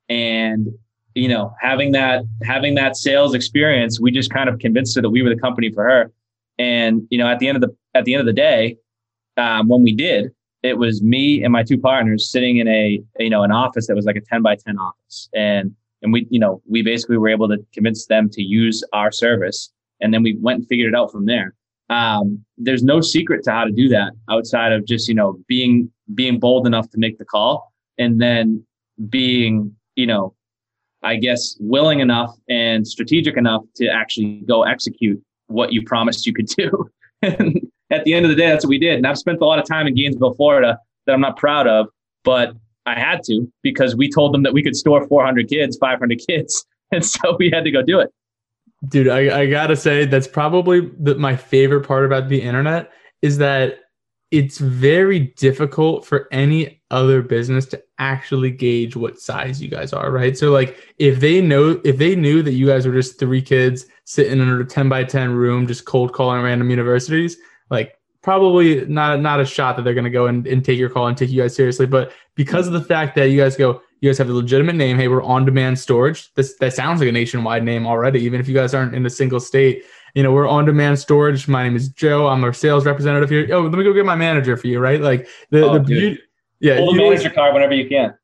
and 0.09 0.69
you 1.17 1.27
know 1.27 1.53
having 1.61 1.91
that 1.93 2.23
having 2.45 2.77
that 2.77 2.97
sales 2.97 3.35
experience, 3.35 3.99
we 3.99 4.13
just 4.13 4.31
kind 4.31 4.49
of 4.49 4.61
convinced 4.61 4.95
her 4.95 5.03
that 5.03 5.11
we 5.11 5.23
were 5.23 5.31
the 5.31 5.41
company 5.41 5.73
for 5.73 5.83
her. 5.83 6.13
And 6.61 7.09
you 7.11 7.19
know 7.19 7.27
at 7.27 7.41
the 7.41 7.49
end 7.49 7.57
of 7.57 7.63
the 7.63 7.77
at 7.95 8.05
the 8.05 8.15
end 8.15 8.21
of 8.21 8.27
the 8.27 8.33
day, 8.33 8.77
um, 9.37 9.69
when 9.69 9.83
we 9.83 9.95
did, 9.95 10.31
it 10.63 10.79
was 10.79 11.03
me 11.03 11.43
and 11.43 11.53
my 11.53 11.63
two 11.63 11.79
partners 11.79 12.31
sitting 12.31 12.59
in 12.59 12.69
a 12.69 13.03
you 13.19 13.31
know 13.31 13.43
an 13.43 13.51
office 13.51 13.87
that 13.89 13.97
was 13.97 14.05
like 14.05 14.17
a 14.17 14.21
10 14.21 14.43
by 14.43 14.57
10 14.57 14.79
office. 14.79 15.29
And 15.35 15.75
and 16.03 16.13
we 16.13 16.27
you 16.31 16.39
know 16.39 16.63
we 16.69 16.83
basically 16.83 17.17
were 17.17 17.29
able 17.29 17.49
to 17.49 17.59
convince 17.73 18.07
them 18.07 18.29
to 18.31 18.43
use 18.43 18.85
our 18.93 19.11
service. 19.11 19.73
And 20.01 20.13
then 20.13 20.23
we 20.23 20.37
went 20.41 20.61
and 20.61 20.69
figured 20.69 20.93
it 20.93 20.97
out 20.97 21.13
from 21.13 21.27
there. 21.27 21.55
Um, 21.89 22.45
there's 22.57 22.83
no 22.83 23.01
secret 23.01 23.45
to 23.45 23.53
how 23.53 23.65
to 23.65 23.73
do 23.73 23.89
that 23.89 24.13
outside 24.31 24.73
of 24.73 24.87
just 24.87 25.09
you 25.09 25.15
know 25.15 25.39
being 25.49 25.91
being 26.15 26.39
bold 26.39 26.67
enough 26.67 26.89
to 26.91 26.99
make 26.99 27.19
the 27.19 27.25
call 27.25 27.73
and 27.99 28.21
then 28.21 28.65
being 29.09 29.75
you 29.97 30.07
know 30.07 30.35
i 31.03 31.17
guess 31.17 31.57
willing 31.61 32.01
enough 32.01 32.37
and 32.49 32.87
strategic 32.87 33.37
enough 33.37 33.63
to 33.75 33.87
actually 33.89 34.43
go 34.47 34.63
execute 34.63 35.21
what 35.53 35.73
you 35.73 35.83
promised 35.83 36.27
you 36.27 36.33
could 36.33 36.47
do. 36.47 36.89
And 37.25 37.61
at 37.93 38.05
the 38.05 38.15
end 38.15 38.25
of 38.25 38.31
the 38.31 38.37
day, 38.37 38.49
that's 38.49 38.65
what 38.65 38.71
we 38.71 38.79
did. 38.79 38.97
And 38.97 39.07
I've 39.07 39.19
spent 39.19 39.41
a 39.41 39.45
lot 39.45 39.59
of 39.59 39.67
time 39.67 39.87
in 39.87 39.95
Gainesville, 39.95 40.35
Florida 40.35 40.79
that 41.07 41.13
I'm 41.13 41.21
not 41.21 41.37
proud 41.37 41.67
of, 41.69 41.89
but 42.25 42.55
I 42.87 42.99
had 42.99 43.23
to 43.25 43.53
because 43.63 43.95
we 43.95 44.11
told 44.11 44.35
them 44.35 44.43
that 44.43 44.53
we 44.53 44.63
could 44.63 44.75
store 44.75 45.07
400 45.07 45.49
kids, 45.49 45.77
500 45.77 46.21
kids. 46.27 46.65
And 46.91 47.05
so 47.05 47.37
we 47.39 47.51
had 47.51 47.65
to 47.65 47.71
go 47.71 47.83
do 47.83 48.01
it. 48.01 48.11
Dude, 48.89 49.09
I, 49.09 49.43
I 49.43 49.47
gotta 49.47 49.77
say 49.77 50.05
that's 50.05 50.27
probably 50.27 50.91
the, 50.99 51.15
my 51.15 51.37
favorite 51.37 51.87
part 51.87 52.05
about 52.05 52.29
the 52.29 52.43
internet 52.43 52.91
is 53.23 53.39
that 53.39 53.79
it's 54.33 54.59
very 54.59 55.21
difficult 55.37 56.05
for 56.05 56.27
any 56.33 56.83
other 56.91 57.23
business 57.23 57.67
to 57.67 57.83
actually 57.99 58.51
gauge 58.51 58.97
what 58.97 59.21
size 59.21 59.63
you 59.63 59.69
guys 59.69 59.93
are, 59.93 60.11
right? 60.11 60.37
So 60.37 60.51
like 60.51 60.77
if 60.99 61.21
they 61.21 61.41
know 61.41 61.81
if 61.85 61.99
they 61.99 62.17
knew 62.17 62.43
that 62.43 62.53
you 62.53 62.67
guys 62.67 62.87
were 62.87 62.95
just 62.95 63.19
three 63.19 63.43
kids 63.43 63.87
sitting 64.05 64.41
in 64.41 64.49
a 64.49 64.65
10 64.65 64.89
by 64.89 65.05
10 65.05 65.31
room 65.33 65.67
just 65.67 65.85
cold 65.85 66.13
calling 66.13 66.43
random 66.43 66.69
universities, 66.71 67.37
like 67.73 67.99
probably 68.23 68.87
not 68.87 69.21
not 69.21 69.41
a 69.41 69.45
shot 69.45 69.77
that 69.77 69.83
they're 69.83 69.95
gonna 69.95 70.11
go 70.11 70.27
and, 70.27 70.47
and 70.47 70.65
take 70.65 70.79
your 70.79 70.91
call 70.91 71.09
and 71.09 71.17
take 71.17 71.31
you 71.31 71.43
guys 71.43 71.57
seriously. 71.57 71.87
But 71.87 72.13
because 72.37 72.69
of 72.69 72.73
the 72.73 72.85
fact 72.85 73.17
that 73.17 73.31
you 73.31 73.41
guys 73.41 73.57
go, 73.57 73.83
you 74.01 74.09
guys 74.09 74.19
have 74.19 74.31
a 74.31 74.33
legitimate 74.33 74.77
name, 74.77 74.97
hey, 74.97 75.09
we're 75.09 75.25
on 75.25 75.45
demand 75.45 75.81
storage. 75.81 76.33
This 76.35 76.55
that 76.59 76.75
sounds 76.75 77.01
like 77.01 77.09
a 77.09 77.13
nationwide 77.13 77.65
name 77.65 77.85
already, 77.85 78.21
even 78.21 78.41
if 78.41 78.47
you 78.47 78.55
guys 78.55 78.75
aren't 78.75 78.95
in 78.95 79.05
a 79.05 79.11
single 79.11 79.41
state 79.41 79.83
you 80.15 80.23
know, 80.23 80.33
we're 80.33 80.49
on 80.49 80.65
demand 80.65 80.99
storage. 80.99 81.49
My 81.49 81.63
name 81.63 81.75
is 81.75 81.89
Joe. 81.89 82.29
I'm 82.29 82.45
a 82.45 82.53
sales 82.53 82.85
representative 82.85 83.31
here. 83.31 83.49
Oh, 83.51 83.63
let 83.63 83.73
me 83.73 83.85
go 83.85 83.93
get 83.93 84.05
my 84.05 84.15
manager 84.15 84.57
for 84.57 84.67
you, 84.67 84.79
right? 84.79 85.01
Like 85.01 85.27
the, 85.51 85.65
Oh, 85.65 85.73
the 85.75 85.81
beauty. 85.81 86.21
Yeah. 86.61 86.77
Pull 86.77 86.93
the 86.93 86.99
manager 86.99 87.31
card 87.31 87.55
whenever 87.55 87.75
you 87.75 87.89
can. 87.89 88.15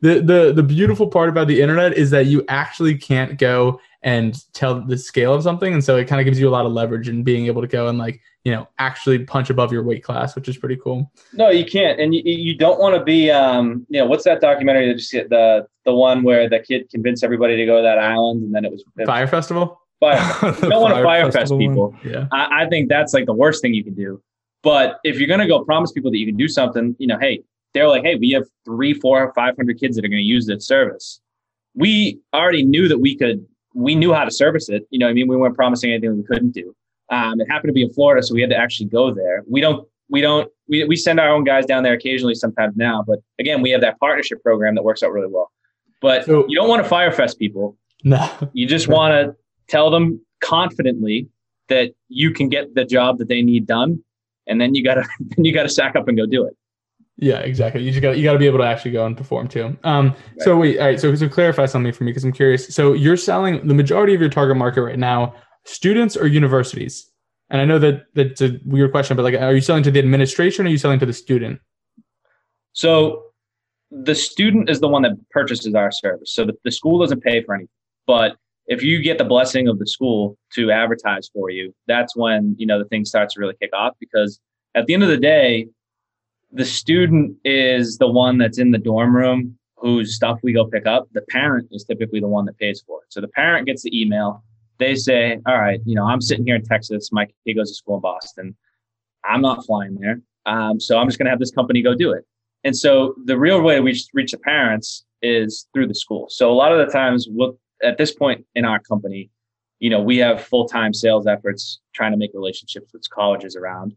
The, 0.00 0.20
the, 0.20 0.52
the 0.54 0.62
beautiful 0.62 1.08
part 1.08 1.28
about 1.28 1.46
the 1.46 1.60
internet 1.60 1.94
is 1.94 2.10
that 2.10 2.26
you 2.26 2.44
actually 2.48 2.96
can't 2.96 3.38
go 3.38 3.80
and 4.02 4.42
tell 4.54 4.80
the 4.80 4.96
scale 4.96 5.34
of 5.34 5.42
something. 5.42 5.72
And 5.74 5.84
so 5.84 5.96
it 5.96 6.08
kind 6.08 6.20
of 6.20 6.24
gives 6.24 6.40
you 6.40 6.48
a 6.48 6.50
lot 6.50 6.64
of 6.64 6.72
leverage 6.72 7.08
in 7.08 7.22
being 7.22 7.46
able 7.46 7.60
to 7.60 7.68
go 7.68 7.88
and 7.88 7.98
like, 7.98 8.20
you 8.44 8.52
know, 8.52 8.66
actually 8.78 9.18
punch 9.18 9.50
above 9.50 9.72
your 9.72 9.82
weight 9.82 10.02
class, 10.02 10.34
which 10.34 10.48
is 10.48 10.56
pretty 10.56 10.76
cool. 10.76 11.10
No, 11.34 11.50
you 11.50 11.64
can't, 11.64 12.00
and 12.00 12.14
you, 12.14 12.22
you 12.24 12.56
don't 12.56 12.80
want 12.80 12.94
to 12.96 13.04
be. 13.04 13.30
Um, 13.30 13.86
you 13.90 14.00
know, 14.00 14.06
what's 14.06 14.24
that 14.24 14.40
documentary 14.40 14.88
that 14.88 14.94
just 14.94 15.12
the 15.12 15.66
the 15.84 15.94
one 15.94 16.22
where 16.22 16.48
the 16.48 16.60
kid 16.60 16.88
convinced 16.90 17.22
everybody 17.22 17.56
to 17.56 17.66
go 17.66 17.76
to 17.76 17.82
that 17.82 17.98
island, 17.98 18.42
and 18.42 18.54
then 18.54 18.64
it 18.64 18.72
was 18.72 18.80
it 18.80 19.00
was 19.00 19.06
Fyre 19.06 19.26
Festival. 19.26 19.82
fire. 20.00 20.16
you 20.62 20.70
don't 20.70 20.80
want 20.80 20.94
to 20.94 21.02
fire 21.02 21.30
fest 21.30 21.52
people. 21.58 21.94
Yeah. 22.02 22.28
I, 22.32 22.62
I 22.64 22.68
think 22.68 22.88
that's 22.88 23.12
like 23.12 23.26
the 23.26 23.34
worst 23.34 23.60
thing 23.60 23.74
you 23.74 23.84
can 23.84 23.94
do. 23.94 24.22
But 24.62 25.00
if 25.04 25.18
you're 25.18 25.28
gonna 25.28 25.48
go 25.48 25.62
promise 25.64 25.92
people 25.92 26.10
that 26.10 26.18
you 26.18 26.26
can 26.26 26.36
do 26.36 26.48
something, 26.48 26.96
you 26.98 27.06
know, 27.06 27.18
hey, 27.18 27.42
they're 27.74 27.88
like, 27.88 28.02
hey, 28.02 28.16
we 28.16 28.30
have 28.30 28.44
three, 28.64 28.94
four, 28.94 29.32
five 29.34 29.56
hundred 29.56 29.78
kids 29.78 29.96
that 29.96 30.04
are 30.04 30.08
gonna 30.08 30.20
use 30.20 30.46
this 30.46 30.66
service. 30.66 31.20
We 31.74 32.18
already 32.34 32.64
knew 32.64 32.88
that 32.88 32.98
we 32.98 33.16
could. 33.16 33.44
We 33.74 33.94
knew 33.94 34.12
how 34.12 34.24
to 34.24 34.30
service 34.30 34.68
it. 34.68 34.84
You 34.90 34.98
know, 34.98 35.06
what 35.06 35.10
I 35.10 35.14
mean, 35.14 35.28
we 35.28 35.36
weren't 35.36 35.54
promising 35.54 35.92
anything 35.92 36.16
we 36.16 36.24
couldn't 36.24 36.50
do. 36.52 36.74
Um, 37.10 37.40
it 37.40 37.46
happened 37.50 37.68
to 37.68 37.72
be 37.72 37.82
in 37.82 37.92
Florida, 37.92 38.24
so 38.24 38.34
we 38.34 38.40
had 38.40 38.50
to 38.50 38.56
actually 38.56 38.86
go 38.86 39.12
there. 39.14 39.44
We 39.48 39.60
don't. 39.60 39.86
We 40.08 40.20
don't. 40.20 40.50
We, 40.68 40.84
we 40.84 40.96
send 40.96 41.20
our 41.20 41.28
own 41.28 41.44
guys 41.44 41.66
down 41.66 41.82
there 41.84 41.92
occasionally, 41.94 42.34
sometimes 42.34 42.76
now. 42.76 43.04
But 43.06 43.20
again, 43.38 43.62
we 43.62 43.70
have 43.70 43.80
that 43.82 43.98
partnership 44.00 44.42
program 44.42 44.74
that 44.74 44.82
works 44.82 45.02
out 45.02 45.12
really 45.12 45.28
well. 45.30 45.50
But 46.00 46.24
So- 46.24 46.46
you 46.48 46.56
don't 46.56 46.68
want 46.68 46.84
to 46.84 46.90
firefest 46.90 47.38
people. 47.38 47.76
No. 48.02 48.28
You 48.52 48.66
just 48.66 48.88
want 48.88 49.12
to 49.12 49.36
tell 49.68 49.90
them 49.90 50.20
confidently 50.40 51.28
that 51.68 51.92
you 52.08 52.32
can 52.32 52.48
get 52.48 52.74
the 52.74 52.84
job 52.84 53.18
that 53.18 53.28
they 53.28 53.42
need 53.42 53.66
done, 53.66 54.02
and 54.48 54.60
then 54.60 54.74
you 54.74 54.82
gotta 54.82 55.04
then 55.20 55.44
you 55.44 55.52
gotta 55.52 55.68
sack 55.68 55.94
up 55.94 56.08
and 56.08 56.16
go 56.16 56.26
do 56.26 56.44
it. 56.44 56.56
Yeah, 57.20 57.40
exactly. 57.40 57.82
You 57.82 57.90
just 57.90 58.00
got 58.00 58.16
you 58.16 58.24
got 58.24 58.32
to 58.32 58.38
be 58.38 58.46
able 58.46 58.58
to 58.58 58.64
actually 58.64 58.92
go 58.92 59.04
and 59.04 59.14
perform 59.14 59.46
too. 59.46 59.76
Um, 59.84 60.16
so 60.38 60.56
wait, 60.56 60.78
all 60.78 60.86
right. 60.86 60.98
So 60.98 61.14
so 61.14 61.28
clarify 61.28 61.66
something 61.66 61.92
for 61.92 62.04
me 62.04 62.10
because 62.10 62.24
I'm 62.24 62.32
curious. 62.32 62.74
So 62.74 62.94
you're 62.94 63.18
selling 63.18 63.66
the 63.66 63.74
majority 63.74 64.14
of 64.14 64.20
your 64.22 64.30
target 64.30 64.56
market 64.56 64.80
right 64.82 64.98
now, 64.98 65.34
students 65.64 66.16
or 66.16 66.26
universities? 66.26 67.10
And 67.50 67.60
I 67.60 67.66
know 67.66 67.78
that 67.78 68.06
that's 68.14 68.40
a 68.40 68.58
weird 68.64 68.92
question, 68.92 69.16
but 69.16 69.24
like, 69.24 69.34
are 69.34 69.54
you 69.54 69.60
selling 69.60 69.82
to 69.82 69.90
the 69.90 69.98
administration 69.98 70.64
or 70.64 70.68
are 70.68 70.70
you 70.70 70.78
selling 70.78 70.98
to 71.00 71.06
the 71.06 71.12
student? 71.12 71.60
So 72.72 73.24
the 73.90 74.14
student 74.14 74.70
is 74.70 74.80
the 74.80 74.88
one 74.88 75.02
that 75.02 75.12
purchases 75.30 75.74
our 75.74 75.90
service. 75.90 76.32
So 76.32 76.46
the, 76.46 76.54
the 76.64 76.70
school 76.70 77.00
doesn't 77.00 77.22
pay 77.22 77.42
for 77.42 77.54
anything. 77.54 77.68
But 78.06 78.36
if 78.66 78.82
you 78.82 79.02
get 79.02 79.18
the 79.18 79.24
blessing 79.24 79.68
of 79.68 79.78
the 79.78 79.86
school 79.86 80.38
to 80.54 80.70
advertise 80.70 81.28
for 81.34 81.50
you, 81.50 81.74
that's 81.86 82.16
when, 82.16 82.54
you 82.56 82.66
know, 82.66 82.78
the 82.78 82.84
thing 82.84 83.04
starts 83.04 83.34
to 83.34 83.40
really 83.40 83.56
kick 83.60 83.70
off 83.74 83.94
because 83.98 84.40
at 84.76 84.86
the 84.86 84.94
end 84.94 85.02
of 85.02 85.08
the 85.08 85.16
day, 85.16 85.66
the 86.52 86.64
student 86.64 87.36
is 87.44 87.98
the 87.98 88.08
one 88.08 88.38
that's 88.38 88.58
in 88.58 88.70
the 88.70 88.78
dorm 88.78 89.14
room 89.14 89.56
whose 89.76 90.14
stuff 90.14 90.38
we 90.42 90.52
go 90.52 90.66
pick 90.66 90.86
up. 90.86 91.08
The 91.12 91.22
parent 91.30 91.68
is 91.70 91.84
typically 91.84 92.20
the 92.20 92.28
one 92.28 92.44
that 92.46 92.58
pays 92.58 92.82
for 92.86 93.00
it. 93.02 93.12
So 93.12 93.20
the 93.20 93.28
parent 93.28 93.66
gets 93.66 93.82
the 93.82 94.00
email. 94.00 94.44
They 94.78 94.94
say, 94.94 95.38
all 95.46 95.58
right, 95.58 95.80
you 95.84 95.94
know, 95.94 96.04
I'm 96.04 96.20
sitting 96.20 96.46
here 96.46 96.56
in 96.56 96.62
Texas. 96.62 97.10
My 97.12 97.26
kid 97.46 97.54
goes 97.54 97.70
to 97.70 97.74
school 97.74 97.96
in 97.96 98.00
Boston. 98.00 98.56
I'm 99.24 99.42
not 99.42 99.64
flying 99.64 99.94
there. 99.94 100.20
Um, 100.46 100.80
so 100.80 100.98
I'm 100.98 101.06
just 101.06 101.18
going 101.18 101.26
to 101.26 101.30
have 101.30 101.38
this 101.38 101.50
company 101.50 101.82
go 101.82 101.94
do 101.94 102.12
it. 102.12 102.24
And 102.64 102.76
so 102.76 103.14
the 103.24 103.38
real 103.38 103.62
way 103.62 103.80
we 103.80 103.98
reach 104.12 104.32
the 104.32 104.38
parents 104.38 105.04
is 105.22 105.66
through 105.72 105.88
the 105.88 105.94
school. 105.94 106.26
So 106.30 106.50
a 106.50 106.54
lot 106.54 106.72
of 106.72 106.84
the 106.84 106.92
times, 106.92 107.26
we'll, 107.30 107.58
at 107.82 107.98
this 107.98 108.12
point 108.14 108.44
in 108.54 108.64
our 108.64 108.80
company, 108.80 109.30
you 109.78 109.88
know, 109.88 110.00
we 110.00 110.18
have 110.18 110.44
full 110.44 110.68
time 110.68 110.92
sales 110.92 111.26
efforts 111.26 111.80
trying 111.94 112.12
to 112.12 112.18
make 112.18 112.32
relationships 112.34 112.92
with 112.92 113.08
colleges 113.10 113.56
around 113.56 113.94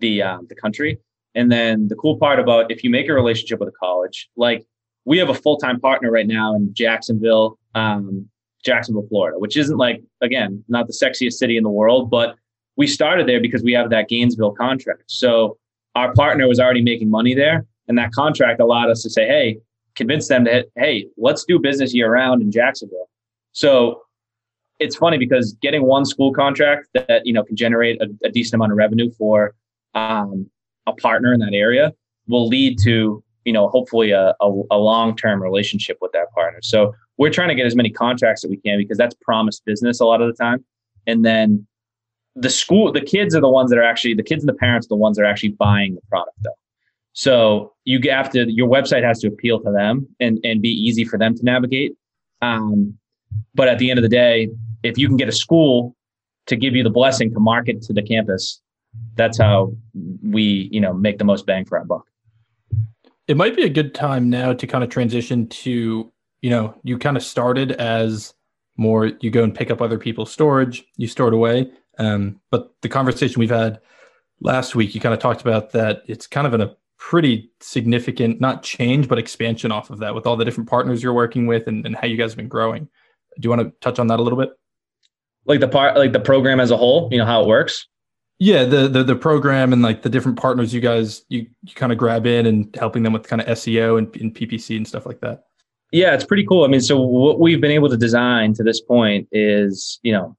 the 0.00 0.22
um, 0.22 0.46
the 0.48 0.56
country. 0.56 0.98
And 1.34 1.50
then 1.50 1.88
the 1.88 1.94
cool 1.94 2.16
part 2.18 2.38
about 2.38 2.70
if 2.70 2.82
you 2.82 2.90
make 2.90 3.08
a 3.08 3.12
relationship 3.12 3.60
with 3.60 3.68
a 3.68 3.72
college, 3.72 4.28
like 4.36 4.66
we 5.04 5.18
have 5.18 5.28
a 5.28 5.34
full 5.34 5.56
time 5.56 5.80
partner 5.80 6.10
right 6.10 6.26
now 6.26 6.54
in 6.54 6.72
Jacksonville, 6.74 7.58
um, 7.74 8.28
Jacksonville, 8.64 9.06
Florida, 9.08 9.38
which 9.38 9.56
isn't 9.56 9.76
like 9.76 10.02
again 10.20 10.64
not 10.68 10.86
the 10.86 10.92
sexiest 10.92 11.34
city 11.34 11.56
in 11.56 11.62
the 11.62 11.70
world, 11.70 12.10
but 12.10 12.36
we 12.76 12.86
started 12.86 13.26
there 13.26 13.40
because 13.40 13.62
we 13.62 13.72
have 13.72 13.90
that 13.90 14.08
Gainesville 14.08 14.52
contract. 14.52 15.04
So 15.06 15.58
our 15.94 16.12
partner 16.14 16.48
was 16.48 16.60
already 16.60 16.82
making 16.82 17.10
money 17.10 17.34
there, 17.34 17.66
and 17.88 17.96
that 17.98 18.12
contract 18.12 18.60
allowed 18.60 18.90
us 18.90 19.02
to 19.02 19.10
say, 19.10 19.26
hey, 19.26 19.58
convince 19.94 20.28
them 20.28 20.44
that 20.44 20.66
hey, 20.76 21.06
let's 21.16 21.44
do 21.44 21.58
business 21.58 21.94
year 21.94 22.10
round 22.10 22.42
in 22.42 22.50
Jacksonville. 22.50 23.08
So 23.52 24.02
it's 24.78 24.96
funny 24.96 25.18
because 25.18 25.52
getting 25.60 25.82
one 25.82 26.04
school 26.04 26.32
contract 26.32 26.88
that 26.94 27.22
you 27.24 27.32
know 27.32 27.44
can 27.44 27.56
generate 27.56 28.00
a, 28.00 28.08
a 28.24 28.30
decent 28.30 28.54
amount 28.54 28.72
of 28.72 28.78
revenue 28.78 29.10
for 29.10 29.54
um, 29.94 30.48
a 30.90 30.94
partner 31.00 31.32
in 31.32 31.40
that 31.40 31.54
area 31.54 31.92
will 32.28 32.46
lead 32.46 32.78
to 32.84 33.22
you 33.44 33.52
know 33.52 33.68
hopefully 33.68 34.10
a, 34.10 34.34
a, 34.40 34.62
a 34.70 34.78
long-term 34.78 35.42
relationship 35.42 35.98
with 36.00 36.12
that 36.12 36.30
partner. 36.32 36.60
So 36.62 36.94
we're 37.16 37.30
trying 37.30 37.48
to 37.48 37.54
get 37.54 37.66
as 37.66 37.76
many 37.76 37.90
contracts 37.90 38.42
that 38.42 38.50
we 38.50 38.56
can 38.56 38.78
because 38.78 38.98
that's 38.98 39.14
promised 39.22 39.64
business 39.64 40.00
a 40.00 40.04
lot 40.04 40.22
of 40.22 40.28
the 40.28 40.42
time. 40.42 40.64
And 41.06 41.24
then 41.24 41.66
the 42.36 42.50
school 42.50 42.92
the 42.92 43.00
kids 43.00 43.34
are 43.34 43.40
the 43.40 43.48
ones 43.48 43.70
that 43.70 43.78
are 43.78 43.82
actually 43.82 44.14
the 44.14 44.22
kids 44.22 44.42
and 44.42 44.48
the 44.48 44.54
parents 44.54 44.86
are 44.86 44.90
the 44.90 44.96
ones 44.96 45.16
that 45.16 45.24
are 45.24 45.30
actually 45.30 45.50
buying 45.50 45.94
the 45.94 46.00
product 46.08 46.36
though. 46.42 46.50
So 47.12 47.74
you 47.84 48.00
have 48.10 48.30
to 48.30 48.50
your 48.50 48.68
website 48.68 49.02
has 49.02 49.18
to 49.20 49.28
appeal 49.28 49.60
to 49.60 49.72
them 49.72 50.06
and 50.20 50.38
and 50.44 50.62
be 50.62 50.70
easy 50.70 51.04
for 51.04 51.18
them 51.18 51.34
to 51.34 51.44
navigate. 51.44 51.92
Um, 52.42 52.96
but 53.54 53.68
at 53.68 53.78
the 53.78 53.90
end 53.90 53.98
of 53.98 54.02
the 54.02 54.08
day 54.08 54.48
if 54.82 54.96
you 54.96 55.08
can 55.08 55.16
get 55.16 55.28
a 55.28 55.32
school 55.32 55.94
to 56.46 56.56
give 56.56 56.74
you 56.74 56.82
the 56.82 56.90
blessing 56.90 57.32
to 57.32 57.40
market 57.40 57.82
to 57.82 57.92
the 57.92 58.02
campus 58.02 58.60
that's 59.14 59.38
how 59.38 59.72
we 60.22 60.68
you 60.72 60.80
know 60.80 60.92
make 60.92 61.18
the 61.18 61.24
most 61.24 61.46
bang 61.46 61.64
for 61.64 61.78
our 61.78 61.84
buck. 61.84 62.06
It 63.28 63.36
might 63.36 63.54
be 63.54 63.64
a 63.64 63.68
good 63.68 63.94
time 63.94 64.28
now 64.28 64.52
to 64.52 64.66
kind 64.66 64.82
of 64.82 64.90
transition 64.90 65.48
to 65.48 66.12
you 66.42 66.50
know 66.50 66.74
you 66.82 66.98
kind 66.98 67.16
of 67.16 67.22
started 67.22 67.72
as 67.72 68.34
more 68.76 69.12
you 69.20 69.30
go 69.30 69.44
and 69.44 69.54
pick 69.54 69.70
up 69.70 69.82
other 69.82 69.98
people's 69.98 70.32
storage 70.32 70.84
you 70.96 71.06
store 71.06 71.28
it 71.28 71.34
away 71.34 71.70
um, 71.98 72.40
but 72.50 72.74
the 72.80 72.88
conversation 72.88 73.38
we've 73.38 73.50
had 73.50 73.78
last 74.40 74.74
week 74.74 74.94
you 74.94 75.00
kind 75.00 75.12
of 75.12 75.20
talked 75.20 75.42
about 75.42 75.70
that 75.72 76.02
it's 76.06 76.26
kind 76.26 76.46
of 76.46 76.54
in 76.54 76.62
a 76.62 76.74
pretty 77.00 77.50
significant 77.60 78.40
not 78.40 78.62
change 78.62 79.08
but 79.08 79.18
expansion 79.18 79.72
off 79.72 79.90
of 79.90 79.98
that 79.98 80.14
with 80.14 80.26
all 80.26 80.36
the 80.36 80.44
different 80.44 80.68
partners 80.68 81.02
you're 81.02 81.14
working 81.14 81.46
with 81.46 81.66
and, 81.66 81.84
and 81.86 81.96
how 81.96 82.06
you 82.06 82.16
guys 82.16 82.30
have 82.30 82.36
been 82.36 82.46
growing. 82.46 82.86
Do 83.38 83.46
you 83.46 83.50
want 83.50 83.62
to 83.62 83.72
touch 83.80 83.98
on 83.98 84.06
that 84.08 84.20
a 84.20 84.22
little 84.22 84.38
bit? 84.38 84.50
Like 85.46 85.60
the 85.60 85.68
part 85.68 85.96
like 85.96 86.12
the 86.12 86.20
program 86.20 86.60
as 86.60 86.70
a 86.70 86.76
whole 86.76 87.08
you 87.10 87.16
know 87.16 87.24
how 87.24 87.42
it 87.42 87.48
works 87.48 87.86
yeah, 88.40 88.64
the, 88.64 88.88
the 88.88 89.04
the 89.04 89.14
program 89.14 89.74
and 89.74 89.82
like 89.82 90.00
the 90.00 90.08
different 90.08 90.38
partners 90.38 90.72
you 90.72 90.80
guys 90.80 91.24
you, 91.28 91.46
you 91.62 91.74
kind 91.74 91.92
of 91.92 91.98
grab 91.98 92.26
in 92.26 92.46
and 92.46 92.74
helping 92.74 93.02
them 93.02 93.12
with 93.12 93.28
kind 93.28 93.42
of 93.42 93.46
SEO 93.48 93.98
and, 93.98 94.16
and 94.16 94.34
PPC 94.34 94.78
and 94.78 94.88
stuff 94.88 95.04
like 95.04 95.20
that. 95.20 95.44
Yeah, 95.92 96.14
it's 96.14 96.24
pretty 96.24 96.46
cool. 96.46 96.64
I 96.64 96.68
mean, 96.68 96.80
so 96.80 96.98
what 96.98 97.38
we've 97.38 97.60
been 97.60 97.70
able 97.70 97.90
to 97.90 97.98
design 97.98 98.54
to 98.54 98.62
this 98.62 98.80
point 98.80 99.28
is, 99.30 100.00
you 100.02 100.12
know, 100.12 100.36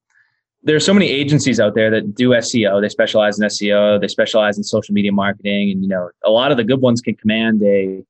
there's 0.64 0.84
so 0.84 0.92
many 0.92 1.10
agencies 1.10 1.60
out 1.60 1.74
there 1.76 1.90
that 1.90 2.14
do 2.14 2.30
SEO. 2.30 2.80
They 2.80 2.88
specialize 2.88 3.38
in 3.38 3.46
SEO. 3.46 4.00
They 4.00 4.08
specialize 4.08 4.58
in 4.58 4.64
social 4.64 4.92
media 4.92 5.12
marketing, 5.12 5.70
and 5.70 5.82
you 5.82 5.88
know, 5.88 6.10
a 6.24 6.30
lot 6.30 6.50
of 6.50 6.56
the 6.56 6.64
good 6.64 6.80
ones 6.80 7.00
can 7.00 7.14
command 7.14 7.62
a 7.62 8.04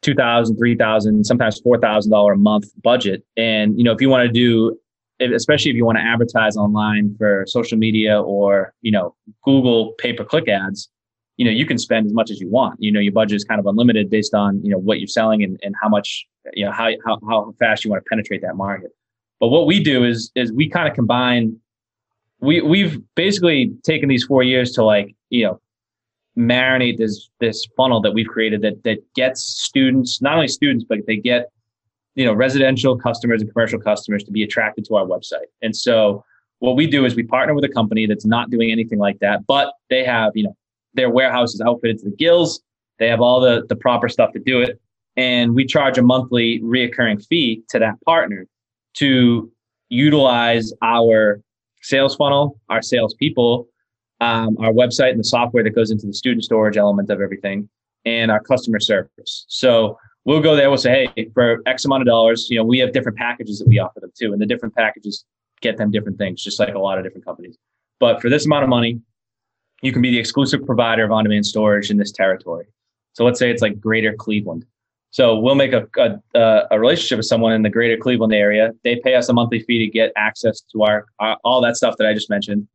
two 0.00 0.14
thousand, 0.14 0.58
three 0.58 0.76
thousand, 0.76 1.24
sometimes 1.24 1.58
four 1.60 1.78
thousand 1.78 2.12
dollar 2.12 2.34
a 2.34 2.38
month 2.38 2.70
budget. 2.84 3.24
And 3.36 3.76
you 3.76 3.82
know, 3.82 3.92
if 3.92 4.00
you 4.00 4.10
want 4.10 4.28
to 4.28 4.32
do 4.32 4.78
especially 5.20 5.70
if 5.70 5.76
you 5.76 5.84
want 5.84 5.98
to 5.98 6.04
advertise 6.04 6.56
online 6.56 7.14
for 7.18 7.44
social 7.46 7.76
media 7.76 8.20
or 8.20 8.72
you 8.82 8.92
know 8.92 9.14
google 9.44 9.92
pay-per-click 9.98 10.48
ads 10.48 10.88
you 11.38 11.44
know 11.44 11.50
you 11.50 11.64
can 11.64 11.78
spend 11.78 12.04
as 12.04 12.12
much 12.12 12.30
as 12.30 12.40
you 12.40 12.50
want. 12.50 12.76
You 12.80 12.92
know 12.92 13.00
your 13.00 13.12
budget 13.12 13.36
is 13.36 13.44
kind 13.44 13.58
of 13.58 13.66
unlimited 13.66 14.10
based 14.10 14.34
on 14.34 14.60
you 14.62 14.70
know 14.70 14.78
what 14.78 14.98
you're 14.98 15.06
selling 15.06 15.42
and, 15.42 15.58
and 15.62 15.74
how 15.80 15.88
much 15.88 16.26
you 16.52 16.66
know 16.66 16.72
how, 16.72 16.90
how, 17.06 17.18
how 17.26 17.54
fast 17.58 17.84
you 17.84 17.90
want 17.90 18.04
to 18.04 18.08
penetrate 18.10 18.42
that 18.42 18.56
market. 18.56 18.90
But 19.40 19.48
what 19.48 19.66
we 19.66 19.82
do 19.82 20.04
is 20.04 20.30
is 20.34 20.52
we 20.52 20.68
kind 20.68 20.86
of 20.88 20.94
combine 20.94 21.56
we 22.40 22.60
we've 22.60 23.00
basically 23.14 23.72
taken 23.84 24.08
these 24.08 24.24
four 24.24 24.42
years 24.42 24.72
to 24.72 24.84
like 24.84 25.14
you 25.30 25.44
know 25.44 25.60
marinate 26.36 26.98
this 26.98 27.30
this 27.40 27.66
funnel 27.76 28.00
that 28.02 28.12
we've 28.12 28.26
created 28.26 28.60
that 28.62 28.82
that 28.82 28.98
gets 29.14 29.42
students 29.42 30.20
not 30.20 30.34
only 30.34 30.48
students 30.48 30.84
but 30.88 30.98
they 31.06 31.16
get 31.16 31.50
you 32.18 32.24
know 32.24 32.34
residential 32.34 32.98
customers 32.98 33.40
and 33.40 33.52
commercial 33.52 33.78
customers 33.78 34.24
to 34.24 34.32
be 34.32 34.42
attracted 34.42 34.84
to 34.86 34.96
our 34.96 35.06
website. 35.06 35.48
And 35.62 35.74
so 35.74 36.24
what 36.58 36.74
we 36.74 36.88
do 36.88 37.04
is 37.04 37.14
we 37.14 37.22
partner 37.22 37.54
with 37.54 37.64
a 37.64 37.68
company 37.68 38.06
that's 38.06 38.26
not 38.26 38.50
doing 38.50 38.72
anything 38.72 38.98
like 38.98 39.20
that 39.20 39.46
but 39.46 39.72
they 39.88 40.04
have 40.04 40.32
you 40.34 40.44
know 40.44 40.56
their 40.94 41.10
warehouse 41.10 41.54
is 41.54 41.60
outfitted 41.60 41.98
to 42.00 42.06
the 42.06 42.16
gills. 42.16 42.60
They 42.98 43.08
have 43.08 43.20
all 43.20 43.40
the 43.40 43.64
the 43.68 43.76
proper 43.76 44.08
stuff 44.08 44.32
to 44.32 44.40
do 44.40 44.60
it. 44.60 44.80
And 45.16 45.54
we 45.54 45.64
charge 45.64 45.96
a 45.98 46.02
monthly 46.02 46.60
reoccurring 46.60 47.24
fee 47.26 47.62
to 47.70 47.78
that 47.78 48.00
partner 48.04 48.46
to 48.94 49.50
utilize 49.88 50.72
our 50.82 51.40
sales 51.82 52.16
funnel 52.16 52.58
our 52.68 52.82
salespeople 52.82 53.68
um, 54.20 54.56
our 54.58 54.72
website 54.72 55.10
and 55.10 55.20
the 55.20 55.24
software 55.24 55.62
that 55.62 55.70
goes 55.70 55.92
into 55.92 56.06
the 56.06 56.12
student 56.12 56.44
storage 56.44 56.76
element 56.76 57.08
of 57.10 57.20
everything 57.20 57.68
and 58.04 58.30
our 58.30 58.40
customer 58.40 58.80
service. 58.80 59.44
So 59.48 59.96
we'll 60.28 60.42
go 60.42 60.54
there. 60.54 60.68
We'll 60.68 60.76
say, 60.76 61.10
hey, 61.16 61.30
for 61.32 61.62
X 61.64 61.86
amount 61.86 62.02
of 62.02 62.06
dollars, 62.06 62.48
you 62.50 62.58
know, 62.58 62.64
we 62.64 62.78
have 62.80 62.92
different 62.92 63.16
packages 63.16 63.58
that 63.58 63.66
we 63.66 63.78
offer 63.78 63.98
them 63.98 64.12
too, 64.16 64.32
and 64.32 64.40
the 64.40 64.46
different 64.46 64.74
packages 64.74 65.24
get 65.62 65.78
them 65.78 65.90
different 65.90 66.18
things, 66.18 66.44
just 66.44 66.60
like 66.60 66.74
a 66.74 66.78
lot 66.78 66.98
of 66.98 67.04
different 67.04 67.24
companies. 67.24 67.56
But 67.98 68.20
for 68.20 68.28
this 68.28 68.44
amount 68.44 68.62
of 68.62 68.68
money, 68.68 69.00
you 69.82 69.90
can 69.90 70.02
be 70.02 70.10
the 70.10 70.18
exclusive 70.18 70.66
provider 70.66 71.04
of 71.04 71.10
on-demand 71.10 71.46
storage 71.46 71.90
in 71.90 71.96
this 71.96 72.12
territory. 72.12 72.66
So 73.14 73.24
let's 73.24 73.38
say 73.38 73.50
it's 73.50 73.62
like 73.62 73.80
Greater 73.80 74.12
Cleveland. 74.12 74.66
So 75.10 75.38
we'll 75.38 75.54
make 75.54 75.72
a, 75.72 75.88
a, 75.96 76.64
a 76.70 76.78
relationship 76.78 77.16
with 77.16 77.26
someone 77.26 77.54
in 77.54 77.62
the 77.62 77.70
Greater 77.70 77.96
Cleveland 77.96 78.34
area. 78.34 78.72
They 78.84 78.96
pay 78.96 79.14
us 79.14 79.30
a 79.30 79.32
monthly 79.32 79.60
fee 79.60 79.78
to 79.78 79.90
get 79.90 80.12
access 80.16 80.60
to 80.72 80.82
our, 80.82 81.06
our 81.18 81.38
all 81.42 81.62
that 81.62 81.76
stuff 81.76 81.94
that 81.96 82.06
I 82.06 82.12
just 82.12 82.28
mentioned, 82.28 82.68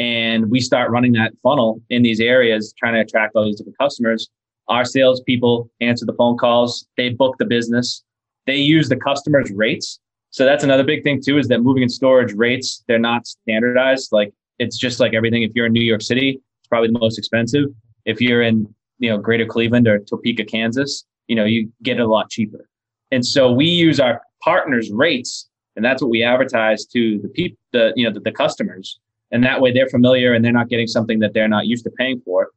and 0.00 0.50
we 0.50 0.60
start 0.60 0.90
running 0.90 1.12
that 1.12 1.34
funnel 1.40 1.80
in 1.88 2.02
these 2.02 2.18
areas, 2.18 2.74
trying 2.76 2.94
to 2.94 3.00
attract 3.00 3.36
all 3.36 3.44
these 3.44 3.58
different 3.58 3.78
customers 3.78 4.28
our 4.68 4.84
salespeople 4.84 5.70
answer 5.80 6.04
the 6.06 6.14
phone 6.14 6.36
calls. 6.36 6.86
They 6.96 7.10
book 7.10 7.36
the 7.38 7.44
business. 7.44 8.02
They 8.46 8.56
use 8.56 8.88
the 8.88 8.96
customer's 8.96 9.50
rates. 9.50 10.00
So 10.30 10.44
that's 10.44 10.64
another 10.64 10.84
big 10.84 11.02
thing 11.02 11.22
too, 11.22 11.38
is 11.38 11.48
that 11.48 11.60
moving 11.60 11.82
and 11.82 11.90
storage 11.90 12.32
rates, 12.34 12.84
they're 12.86 12.98
not 12.98 13.26
standardized. 13.26 14.10
Like 14.12 14.32
it's 14.58 14.76
just 14.76 15.00
like 15.00 15.14
everything. 15.14 15.42
If 15.42 15.52
you're 15.54 15.66
in 15.66 15.72
New 15.72 15.84
York 15.84 16.02
City, 16.02 16.40
it's 16.60 16.68
probably 16.68 16.88
the 16.88 16.98
most 16.98 17.18
expensive. 17.18 17.66
If 18.04 18.20
you're 18.20 18.42
in, 18.42 18.72
you 18.98 19.10
know, 19.10 19.18
greater 19.18 19.46
Cleveland 19.46 19.88
or 19.88 19.98
Topeka, 19.98 20.44
Kansas, 20.44 21.04
you 21.26 21.36
know, 21.36 21.44
you 21.44 21.72
get 21.82 21.98
it 21.98 22.02
a 22.02 22.06
lot 22.06 22.30
cheaper. 22.30 22.68
And 23.10 23.24
so 23.24 23.52
we 23.52 23.66
use 23.66 24.00
our 24.00 24.20
partners' 24.42 24.90
rates, 24.90 25.48
and 25.76 25.84
that's 25.84 26.02
what 26.02 26.10
we 26.10 26.22
advertise 26.22 26.86
to 26.86 27.18
the 27.18 27.28
people, 27.28 27.58
the, 27.72 27.92
you 27.96 28.06
know, 28.06 28.12
the, 28.12 28.20
the 28.20 28.32
customers. 28.32 28.98
And 29.30 29.42
that 29.44 29.60
way 29.60 29.72
they're 29.72 29.88
familiar 29.88 30.34
and 30.34 30.44
they're 30.44 30.52
not 30.52 30.68
getting 30.68 30.86
something 30.86 31.18
that 31.20 31.34
they're 31.34 31.48
not 31.48 31.66
used 31.66 31.84
to 31.84 31.90
paying 31.90 32.20
for. 32.24 32.50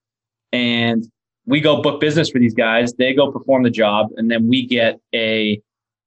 And 0.51 1.09
we 1.49 1.59
go 1.59 1.81
book 1.81 1.99
business 1.99 2.29
for 2.29 2.37
these 2.37 2.53
guys, 2.53 2.93
they 2.93 3.11
go 3.11 3.31
perform 3.31 3.63
the 3.63 3.71
job, 3.71 4.09
and 4.17 4.29
then 4.29 4.47
we 4.47 4.67
get 4.67 4.99
a 5.15 5.59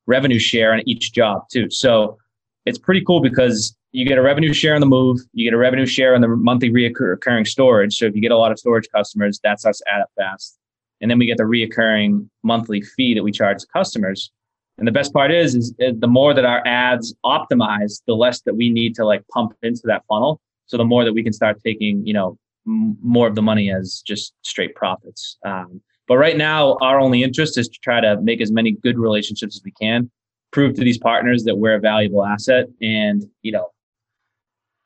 revenue 0.07 0.39
share 0.39 0.73
on 0.73 0.89
each 0.89 1.13
job 1.13 1.43
too. 1.51 1.69
So 1.69 2.17
it's 2.65 2.79
pretty 2.79 3.03
cool 3.05 3.21
because 3.21 3.77
you 3.91 4.07
get 4.07 4.19
a 4.19 4.23
revenue 4.23 4.53
share 4.53 4.77
on 4.77 4.81
the 4.81 4.87
move, 4.87 5.19
you 5.33 5.45
get 5.45 5.53
a 5.53 5.59
revenue 5.59 5.85
share 5.85 6.15
on 6.15 6.21
the 6.21 6.29
monthly 6.29 6.71
reoccurring 6.71 7.47
storage. 7.47 7.97
So 7.97 8.07
if 8.07 8.15
you 8.15 8.23
get 8.23 8.31
a 8.31 8.39
lot 8.39 8.53
of 8.53 8.59
storage 8.61 8.87
customers, 8.95 9.41
that's 9.43 9.67
us 9.67 9.83
add 9.93 10.03
up 10.03 10.11
fast. 10.17 10.59
And 11.01 11.11
then 11.11 11.19
we 11.19 11.27
get 11.27 11.39
the 11.39 11.43
reoccurring 11.43 12.29
monthly 12.45 12.81
fee 12.81 13.13
that 13.15 13.25
we 13.25 13.33
charge 13.33 13.63
the 13.63 13.67
customers. 13.73 14.31
And 14.79 14.87
the 14.87 14.93
best 14.93 15.13
part 15.13 15.33
is, 15.33 15.57
is 15.57 15.75
the 15.77 16.07
more 16.07 16.35
that 16.35 16.45
our 16.45 16.65
ads 16.65 17.15
optimize, 17.27 18.01
the 18.07 18.15
less 18.15 18.43
that 18.43 18.55
we 18.55 18.71
need 18.71 18.95
to 18.95 19.05
like 19.05 19.27
pump 19.27 19.55
into 19.63 19.83
that 19.87 20.05
funnel. 20.09 20.41
So 20.67 20.77
the 20.77 20.85
more 20.85 21.05
that 21.05 21.13
we 21.13 21.25
can 21.25 21.33
start 21.33 21.61
taking, 21.65 22.07
you 22.07 22.15
know, 22.15 22.39
more 22.65 23.27
of 23.27 23.35
the 23.35 23.43
money 23.43 23.73
as 23.73 24.03
just 24.07 24.35
straight 24.43 24.75
profits. 24.75 25.39
Um, 25.45 25.81
but 26.09 26.17
right 26.17 26.37
now, 26.37 26.77
our 26.81 27.01
only 27.01 27.23
interest 27.23 27.57
is 27.57 27.69
to 27.69 27.79
try 27.81 28.01
to 28.01 28.21
make 28.21 28.41
as 28.41 28.51
many 28.51 28.73
good 28.73 28.99
relationships 28.99 29.57
as 29.57 29.63
we 29.65 29.73
can, 29.73 30.11
prove 30.51 30.75
to 30.75 30.85
these 30.85 30.99
partners 30.99 31.45
that 31.45 31.57
we're 31.57 31.75
a 31.75 31.81
valuable 31.81 32.25
asset, 32.25 32.67
and 32.81 33.25
you 33.43 33.53
know, 33.53 33.69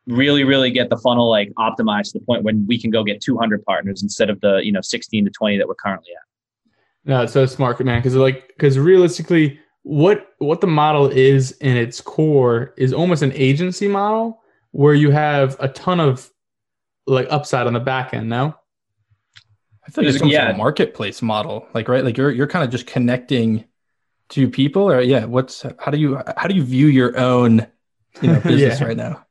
really, 0.06 0.44
really 0.44 0.70
get 0.70 0.90
the 0.90 0.96
funnel 0.96 1.28
like 1.28 1.50
optimized 1.58 2.12
to 2.12 2.18
the 2.18 2.24
point 2.24 2.44
when 2.44 2.66
we 2.66 2.80
can 2.80 2.90
go 2.90 3.02
get 3.02 3.20
200 3.20 3.64
partners 3.64 4.02
instead 4.02 4.30
of 4.30 4.40
the 4.40 4.60
you 4.62 4.72
know 4.72 4.80
16 4.80 5.24
to 5.24 5.30
20 5.30 5.58
that 5.58 5.66
we're 5.66 5.74
currently 5.74 6.12
at. 6.12 6.26
No, 7.06 7.22
it's 7.22 7.32
so 7.32 7.46
smart, 7.46 7.82
man. 7.84 8.00
Because 8.00 8.16
like, 8.16 8.48
because 8.48 8.78
realistically, 8.78 9.58
what 9.82 10.34
what 10.38 10.60
the 10.60 10.66
model 10.66 11.08
is 11.08 11.52
in 11.52 11.76
its 11.76 12.00
core 12.00 12.74
is 12.76 12.92
almost 12.92 13.22
an 13.22 13.32
agency 13.32 13.88
model 13.88 14.42
where 14.72 14.94
you 14.94 15.10
have 15.10 15.56
a 15.60 15.68
ton 15.68 16.00
of 16.00 16.30
like 17.06 17.26
upside 17.30 17.66
on 17.66 17.72
the 17.72 17.80
back 17.80 18.14
end. 18.14 18.28
No. 18.28 18.54
I 19.86 19.90
thought 19.90 20.04
it's 20.04 20.22
yeah. 20.24 20.50
a 20.50 20.56
marketplace 20.56 21.22
model, 21.22 21.68
like 21.72 21.88
right, 21.88 22.04
like 22.04 22.16
you're 22.16 22.32
you're 22.32 22.48
kind 22.48 22.64
of 22.64 22.70
just 22.70 22.86
connecting 22.86 23.64
to 24.30 24.48
people, 24.48 24.90
or 24.90 25.00
yeah. 25.00 25.24
What's 25.24 25.64
how 25.78 25.92
do 25.92 25.98
you 25.98 26.20
how 26.36 26.48
do 26.48 26.54
you 26.54 26.64
view 26.64 26.88
your 26.88 27.16
own 27.16 27.66
you 28.20 28.32
know 28.32 28.40
business 28.44 28.80
yeah. 28.80 28.86
right 28.86 28.96
now? 28.96 29.24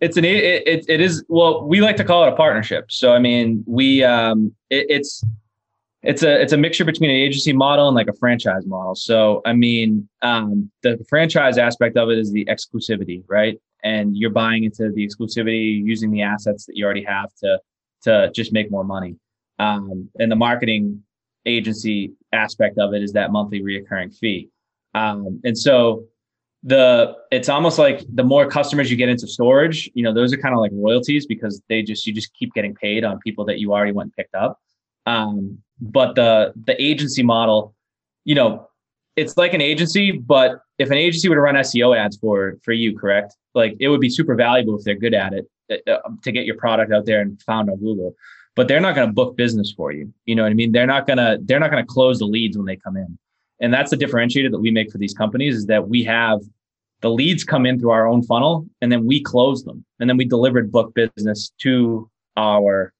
It's 0.00 0.16
an 0.16 0.24
it, 0.24 0.66
it, 0.66 0.84
it 0.88 1.00
is 1.00 1.24
well 1.28 1.66
we 1.66 1.80
like 1.80 1.96
to 1.96 2.04
call 2.04 2.24
it 2.24 2.32
a 2.32 2.36
partnership. 2.36 2.90
So 2.90 3.12
I 3.12 3.20
mean 3.20 3.62
we 3.66 4.02
um 4.02 4.52
it, 4.68 4.86
it's 4.88 5.22
it's 6.02 6.24
a 6.24 6.42
it's 6.42 6.52
a 6.52 6.56
mixture 6.56 6.84
between 6.84 7.10
an 7.10 7.16
agency 7.16 7.52
model 7.52 7.86
and 7.86 7.94
like 7.94 8.08
a 8.08 8.14
franchise 8.14 8.66
model. 8.66 8.96
So 8.96 9.42
I 9.44 9.52
mean 9.52 10.08
um 10.22 10.72
the 10.82 11.04
franchise 11.08 11.56
aspect 11.56 11.96
of 11.96 12.10
it 12.10 12.18
is 12.18 12.32
the 12.32 12.44
exclusivity, 12.46 13.22
right? 13.28 13.60
And 13.82 14.16
you're 14.16 14.30
buying 14.30 14.64
into 14.64 14.90
the 14.90 15.06
exclusivity 15.06 15.82
using 15.82 16.10
the 16.10 16.22
assets 16.22 16.66
that 16.66 16.76
you 16.76 16.84
already 16.84 17.04
have 17.04 17.32
to 17.42 17.58
to 18.02 18.30
just 18.34 18.52
make 18.52 18.70
more 18.70 18.84
money. 18.84 19.16
Um, 19.58 20.08
and 20.18 20.32
the 20.32 20.36
marketing 20.36 21.02
agency 21.46 22.12
aspect 22.32 22.78
of 22.78 22.94
it 22.94 23.02
is 23.02 23.12
that 23.12 23.30
monthly 23.32 23.60
reoccurring 23.60 24.16
fee. 24.16 24.48
Um, 24.94 25.40
and 25.44 25.56
so 25.56 26.04
the 26.62 27.14
it's 27.30 27.48
almost 27.48 27.78
like 27.78 28.04
the 28.14 28.24
more 28.24 28.48
customers 28.48 28.90
you 28.90 28.96
get 28.96 29.08
into 29.08 29.26
storage, 29.26 29.90
you 29.94 30.02
know, 30.02 30.12
those 30.12 30.32
are 30.32 30.36
kind 30.36 30.54
of 30.54 30.60
like 30.60 30.72
royalties 30.74 31.26
because 31.26 31.62
they 31.68 31.82
just 31.82 32.06
you 32.06 32.12
just 32.12 32.34
keep 32.34 32.52
getting 32.52 32.74
paid 32.74 33.04
on 33.04 33.18
people 33.20 33.44
that 33.46 33.58
you 33.58 33.72
already 33.72 33.92
went 33.92 34.08
and 34.08 34.16
picked 34.16 34.34
up. 34.34 34.58
Um, 35.06 35.58
but 35.80 36.14
the 36.14 36.52
the 36.66 36.80
agency 36.82 37.22
model, 37.22 37.74
you 38.24 38.34
know, 38.34 38.68
it's 39.16 39.36
like 39.36 39.54
an 39.54 39.62
agency, 39.62 40.12
but 40.12 40.60
if 40.80 40.90
an 40.90 40.96
agency 40.96 41.28
were 41.28 41.36
to 41.36 41.40
run 41.40 41.54
SEO 41.54 41.96
ads 41.96 42.16
for 42.16 42.58
for 42.64 42.72
you, 42.72 42.98
correct? 42.98 43.36
Like 43.54 43.76
it 43.78 43.88
would 43.88 44.00
be 44.00 44.10
super 44.10 44.34
valuable 44.34 44.76
if 44.76 44.84
they're 44.84 44.94
good 44.94 45.14
at 45.14 45.32
it 45.32 45.46
uh, 45.88 45.98
to 46.22 46.32
get 46.32 46.44
your 46.46 46.56
product 46.56 46.92
out 46.92 47.06
there 47.06 47.20
and 47.20 47.40
found 47.42 47.70
on 47.70 47.76
Google 47.76 48.14
but 48.56 48.68
they're 48.68 48.80
not 48.80 48.94
going 48.94 49.08
to 49.08 49.12
book 49.12 49.36
business 49.36 49.72
for 49.72 49.92
you. 49.92 50.12
You 50.24 50.34
know 50.34 50.42
what 50.42 50.50
I 50.50 50.54
mean? 50.54 50.72
They're 50.72 50.86
not 50.86 51.06
going 51.06 51.18
to 51.18 51.38
they're 51.42 51.60
not 51.60 51.70
to 51.70 51.84
close 51.84 52.18
the 52.18 52.26
leads 52.26 52.56
when 52.56 52.66
they 52.66 52.76
come 52.76 52.96
in. 52.96 53.18
And 53.60 53.72
that's 53.72 53.90
the 53.90 53.96
differentiator 53.96 54.50
that 54.50 54.58
we 54.58 54.70
make 54.70 54.90
for 54.90 54.98
these 54.98 55.14
companies 55.14 55.54
is 55.56 55.66
that 55.66 55.88
we 55.88 56.02
have 56.04 56.40
the 57.00 57.10
leads 57.10 57.44
come 57.44 57.66
in 57.66 57.78
through 57.78 57.90
our 57.90 58.06
own 58.06 58.22
funnel 58.22 58.66
and 58.80 58.90
then 58.90 59.06
we 59.06 59.22
close 59.22 59.64
them 59.64 59.84
and 59.98 60.08
then 60.08 60.16
we 60.16 60.24
delivered 60.24 60.72
book 60.72 60.94
business 60.94 61.52
to 61.60 62.10
our 62.36 62.92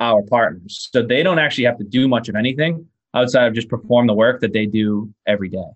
our 0.00 0.22
partners. 0.22 0.88
So 0.92 1.02
they 1.02 1.22
don't 1.22 1.38
actually 1.38 1.64
have 1.64 1.78
to 1.78 1.84
do 1.84 2.08
much 2.08 2.28
of 2.28 2.34
anything 2.34 2.86
outside 3.14 3.46
of 3.46 3.54
just 3.54 3.68
perform 3.68 4.06
the 4.06 4.14
work 4.14 4.40
that 4.40 4.52
they 4.52 4.66
do 4.66 5.12
every 5.26 5.48
day. 5.48 5.70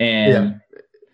And 0.00 0.60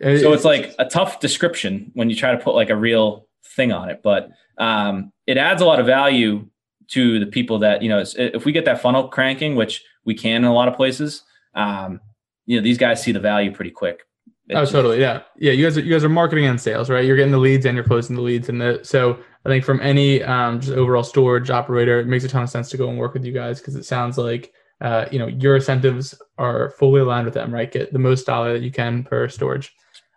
yeah. 0.00 0.18
so 0.18 0.32
it's 0.32 0.44
like 0.44 0.74
a 0.78 0.84
tough 0.84 1.20
description 1.20 1.90
when 1.94 2.10
you 2.10 2.16
try 2.16 2.32
to 2.32 2.38
put 2.38 2.54
like 2.54 2.70
a 2.70 2.76
real 2.76 3.26
thing 3.44 3.72
on 3.72 3.88
it, 3.88 4.00
but 4.02 4.30
um, 4.58 5.12
it 5.26 5.36
adds 5.36 5.62
a 5.62 5.64
lot 5.64 5.80
of 5.80 5.86
value 5.86 6.46
to 6.88 7.18
the 7.18 7.26
people 7.26 7.58
that 7.58 7.82
you 7.82 7.88
know 7.88 8.04
if 8.16 8.44
we 8.44 8.52
get 8.52 8.66
that 8.66 8.80
funnel 8.80 9.08
cranking 9.08 9.54
which 9.54 9.82
we 10.04 10.14
can 10.14 10.36
in 10.36 10.44
a 10.44 10.52
lot 10.52 10.68
of 10.68 10.74
places 10.74 11.22
um, 11.54 11.98
you 12.46 12.56
know 12.56 12.62
these 12.62 12.78
guys 12.78 13.02
see 13.02 13.12
the 13.12 13.20
value 13.20 13.52
pretty 13.52 13.70
quick. 13.70 14.02
Oh 14.50 14.66
totally. 14.66 15.00
Yeah. 15.00 15.22
Yeah 15.38 15.52
you 15.52 15.64
guys 15.64 15.78
are, 15.78 15.80
you 15.80 15.90
guys 15.90 16.04
are 16.04 16.10
marketing 16.10 16.44
and 16.44 16.60
sales 16.60 16.90
right? 16.90 17.04
You're 17.04 17.16
getting 17.16 17.32
the 17.32 17.38
leads 17.38 17.64
and 17.64 17.74
you're 17.74 17.84
closing 17.84 18.16
the 18.16 18.22
leads 18.22 18.48
and 18.48 18.60
the 18.60 18.80
so 18.82 19.18
i 19.46 19.48
think 19.48 19.64
from 19.64 19.80
any 19.80 20.22
um, 20.22 20.60
just 20.60 20.74
overall 20.74 21.02
storage 21.02 21.50
operator 21.50 22.00
it 22.00 22.06
makes 22.06 22.24
a 22.24 22.28
ton 22.28 22.42
of 22.42 22.50
sense 22.50 22.68
to 22.70 22.76
go 22.76 22.88
and 22.88 22.98
work 22.98 23.14
with 23.14 23.24
you 23.24 23.32
guys 23.32 23.60
because 23.60 23.76
it 23.76 23.84
sounds 23.84 24.18
like 24.18 24.52
uh, 24.84 25.06
you 25.10 25.18
know 25.18 25.26
your 25.26 25.56
incentives 25.56 26.14
are 26.38 26.70
fully 26.78 27.00
aligned 27.00 27.24
with 27.24 27.34
them 27.34 27.52
right 27.52 27.72
get 27.72 27.92
the 27.92 27.98
most 27.98 28.26
dollar 28.26 28.52
that 28.52 28.62
you 28.62 28.70
can 28.70 29.02
per 29.02 29.28
storage 29.28 29.72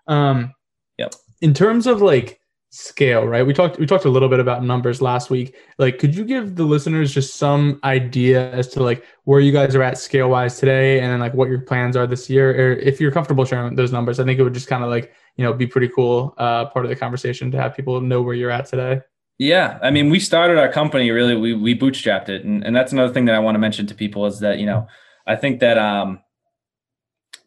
um 0.07 0.53
yep 0.97 1.13
in 1.41 1.53
terms 1.53 1.87
of 1.87 2.01
like 2.01 2.39
scale, 2.69 3.25
right? 3.25 3.45
We 3.45 3.53
talked 3.53 3.79
we 3.79 3.85
talked 3.85 4.05
a 4.05 4.09
little 4.09 4.29
bit 4.29 4.39
about 4.39 4.63
numbers 4.63 5.01
last 5.01 5.29
week. 5.29 5.55
Like, 5.77 5.99
could 5.99 6.15
you 6.15 6.25
give 6.25 6.55
the 6.55 6.63
listeners 6.63 7.13
just 7.13 7.35
some 7.35 7.79
idea 7.83 8.51
as 8.51 8.67
to 8.69 8.83
like 8.83 9.05
where 9.23 9.39
you 9.39 9.51
guys 9.51 9.75
are 9.75 9.83
at 9.83 9.97
scale 9.97 10.29
wise 10.29 10.59
today, 10.59 10.99
and 10.99 11.11
then 11.11 11.19
like 11.19 11.33
what 11.33 11.49
your 11.49 11.61
plans 11.61 11.95
are 11.95 12.07
this 12.07 12.29
year? 12.29 12.51
Or 12.51 12.73
if 12.73 12.99
you're 12.99 13.11
comfortable 13.11 13.45
sharing 13.45 13.75
those 13.75 13.91
numbers, 13.91 14.19
I 14.19 14.25
think 14.25 14.39
it 14.39 14.43
would 14.43 14.53
just 14.53 14.67
kind 14.67 14.83
of 14.83 14.89
like 14.89 15.13
you 15.37 15.43
know 15.43 15.53
be 15.53 15.67
pretty 15.67 15.89
cool 15.89 16.33
uh, 16.37 16.65
part 16.65 16.85
of 16.85 16.89
the 16.89 16.95
conversation 16.95 17.51
to 17.51 17.57
have 17.57 17.75
people 17.75 17.99
know 18.01 18.21
where 18.21 18.35
you're 18.35 18.51
at 18.51 18.65
today. 18.65 19.01
Yeah, 19.39 19.77
I 19.83 19.91
mean, 19.91 20.09
we 20.09 20.19
started 20.19 20.57
our 20.57 20.71
company 20.71 21.11
really. 21.11 21.35
We 21.35 21.53
we 21.53 21.77
bootstrapped 21.77 22.29
it, 22.29 22.43
and 22.43 22.63
and 22.63 22.75
that's 22.75 22.91
another 22.91 23.13
thing 23.13 23.25
that 23.25 23.35
I 23.35 23.39
want 23.39 23.55
to 23.55 23.59
mention 23.59 23.85
to 23.87 23.95
people 23.95 24.25
is 24.25 24.39
that 24.39 24.57
you 24.57 24.65
know 24.65 24.87
I 25.27 25.35
think 25.35 25.59
that 25.59 25.77
um 25.77 26.19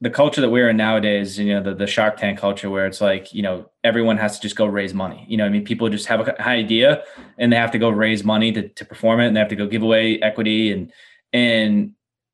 the 0.03 0.11
culture 0.11 0.41
that 0.41 0.49
we're 0.49 0.71
in 0.71 0.79
nowadays, 0.79 1.39
you 1.39 1.53
know, 1.53 1.63
the, 1.63 1.75
the 1.75 1.87
Shark 1.87 2.17
Tank 2.17 2.39
culture 2.39 2.71
where 2.71 2.87
it's 2.87 3.03
like, 3.03 3.35
you 3.35 3.43
know, 3.43 3.71
everyone 3.85 4.17
has 4.17 4.37
to 4.37 4.43
just 4.43 4.57
go 4.57 4.65
raise 4.65 4.95
money. 4.95 5.27
You 5.29 5.37
know, 5.37 5.45
I 5.45 5.51
mean, 5.51 5.63
people 5.65 5.89
just 5.91 6.07
have 6.07 6.27
a 6.27 6.43
idea 6.43 7.03
and 7.37 7.53
they 7.53 7.57
have 7.57 7.71
to 7.73 7.79
go 7.79 7.91
raise 7.91 8.25
money 8.25 8.51
to, 8.53 8.69
to 8.69 8.85
perform 8.87 9.21
it 9.21 9.27
and 9.27 9.37
they 9.37 9.41
have 9.41 9.51
to 9.51 9.57
go 9.57 9.67
give 9.67 9.83
away 9.83 10.19
equity 10.21 10.73
and, 10.73 10.91
and 11.35 11.93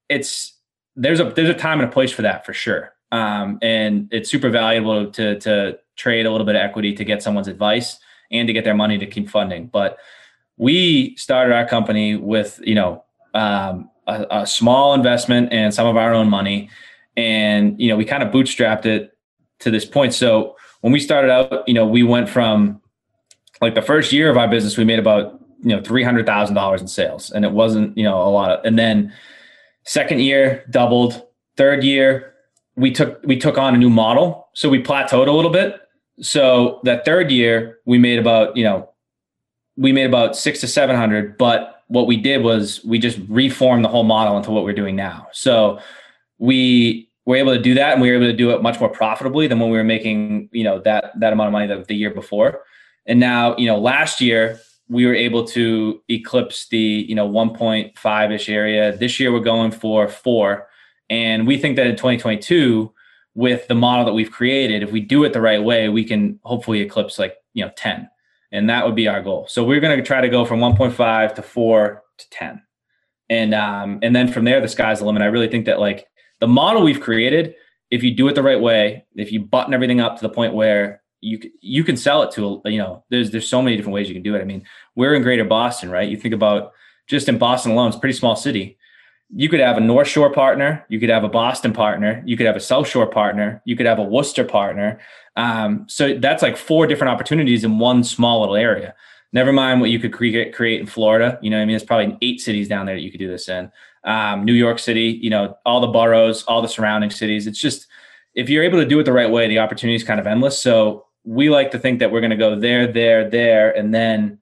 it's, 0.09 0.57
there's 0.95 1.19
a, 1.19 1.25
there's 1.25 1.49
a 1.49 1.55
time 1.55 1.81
and 1.81 1.89
a 1.89 1.93
place 1.93 2.13
for 2.13 2.23
that 2.23 2.47
for 2.47 2.53
sure. 2.53 2.95
Um, 3.11 3.59
and 3.63 4.09
it's 4.13 4.31
super 4.31 4.51
valuable 4.51 5.11
to, 5.11 5.39
to 5.41 5.79
trade 5.97 6.27
a 6.27 6.31
little 6.31 6.47
bit 6.47 6.55
of 6.55 6.61
equity 6.61 6.95
to 6.95 7.05
get 7.05 7.21
someone's 7.21 7.49
advice 7.49 7.99
and 8.31 8.47
to 8.47 8.53
get 8.53 8.65
their 8.65 8.75
money 8.75 8.99
to 8.99 9.07
keep 9.07 9.29
funding. 9.29 9.67
But 9.67 9.99
we 10.57 11.17
started 11.17 11.55
our 11.55 11.67
company 11.67 12.17
with, 12.17 12.61
you 12.65 12.75
know, 12.75 13.05
um, 13.35 13.91
a, 14.07 14.27
a 14.31 14.47
small 14.47 14.95
investment 14.95 15.53
and 15.53 15.73
some 15.75 15.87
of 15.87 15.97
our 15.97 16.15
own 16.15 16.29
money. 16.29 16.71
And 17.17 17.81
you 17.81 17.89
know 17.89 17.97
we 17.97 18.05
kind 18.05 18.23
of 18.23 18.33
bootstrapped 18.33 18.87
it 18.87 19.17
to 19.61 19.71
this 19.71 19.85
point. 19.85 20.15
So 20.15 20.57
when 20.81 20.93
we 20.93 21.01
started 21.01 21.31
out 21.31 21.67
you 21.67 21.75
know 21.75 21.87
we 21.87 22.03
went 22.03 22.29
from 22.29 22.81
like 23.61 23.75
the 23.75 23.83
first 23.83 24.13
year 24.13 24.31
of 24.31 24.37
our 24.37 24.49
business 24.49 24.77
we 24.77 24.85
made 24.85 24.99
about 24.99 25.41
you 25.63 25.75
know 25.75 25.81
$300000 25.81 26.81
in 26.81 26.89
sales. 26.89 27.31
And 27.31 27.45
it 27.45 27.53
wasn't 27.53 27.97
you 27.97 28.05
know 28.05 28.21
a 28.21 28.31
lot 28.31 28.51
of 28.51 28.65
and 28.65 28.79
then 28.79 29.13
second 29.85 30.21
year 30.21 30.65
doubled. 30.71 31.23
Third 31.57 31.85
year 31.85 32.35
we 32.77 32.91
took 32.91 33.21
we 33.25 33.39
took 33.39 33.59
on 33.59 33.75
a 33.75 33.79
new 33.79 33.91
model. 33.91 34.49
So 34.55 34.69
we 34.69 34.83
plateaued 34.83 35.29
a 35.29 35.33
little 35.33 35.51
bit 35.51 35.81
so 36.21 36.81
that 36.85 37.05
third 37.05 37.31
year 37.31 37.79
we 37.85 37.99
made 37.99 38.19
about 38.19 38.57
you 38.57 38.65
know 38.65 38.89
we 39.77 39.93
made 39.93 40.07
about 40.07 40.37
six 40.37 40.61
to 40.61 40.67
seven 40.67 40.97
hundred 40.97 41.37
but 41.37 41.77
what 41.89 42.07
we 42.07 42.17
did 42.17 42.43
was 42.43 42.85
we 42.85 42.99
just 42.99 43.19
reformed 43.29 43.85
the 43.85 43.89
whole 43.89 44.05
model 44.05 44.37
into 44.37 44.51
what 44.51 44.65
we're 44.65 44.73
doing 44.73 44.97
now. 44.97 45.29
So 45.33 45.79
we 46.39 47.09
were 47.25 47.37
able 47.37 47.55
to 47.55 47.63
do 47.63 47.75
that 47.75 47.93
and 47.93 48.03
we 48.03 48.11
were 48.11 48.17
able 48.17 48.27
to 48.27 48.37
do 48.37 48.51
it 48.51 48.63
much 48.63 48.81
more 48.81 48.89
profitably 48.89 49.47
than 49.47 49.61
when 49.61 49.71
we 49.71 49.77
were 49.77 49.85
making 49.85 50.49
you 50.53 50.65
know 50.65 50.81
that 50.81 51.13
that 51.21 51.33
amount 51.33 51.49
of 51.49 51.53
money 51.53 51.67
the, 51.67 51.85
the 51.85 51.95
year 51.95 52.11
before. 52.11 52.63
And 53.07 53.21
now 53.21 53.57
you 53.57 53.67
know 53.67 53.79
last 53.79 54.21
year 54.21 54.61
we 54.89 55.07
were 55.07 55.15
able 55.15 55.45
to 55.45 56.01
eclipse 56.09 56.69
the 56.69 57.07
you 57.09 57.15
know 57.15 57.29
1.5 57.29 58.35
ish 58.35 58.49
area. 58.49 58.97
This 58.97 59.21
year 59.21 59.33
we're 59.33 59.41
going 59.41 59.71
for 59.71 60.09
four. 60.09 60.69
And 61.09 61.47
we 61.47 61.57
think 61.57 61.77
that 61.77 61.87
in 61.87 61.95
2022 61.95 62.93
with 63.37 63.69
the 63.69 63.75
model 63.75 64.05
that 64.05 64.15
we've 64.15 64.33
created 64.33 64.83
if 64.83 64.91
we 64.91 65.01
do 65.01 65.23
it 65.23 65.33
the 65.33 65.41
right 65.41 65.63
way 65.63 65.89
we 65.89 66.05
can 66.05 66.41
hopefully 66.43 66.81
eclipse 66.81 67.19
like 67.19 67.37
you 67.55 67.65
know 67.65 67.71
10 67.77 68.09
and 68.51 68.69
that 68.69 68.85
would 68.85 68.97
be 68.97 69.07
our 69.07 69.23
goal 69.23 69.47
so 69.49 69.63
we're 69.63 69.81
going 69.81 69.97
to 69.97 70.05
try 70.05 70.21
to 70.21 70.29
go 70.29 70.45
from 70.45 70.59
1.5 70.59 71.35
to 71.35 71.43
4 71.43 72.03
to 72.19 72.31
10 72.31 72.63
and 73.31 73.55
um 73.55 74.01
and 74.03 74.17
then 74.17 74.27
from 74.27 74.45
there 74.45 74.61
the 74.61 74.67
sky's 74.67 74.99
the 74.99 75.05
limit 75.05 75.23
i 75.23 75.27
really 75.27 75.49
think 75.49 75.67
that 75.67 75.79
like 75.79 76.09
the 76.41 76.49
model 76.49 76.83
we've 76.83 77.01
created, 77.01 77.55
if 77.91 78.03
you 78.03 78.15
do 78.15 78.29
it 78.29 78.35
the 78.35 78.43
right 78.43 78.61
way, 78.61 79.05
if 79.15 79.33
you 79.33 79.41
button 79.41 79.75
everything 79.75 80.01
up 80.01 80.17
to 80.17 80.23
the 80.23 80.29
point 80.29 80.55
where 80.55 81.03
you 81.21 81.41
you 81.61 81.83
can 81.83 81.97
sell 81.97 82.23
it 82.23 82.31
to 82.33 82.61
you 82.67 82.79
know 82.79 83.03
there's 83.09 83.31
there's 83.31 83.49
so 83.49 83.63
many 83.63 83.77
different 83.77 83.95
ways 83.95 84.09
you 84.09 84.15
can 84.15 84.23
do 84.23 84.35
it. 84.35 84.41
I 84.41 84.45
mean, 84.45 84.65
we're 84.95 85.15
in 85.15 85.23
Greater 85.23 85.45
Boston, 85.45 85.91
right? 85.91 86.09
You 86.09 86.17
think 86.17 86.35
about 86.35 86.73
just 87.07 87.29
in 87.29 87.39
Boston 87.39 87.73
alone, 87.73 87.89
it's 87.89 87.97
a 87.97 88.01
pretty 88.01 88.17
small 88.17 88.37
city. 88.37 88.77
You 89.35 89.49
could 89.49 89.61
have 89.61 89.77
a 89.77 89.81
North 89.81 90.09
Shore 90.09 90.33
partner, 90.33 90.85
you 90.89 91.01
could 91.01 91.09
have 91.09 91.25
a 91.25 91.29
Boston 91.29 91.73
partner, 91.73 92.23
you 92.25 92.37
could 92.37 92.47
have 92.47 92.57
a 92.57 92.61
South 92.61 92.87
Shore 92.87 93.07
partner, 93.07 93.61
you 93.65 93.77
could 93.77 93.87
have 93.87 93.99
a 93.99 94.03
Worcester 94.03 94.45
partner. 94.45 95.01
Um, 95.35 95.85
so 95.89 96.17
that's 96.19 96.43
like 96.43 96.57
four 96.57 96.87
different 96.87 97.13
opportunities 97.13 97.65
in 97.65 97.79
one 97.79 98.05
small 98.05 98.41
little 98.41 98.57
area. 98.57 98.95
Never 99.33 99.53
mind 99.53 99.81
what 99.81 99.91
you 99.91 99.99
could 99.99 100.13
create 100.13 100.55
create 100.55 100.81
in 100.81 100.87
Florida. 100.87 101.39
You 101.43 101.51
know, 101.51 101.59
I 101.59 101.61
mean, 101.61 101.71
there's 101.71 101.85
probably 101.85 102.17
eight 102.23 102.41
cities 102.41 102.69
down 102.69 102.87
there 102.87 102.95
that 102.95 103.03
you 103.03 103.11
could 103.11 103.19
do 103.19 103.29
this 103.29 103.49
in 103.49 103.71
um, 104.05 104.45
New 104.45 104.55
York 104.55 104.79
City, 104.79 105.19
you 105.21 105.29
know, 105.29 105.59
all 105.67 105.81
the 105.81 105.89
boroughs, 105.89 106.45
all 106.45 106.63
the 106.63 106.69
surrounding 106.69 107.11
cities. 107.11 107.47
It's 107.47 107.59
just 107.59 107.87
if 108.35 108.49
you're 108.49 108.63
able 108.63 108.79
to 108.79 108.87
do 108.87 109.01
it 109.01 109.05
the 109.05 109.13
right 109.13 109.31
way, 109.31 109.49
the 109.49 109.59
opportunity 109.59 109.97
is 109.97 110.05
kind 110.05 110.21
of 110.21 110.27
endless. 110.27 110.61
So 110.61 111.07
we 111.25 111.51
like 111.51 111.73
to 111.73 111.79
think 111.79 111.99
that 111.99 112.13
we're 112.13 112.21
going 112.21 112.31
to 112.31 112.37
go 112.37 112.59
there, 112.59 112.91
there, 112.91 113.29
there, 113.29 113.77
and 113.77 113.93
then 113.93 114.39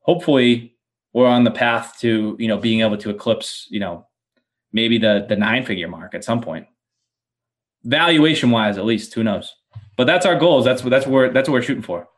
hopefully 0.00 0.73
we're 1.14 1.26
on 1.26 1.44
the 1.44 1.50
path 1.50 1.96
to 2.00 2.36
you 2.38 2.48
know 2.48 2.58
being 2.58 2.82
able 2.82 2.98
to 2.98 3.08
eclipse 3.08 3.66
you 3.70 3.80
know 3.80 4.06
maybe 4.74 4.98
the 4.98 5.24
the 5.26 5.36
nine 5.36 5.64
figure 5.64 5.88
mark 5.88 6.14
at 6.14 6.22
some 6.22 6.42
point. 6.42 6.66
Valuation 7.84 8.50
wise, 8.50 8.76
at 8.76 8.84
least, 8.84 9.14
who 9.14 9.22
knows? 9.22 9.54
But 9.96 10.06
that's 10.06 10.26
our 10.26 10.38
goals. 10.38 10.66
That's 10.66 10.82
that's 10.82 11.06
where 11.06 11.32
that's 11.32 11.48
what 11.48 11.54
we're 11.54 11.62
shooting 11.62 11.82
for. 11.82 12.08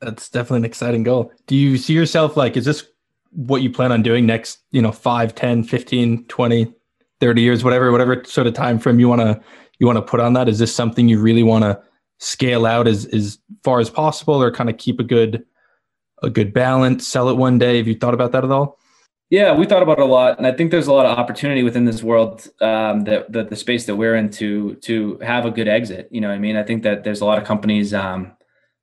That's 0.00 0.28
definitely 0.28 0.58
an 0.58 0.64
exciting 0.64 1.04
goal. 1.04 1.30
Do 1.46 1.54
you 1.54 1.78
see 1.78 1.92
yourself 1.92 2.36
like 2.36 2.56
is 2.56 2.64
this 2.64 2.84
what 3.30 3.62
you 3.62 3.70
plan 3.70 3.92
on 3.92 4.02
doing 4.02 4.26
next, 4.26 4.60
you 4.70 4.80
know, 4.80 4.92
5, 4.92 5.34
10, 5.34 5.64
15, 5.64 6.24
20, 6.26 6.72
30 7.20 7.42
years, 7.42 7.64
whatever 7.64 7.92
whatever 7.92 8.22
sort 8.24 8.46
of 8.46 8.54
time 8.54 8.78
frame 8.78 8.98
you 8.98 9.08
want 9.08 9.20
to 9.20 9.40
you 9.78 9.86
want 9.86 9.96
to 9.96 10.02
put 10.02 10.20
on 10.20 10.32
that? 10.32 10.48
Is 10.48 10.58
this 10.58 10.74
something 10.74 11.08
you 11.08 11.20
really 11.20 11.42
want 11.42 11.64
to 11.64 11.80
scale 12.18 12.64
out 12.64 12.88
as 12.88 13.06
as 13.06 13.38
far 13.62 13.80
as 13.80 13.90
possible 13.90 14.40
or 14.42 14.50
kind 14.50 14.70
of 14.70 14.78
keep 14.78 14.98
a 14.98 15.04
good 15.04 15.44
a 16.24 16.30
good 16.30 16.52
balance, 16.52 17.06
sell 17.06 17.28
it 17.28 17.36
one 17.36 17.58
day? 17.58 17.76
Have 17.76 17.88
you 17.88 17.94
thought 17.94 18.14
about 18.14 18.32
that 18.32 18.44
at 18.44 18.50
all? 18.50 18.78
Yeah, 19.30 19.54
we 19.54 19.66
thought 19.66 19.82
about 19.82 19.98
a 19.98 20.04
lot, 20.04 20.38
and 20.38 20.46
I 20.46 20.52
think 20.52 20.70
there's 20.70 20.86
a 20.86 20.92
lot 20.92 21.06
of 21.06 21.18
opportunity 21.18 21.62
within 21.62 21.86
this 21.86 22.02
world 22.02 22.46
um, 22.60 23.04
that, 23.04 23.32
that 23.32 23.48
the 23.48 23.56
space 23.56 23.86
that 23.86 23.96
we're 23.96 24.14
in 24.14 24.30
to 24.32 24.74
to 24.76 25.18
have 25.18 25.46
a 25.46 25.50
good 25.50 25.66
exit. 25.66 26.08
You 26.10 26.20
know, 26.20 26.30
I 26.30 26.38
mean, 26.38 26.56
I 26.56 26.62
think 26.62 26.82
that 26.82 27.04
there's 27.04 27.20
a 27.20 27.24
lot 27.24 27.38
of 27.38 27.44
companies 27.44 27.94
um, 27.94 28.32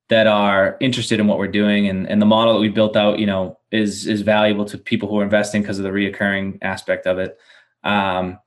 that 0.08 0.26
are 0.26 0.76
interested 0.80 1.20
in 1.20 1.26
what 1.26 1.38
we're 1.38 1.46
doing, 1.46 1.88
and 1.88 2.08
and 2.08 2.20
the 2.20 2.26
model 2.26 2.54
that 2.54 2.60
we 2.60 2.68
built 2.68 2.96
out, 2.96 3.18
you 3.18 3.26
know, 3.26 3.58
is 3.70 4.06
is 4.06 4.22
valuable 4.22 4.64
to 4.66 4.76
people 4.76 5.08
who 5.08 5.20
are 5.20 5.24
investing 5.24 5.62
because 5.62 5.78
of 5.78 5.84
the 5.84 5.90
reoccurring 5.90 6.58
aspect 6.60 7.06
of 7.06 7.18
it. 7.18 7.38
Um, 7.84 8.38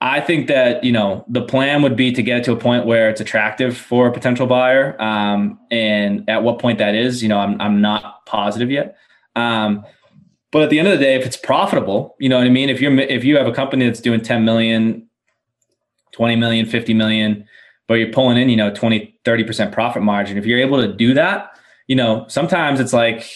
I 0.00 0.20
think 0.20 0.48
that 0.48 0.84
you 0.84 0.92
know 0.92 1.24
the 1.28 1.42
plan 1.42 1.82
would 1.82 1.96
be 1.96 2.12
to 2.12 2.22
get 2.22 2.38
it 2.38 2.44
to 2.44 2.52
a 2.52 2.56
point 2.56 2.84
where 2.84 3.08
it's 3.08 3.20
attractive 3.20 3.76
for 3.76 4.08
a 4.08 4.12
potential 4.12 4.46
buyer, 4.46 5.00
um, 5.00 5.58
and 5.70 6.28
at 6.28 6.42
what 6.42 6.58
point 6.58 6.78
that 6.78 6.94
is, 6.94 7.22
you 7.22 7.28
know, 7.28 7.38
I'm 7.38 7.60
I'm 7.60 7.80
not 7.80 8.26
positive 8.26 8.70
yet. 8.70 8.96
Um, 9.36 9.84
but 10.52 10.62
at 10.62 10.70
the 10.70 10.78
end 10.78 10.88
of 10.88 10.98
the 10.98 11.04
day, 11.04 11.14
if 11.14 11.26
it's 11.26 11.36
profitable, 11.36 12.14
you 12.18 12.28
know 12.28 12.38
what 12.38 12.46
I 12.46 12.50
mean. 12.50 12.68
If 12.68 12.80
you're 12.80 12.98
if 12.98 13.24
you 13.24 13.36
have 13.36 13.46
a 13.46 13.52
company 13.52 13.86
that's 13.86 14.00
doing 14.00 14.20
10 14.20 14.44
million, 14.44 15.08
20 16.12 16.36
million, 16.36 16.66
50 16.66 16.94
million, 16.94 17.46
but 17.86 17.94
you're 17.94 18.12
pulling 18.12 18.36
in, 18.36 18.48
you 18.48 18.56
know, 18.56 18.72
20, 18.72 19.18
30 19.24 19.44
percent 19.44 19.72
profit 19.72 20.02
margin. 20.02 20.36
If 20.36 20.46
you're 20.46 20.60
able 20.60 20.80
to 20.80 20.92
do 20.92 21.14
that, 21.14 21.58
you 21.86 21.96
know, 21.96 22.26
sometimes 22.28 22.80
it's 22.80 22.92
like, 22.92 23.28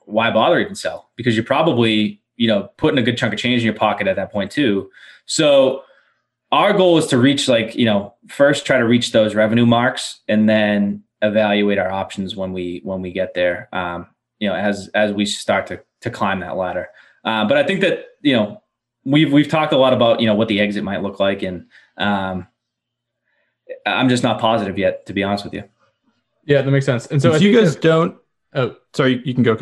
why 0.00 0.30
bother 0.30 0.58
even 0.58 0.74
sell? 0.74 1.10
Because 1.16 1.36
you're 1.36 1.44
probably 1.44 2.20
you 2.36 2.48
know 2.48 2.70
putting 2.76 2.98
a 2.98 3.02
good 3.02 3.16
chunk 3.16 3.32
of 3.32 3.38
change 3.38 3.60
in 3.60 3.66
your 3.66 3.74
pocket 3.74 4.06
at 4.06 4.16
that 4.16 4.32
point 4.32 4.50
too. 4.50 4.90
So 5.26 5.82
our 6.52 6.72
goal 6.72 6.98
is 6.98 7.06
to 7.08 7.18
reach 7.18 7.48
like 7.48 7.74
you 7.74 7.84
know 7.84 8.14
first 8.28 8.66
try 8.66 8.78
to 8.78 8.86
reach 8.86 9.12
those 9.12 9.34
revenue 9.34 9.66
marks 9.66 10.20
and 10.28 10.48
then 10.48 11.02
evaluate 11.22 11.78
our 11.78 11.90
options 11.90 12.36
when 12.36 12.52
we 12.52 12.80
when 12.84 13.02
we 13.02 13.12
get 13.12 13.34
there. 13.34 13.68
Um, 13.72 14.06
you 14.38 14.48
know 14.48 14.54
as 14.54 14.88
as 14.94 15.12
we 15.12 15.26
start 15.26 15.66
to 15.68 15.80
to 16.02 16.10
climb 16.10 16.40
that 16.40 16.56
ladder. 16.56 16.88
Uh, 17.24 17.44
but 17.44 17.56
i 17.56 17.62
think 17.62 17.80
that 17.80 18.04
you 18.22 18.32
know 18.32 18.62
we've 19.04 19.32
we've 19.32 19.48
talked 19.48 19.72
a 19.72 19.76
lot 19.76 19.92
about 19.92 20.20
you 20.20 20.26
know 20.26 20.34
what 20.34 20.48
the 20.48 20.60
exit 20.60 20.84
might 20.84 21.02
look 21.02 21.18
like 21.18 21.42
and 21.42 21.66
um, 21.96 22.46
i'm 23.84 24.08
just 24.08 24.22
not 24.22 24.40
positive 24.40 24.78
yet 24.78 25.06
to 25.06 25.12
be 25.12 25.22
honest 25.22 25.44
with 25.44 25.54
you. 25.54 25.64
Yeah 26.44 26.62
that 26.62 26.70
makes 26.70 26.86
sense. 26.86 27.06
And 27.06 27.20
so 27.20 27.32
if 27.32 27.42
you 27.42 27.58
guys 27.58 27.74
that, 27.74 27.82
don't 27.82 28.16
oh 28.54 28.76
sorry 28.94 29.22
you 29.24 29.34
can 29.34 29.42
go 29.42 29.58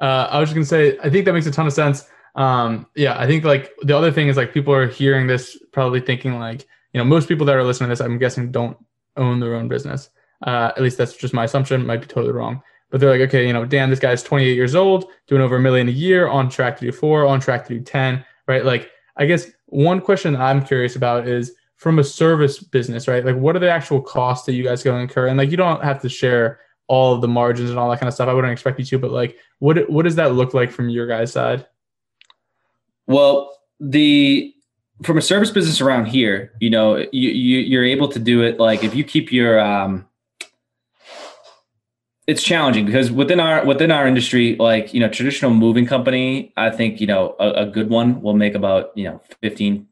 uh, 0.00 0.28
i 0.30 0.38
was 0.38 0.48
just 0.48 0.54
gonna 0.54 0.64
say 0.64 0.98
i 1.02 1.10
think 1.10 1.24
that 1.24 1.32
makes 1.32 1.46
a 1.46 1.50
ton 1.50 1.66
of 1.66 1.72
sense 1.72 2.08
um, 2.36 2.86
yeah, 2.94 3.18
I 3.18 3.26
think 3.26 3.44
like 3.44 3.72
the 3.82 3.96
other 3.96 4.12
thing 4.12 4.28
is 4.28 4.36
like 4.36 4.52
people 4.52 4.72
are 4.74 4.86
hearing 4.86 5.26
this 5.26 5.58
probably 5.72 6.00
thinking 6.00 6.38
like, 6.38 6.66
you 6.92 6.98
know, 6.98 7.04
most 7.04 7.28
people 7.28 7.46
that 7.46 7.56
are 7.56 7.64
listening 7.64 7.88
to 7.88 7.92
this, 7.92 8.00
I'm 8.00 8.18
guessing 8.18 8.52
don't 8.52 8.76
own 9.16 9.40
their 9.40 9.54
own 9.54 9.68
business. 9.68 10.10
Uh, 10.46 10.70
at 10.76 10.82
least 10.82 10.98
that's 10.98 11.16
just 11.16 11.32
my 11.32 11.44
assumption. 11.44 11.84
Might 11.86 12.02
be 12.02 12.06
totally 12.06 12.32
wrong. 12.32 12.62
But 12.90 13.00
they're 13.00 13.10
like, 13.10 13.28
okay, 13.28 13.46
you 13.46 13.52
know, 13.52 13.64
Dan, 13.64 13.90
this 13.90 13.98
guy's 13.98 14.22
28 14.22 14.54
years 14.54 14.74
old, 14.74 15.06
doing 15.26 15.42
over 15.42 15.56
a 15.56 15.60
million 15.60 15.88
a 15.88 15.92
year, 15.92 16.28
on 16.28 16.48
track 16.48 16.76
to 16.78 16.84
do 16.84 16.92
four, 16.92 17.26
on 17.26 17.40
track 17.40 17.66
to 17.66 17.74
do 17.74 17.80
10, 17.80 18.24
right? 18.46 18.64
Like, 18.64 18.90
I 19.16 19.26
guess 19.26 19.50
one 19.66 20.00
question 20.00 20.36
I'm 20.36 20.64
curious 20.64 20.94
about 20.94 21.26
is 21.26 21.52
from 21.76 21.98
a 21.98 22.04
service 22.04 22.58
business, 22.58 23.08
right? 23.08 23.24
Like, 23.24 23.36
what 23.36 23.56
are 23.56 23.60
the 23.60 23.70
actual 23.70 24.00
costs 24.00 24.46
that 24.46 24.52
you 24.52 24.62
guys 24.62 24.84
go 24.84 24.96
incur? 24.98 25.26
And 25.26 25.38
like, 25.38 25.50
you 25.50 25.56
don't 25.56 25.82
have 25.82 26.00
to 26.02 26.08
share 26.08 26.60
all 26.88 27.14
of 27.14 27.20
the 27.20 27.28
margins 27.28 27.70
and 27.70 27.78
all 27.78 27.90
that 27.90 28.00
kind 28.00 28.08
of 28.08 28.14
stuff. 28.14 28.28
I 28.28 28.32
wouldn't 28.32 28.52
expect 28.52 28.78
you 28.78 28.84
to, 28.84 28.98
but 28.98 29.10
like, 29.10 29.36
what 29.58 29.88
what 29.90 30.04
does 30.04 30.16
that 30.16 30.34
look 30.34 30.54
like 30.54 30.70
from 30.70 30.88
your 30.88 31.06
guys' 31.06 31.32
side? 31.32 31.66
Well, 33.06 33.56
the 33.80 34.52
from 35.02 35.18
a 35.18 35.22
service 35.22 35.50
business 35.50 35.80
around 35.80 36.06
here, 36.06 36.52
you 36.60 36.70
know, 36.70 36.96
you, 36.96 37.30
you 37.30 37.58
you're 37.58 37.84
able 37.84 38.08
to 38.08 38.18
do 38.18 38.42
it 38.42 38.58
like 38.58 38.82
if 38.82 38.94
you 38.94 39.04
keep 39.04 39.32
your 39.32 39.60
um 39.60 40.06
it's 42.26 42.42
challenging 42.42 42.84
because 42.84 43.10
within 43.12 43.38
our 43.38 43.64
within 43.64 43.90
our 43.90 44.06
industry, 44.06 44.56
like 44.56 44.92
you 44.92 45.00
know, 45.00 45.08
traditional 45.08 45.52
moving 45.52 45.86
company, 45.86 46.52
I 46.56 46.70
think 46.70 47.00
you 47.00 47.06
know 47.06 47.36
a, 47.38 47.50
a 47.50 47.66
good 47.66 47.88
one 47.88 48.20
will 48.20 48.34
make 48.34 48.54
about 48.54 48.96
you 48.96 49.04
know 49.04 49.20
15 49.42 49.86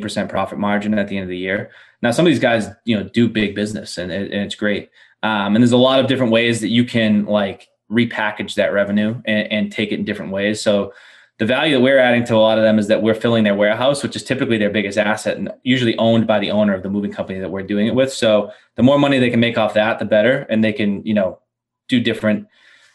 percent 0.00 0.30
profit 0.30 0.58
margin 0.58 0.96
at 0.98 1.08
the 1.08 1.16
end 1.16 1.24
of 1.24 1.28
the 1.28 1.38
year. 1.38 1.70
Now, 2.00 2.10
some 2.10 2.26
of 2.26 2.30
these 2.30 2.40
guys 2.40 2.68
you 2.84 2.96
know 2.96 3.08
do 3.08 3.28
big 3.28 3.54
business 3.54 3.98
and, 3.98 4.10
and 4.10 4.32
it's 4.32 4.54
great. 4.54 4.90
Um, 5.24 5.56
and 5.56 5.62
there's 5.62 5.72
a 5.72 5.78
lot 5.78 6.00
of 6.00 6.06
different 6.06 6.32
ways 6.32 6.60
that 6.60 6.68
you 6.68 6.84
can 6.84 7.24
like 7.24 7.68
repackage 7.90 8.54
that 8.54 8.72
revenue 8.72 9.20
and, 9.24 9.50
and 9.50 9.72
take 9.72 9.90
it 9.90 9.98
in 9.98 10.04
different 10.04 10.32
ways. 10.32 10.60
So 10.60 10.92
the 11.38 11.46
value 11.46 11.74
that 11.74 11.80
we're 11.80 11.98
adding 11.98 12.24
to 12.26 12.34
a 12.34 12.36
lot 12.36 12.58
of 12.58 12.64
them 12.64 12.78
is 12.78 12.88
that 12.88 13.02
we're 13.02 13.14
filling 13.14 13.42
their 13.42 13.54
warehouse, 13.54 14.02
which 14.02 14.14
is 14.16 14.22
typically 14.22 14.58
their 14.58 14.70
biggest 14.70 14.98
asset 14.98 15.36
and 15.36 15.50
usually 15.62 15.96
owned 15.96 16.26
by 16.26 16.38
the 16.38 16.50
owner 16.50 16.74
of 16.74 16.82
the 16.82 16.90
moving 16.90 17.10
company 17.10 17.40
that 17.40 17.50
we're 17.50 17.62
doing 17.62 17.86
it 17.86 17.94
with. 17.94 18.12
So 18.12 18.50
the 18.76 18.82
more 18.82 18.98
money 18.98 19.18
they 19.18 19.30
can 19.30 19.40
make 19.40 19.58
off 19.58 19.74
that, 19.74 19.98
the 19.98 20.04
better. 20.04 20.46
And 20.50 20.62
they 20.62 20.72
can, 20.72 21.04
you 21.06 21.14
know, 21.14 21.40
do 21.88 22.00
different 22.00 22.46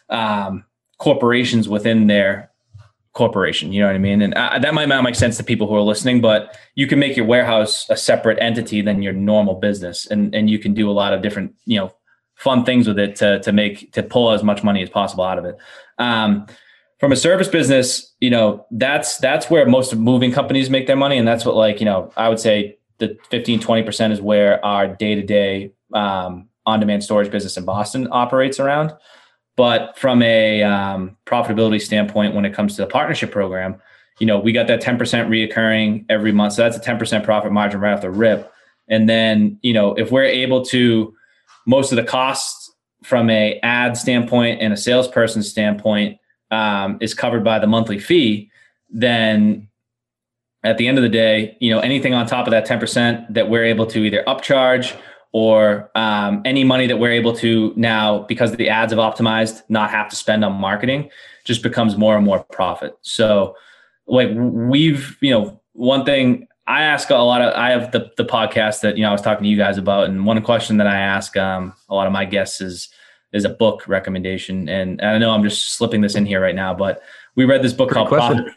um, 0.08 0.64
corporations 0.98 1.68
within 1.68 2.06
their 2.06 2.50
corporation. 3.12 3.72
You 3.72 3.80
know 3.80 3.88
what 3.88 3.96
I 3.96 3.98
mean? 3.98 4.22
And 4.22 4.34
uh, 4.34 4.58
that 4.60 4.72
might 4.72 4.88
not 4.88 5.02
make 5.02 5.16
sense 5.16 5.36
to 5.38 5.44
people 5.44 5.66
who 5.66 5.74
are 5.74 5.82
listening, 5.82 6.20
but 6.20 6.56
you 6.76 6.86
can 6.86 7.00
make 7.00 7.16
your 7.16 7.26
warehouse 7.26 7.90
a 7.90 7.96
separate 7.96 8.38
entity 8.40 8.82
than 8.82 9.02
your 9.02 9.12
normal 9.12 9.56
business. 9.56 10.06
And, 10.06 10.32
and 10.34 10.48
you 10.48 10.60
can 10.60 10.74
do 10.74 10.88
a 10.88 10.92
lot 10.92 11.12
of 11.12 11.20
different, 11.20 11.54
you 11.66 11.78
know, 11.78 11.92
fun 12.40 12.64
things 12.64 12.88
with 12.88 12.98
it 12.98 13.16
to, 13.16 13.38
to 13.40 13.52
make, 13.52 13.92
to 13.92 14.02
pull 14.02 14.32
as 14.32 14.42
much 14.42 14.64
money 14.64 14.82
as 14.82 14.88
possible 14.88 15.24
out 15.24 15.38
of 15.38 15.44
it. 15.44 15.58
Um, 15.98 16.46
from 16.98 17.12
a 17.12 17.16
service 17.16 17.48
business, 17.48 18.14
you 18.20 18.30
know, 18.30 18.66
that's 18.70 19.18
that's 19.18 19.50
where 19.50 19.66
most 19.66 19.94
moving 19.94 20.32
companies 20.32 20.70
make 20.70 20.86
their 20.86 20.96
money. 20.96 21.18
And 21.18 21.28
that's 21.28 21.44
what 21.44 21.54
like, 21.54 21.80
you 21.80 21.86
know, 21.86 22.12
I 22.16 22.28
would 22.30 22.40
say 22.40 22.78
the 22.98 23.18
15, 23.30 23.60
20% 23.60 24.12
is 24.12 24.20
where 24.20 24.64
our 24.64 24.86
day-to-day 24.86 25.72
um, 25.94 26.48
on-demand 26.64 27.04
storage 27.04 27.30
business 27.30 27.56
in 27.56 27.64
Boston 27.64 28.08
operates 28.10 28.58
around. 28.58 28.92
But 29.56 29.98
from 29.98 30.22
a 30.22 30.62
um, 30.62 31.16
profitability 31.26 31.80
standpoint, 31.80 32.34
when 32.34 32.46
it 32.46 32.54
comes 32.54 32.76
to 32.76 32.82
the 32.82 32.86
partnership 32.86 33.30
program, 33.30 33.80
you 34.18 34.26
know, 34.26 34.38
we 34.38 34.52
got 34.52 34.66
that 34.68 34.82
10% 34.82 34.98
reoccurring 34.98 36.06
every 36.08 36.32
month. 36.32 36.54
So 36.54 36.62
that's 36.62 36.76
a 36.76 36.80
10% 36.80 37.24
profit 37.24 37.52
margin 37.52 37.80
right 37.80 37.92
off 37.92 38.00
the 38.00 38.10
rip. 38.10 38.50
And 38.88 39.08
then, 39.08 39.58
you 39.62 39.72
know, 39.72 39.94
if 39.94 40.10
we're 40.10 40.24
able 40.24 40.64
to 40.66 41.14
most 41.70 41.92
of 41.92 41.96
the 41.96 42.02
costs 42.02 42.72
from 43.04 43.30
a 43.30 43.60
ad 43.62 43.96
standpoint 43.96 44.60
and 44.60 44.72
a 44.72 44.76
salesperson 44.76 45.40
standpoint 45.40 46.18
um, 46.50 46.98
is 47.00 47.14
covered 47.14 47.44
by 47.44 47.60
the 47.60 47.66
monthly 47.68 47.98
fee, 47.98 48.50
then 48.90 49.68
at 50.64 50.78
the 50.78 50.88
end 50.88 50.98
of 50.98 51.02
the 51.02 51.08
day, 51.08 51.56
you 51.60 51.70
know, 51.70 51.78
anything 51.78 52.12
on 52.12 52.26
top 52.26 52.48
of 52.48 52.50
that 52.50 52.66
10% 52.66 53.32
that 53.32 53.48
we're 53.48 53.64
able 53.64 53.86
to 53.86 54.00
either 54.00 54.24
upcharge 54.26 54.96
or 55.32 55.92
um, 55.94 56.42
any 56.44 56.64
money 56.64 56.88
that 56.88 56.98
we're 56.98 57.12
able 57.12 57.34
to 57.36 57.72
now, 57.76 58.24
because 58.24 58.50
the 58.56 58.68
ads 58.68 58.92
have 58.92 58.98
optimized, 58.98 59.62
not 59.68 59.90
have 59.90 60.08
to 60.08 60.16
spend 60.16 60.44
on 60.44 60.52
marketing, 60.52 61.08
just 61.44 61.62
becomes 61.62 61.96
more 61.96 62.16
and 62.16 62.26
more 62.26 62.42
profit. 62.50 62.96
So, 63.02 63.54
like 64.08 64.30
we've, 64.34 65.16
you 65.20 65.30
know, 65.30 65.60
one 65.72 66.04
thing 66.04 66.48
I 66.66 66.82
ask 66.82 67.10
a 67.10 67.14
lot 67.14 67.42
of, 67.42 67.54
I 67.54 67.70
have 67.70 67.90
the 67.92 68.10
the 68.16 68.24
podcast 68.24 68.80
that 68.82 68.96
you 68.96 69.02
know 69.02 69.08
I 69.08 69.12
was 69.12 69.22
talking 69.22 69.44
to 69.44 69.48
you 69.48 69.56
guys 69.56 69.78
about, 69.78 70.08
and 70.08 70.24
one 70.24 70.40
question 70.42 70.76
that 70.76 70.86
I 70.86 70.98
ask 70.98 71.36
um, 71.36 71.74
a 71.88 71.94
lot 71.94 72.06
of 72.06 72.12
my 72.12 72.24
guests 72.24 72.60
is, 72.60 72.88
is 73.32 73.44
a 73.44 73.48
book 73.48 73.86
recommendation. 73.88 74.68
And, 74.68 75.00
I 75.02 75.18
know 75.18 75.32
I'm 75.32 75.42
just 75.42 75.74
slipping 75.74 76.00
this 76.00 76.14
in 76.14 76.26
here 76.26 76.40
right 76.40 76.54
now, 76.54 76.74
but 76.74 77.02
we 77.36 77.44
read 77.44 77.62
this 77.62 77.72
book 77.72 77.90
called 77.90 78.08
question. 78.08 78.44
Profit. 78.44 78.54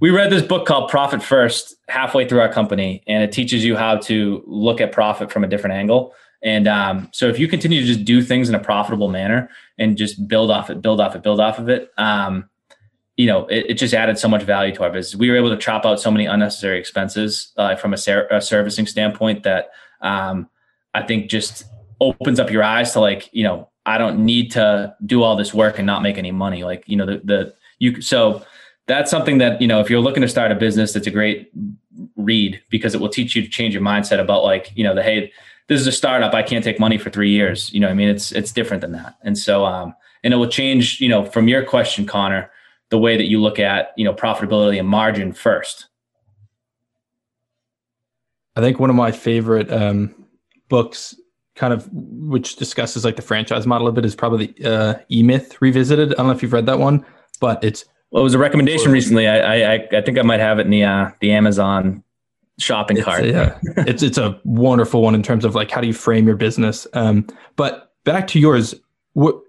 We 0.00 0.10
read 0.10 0.30
this 0.30 0.42
book 0.42 0.66
called 0.66 0.90
Profit 0.90 1.22
First 1.22 1.76
halfway 1.88 2.28
through 2.28 2.40
our 2.40 2.52
company, 2.52 3.02
and 3.06 3.22
it 3.22 3.32
teaches 3.32 3.64
you 3.64 3.76
how 3.76 3.96
to 3.98 4.42
look 4.46 4.80
at 4.80 4.92
profit 4.92 5.32
from 5.32 5.44
a 5.44 5.46
different 5.46 5.74
angle. 5.74 6.14
And 6.42 6.68
um, 6.68 7.08
so, 7.12 7.28
if 7.28 7.38
you 7.38 7.48
continue 7.48 7.80
to 7.80 7.86
just 7.86 8.04
do 8.04 8.20
things 8.20 8.48
in 8.48 8.54
a 8.54 8.58
profitable 8.58 9.08
manner 9.08 9.48
and 9.78 9.96
just 9.96 10.28
build 10.28 10.50
off 10.50 10.68
it, 10.68 10.82
build 10.82 11.00
off 11.00 11.16
it, 11.16 11.22
build 11.22 11.40
off 11.40 11.58
of 11.58 11.68
it, 11.70 11.90
um, 11.96 12.50
you 13.16 13.26
know, 13.26 13.46
it, 13.46 13.66
it, 13.70 13.74
just 13.74 13.94
added 13.94 14.18
so 14.18 14.28
much 14.28 14.42
value 14.42 14.74
to 14.74 14.82
our 14.82 14.90
business. 14.90 15.18
We 15.18 15.30
were 15.30 15.36
able 15.36 15.50
to 15.50 15.56
chop 15.56 15.86
out 15.86 16.00
so 16.00 16.10
many 16.10 16.26
unnecessary 16.26 16.78
expenses 16.78 17.52
uh, 17.56 17.76
from 17.76 17.92
a, 17.92 17.96
ser- 17.96 18.26
a, 18.30 18.40
servicing 18.40 18.86
standpoint 18.86 19.44
that 19.44 19.70
um, 20.00 20.48
I 20.94 21.02
think 21.02 21.30
just 21.30 21.64
opens 22.00 22.40
up 22.40 22.50
your 22.50 22.64
eyes 22.64 22.92
to 22.92 23.00
like, 23.00 23.30
you 23.32 23.44
know, 23.44 23.68
I 23.86 23.98
don't 23.98 24.24
need 24.24 24.50
to 24.52 24.94
do 25.06 25.22
all 25.22 25.36
this 25.36 25.54
work 25.54 25.78
and 25.78 25.86
not 25.86 26.02
make 26.02 26.18
any 26.18 26.32
money. 26.32 26.64
Like, 26.64 26.84
you 26.86 26.96
know, 26.96 27.06
the, 27.06 27.20
the, 27.22 27.54
you, 27.78 28.00
so 28.00 28.44
that's 28.86 29.10
something 29.10 29.38
that, 29.38 29.60
you 29.60 29.68
know, 29.68 29.80
if 29.80 29.88
you're 29.88 30.00
looking 30.00 30.22
to 30.22 30.28
start 30.28 30.50
a 30.50 30.54
business, 30.56 30.96
it's 30.96 31.06
a 31.06 31.10
great 31.10 31.52
read 32.16 32.60
because 32.70 32.94
it 32.94 33.00
will 33.00 33.08
teach 33.08 33.36
you 33.36 33.42
to 33.42 33.48
change 33.48 33.74
your 33.74 33.82
mindset 33.82 34.20
about 34.20 34.42
like, 34.42 34.72
you 34.74 34.82
know, 34.82 34.94
the, 34.94 35.02
Hey, 35.02 35.32
this 35.68 35.80
is 35.80 35.86
a 35.86 35.92
startup. 35.92 36.34
I 36.34 36.42
can't 36.42 36.64
take 36.64 36.80
money 36.80 36.98
for 36.98 37.10
three 37.10 37.30
years. 37.30 37.72
You 37.72 37.80
know, 37.80 37.88
I 37.88 37.94
mean, 37.94 38.08
it's, 38.08 38.32
it's 38.32 38.52
different 38.52 38.80
than 38.80 38.92
that. 38.92 39.16
And 39.22 39.38
so, 39.38 39.64
um, 39.64 39.94
and 40.24 40.34
it 40.34 40.36
will 40.38 40.48
change, 40.48 41.00
you 41.00 41.08
know, 41.08 41.24
from 41.24 41.48
your 41.48 41.64
question, 41.64 42.06
Connor, 42.06 42.50
the 42.90 42.98
way 42.98 43.16
that 43.16 43.24
you 43.24 43.40
look 43.40 43.58
at, 43.58 43.92
you 43.96 44.04
know, 44.04 44.14
profitability 44.14 44.78
and 44.78 44.88
margin 44.88 45.32
first. 45.32 45.88
I 48.56 48.60
think 48.60 48.78
one 48.78 48.90
of 48.90 48.96
my 48.96 49.10
favorite 49.10 49.72
um, 49.72 50.14
books, 50.68 51.14
kind 51.56 51.72
of 51.72 51.88
which 51.92 52.56
discusses 52.56 53.04
like 53.04 53.16
the 53.16 53.22
franchise 53.22 53.66
model 53.66 53.88
a 53.88 53.92
bit, 53.92 54.04
is 54.04 54.14
probably 54.14 54.54
uh, 54.64 54.94
E 55.10 55.22
Myth 55.22 55.60
Revisited. 55.60 56.12
I 56.12 56.16
don't 56.16 56.26
know 56.26 56.32
if 56.32 56.42
you've 56.42 56.52
read 56.52 56.66
that 56.66 56.78
one, 56.78 57.04
but 57.40 57.62
it's 57.64 57.84
well, 58.10 58.22
it 58.22 58.24
was 58.24 58.34
a 58.34 58.38
recommendation 58.38 58.92
recently. 58.92 59.26
I, 59.26 59.74
I 59.74 59.88
I 59.92 60.00
think 60.02 60.18
I 60.18 60.22
might 60.22 60.40
have 60.40 60.60
it 60.60 60.66
in 60.66 60.70
the 60.70 60.84
uh, 60.84 61.10
the 61.20 61.32
Amazon 61.32 62.04
shopping 62.60 62.96
it's, 62.96 63.04
cart. 63.04 63.24
Yeah, 63.24 63.58
it's 63.78 64.02
it's 64.04 64.18
a 64.18 64.40
wonderful 64.44 65.02
one 65.02 65.16
in 65.16 65.22
terms 65.22 65.44
of 65.44 65.56
like 65.56 65.70
how 65.70 65.80
do 65.80 65.88
you 65.88 65.92
frame 65.92 66.26
your 66.26 66.36
business. 66.36 66.86
Um, 66.92 67.26
but 67.56 67.92
back 68.04 68.28
to 68.28 68.38
yours, 68.38 68.74
what 69.14 69.40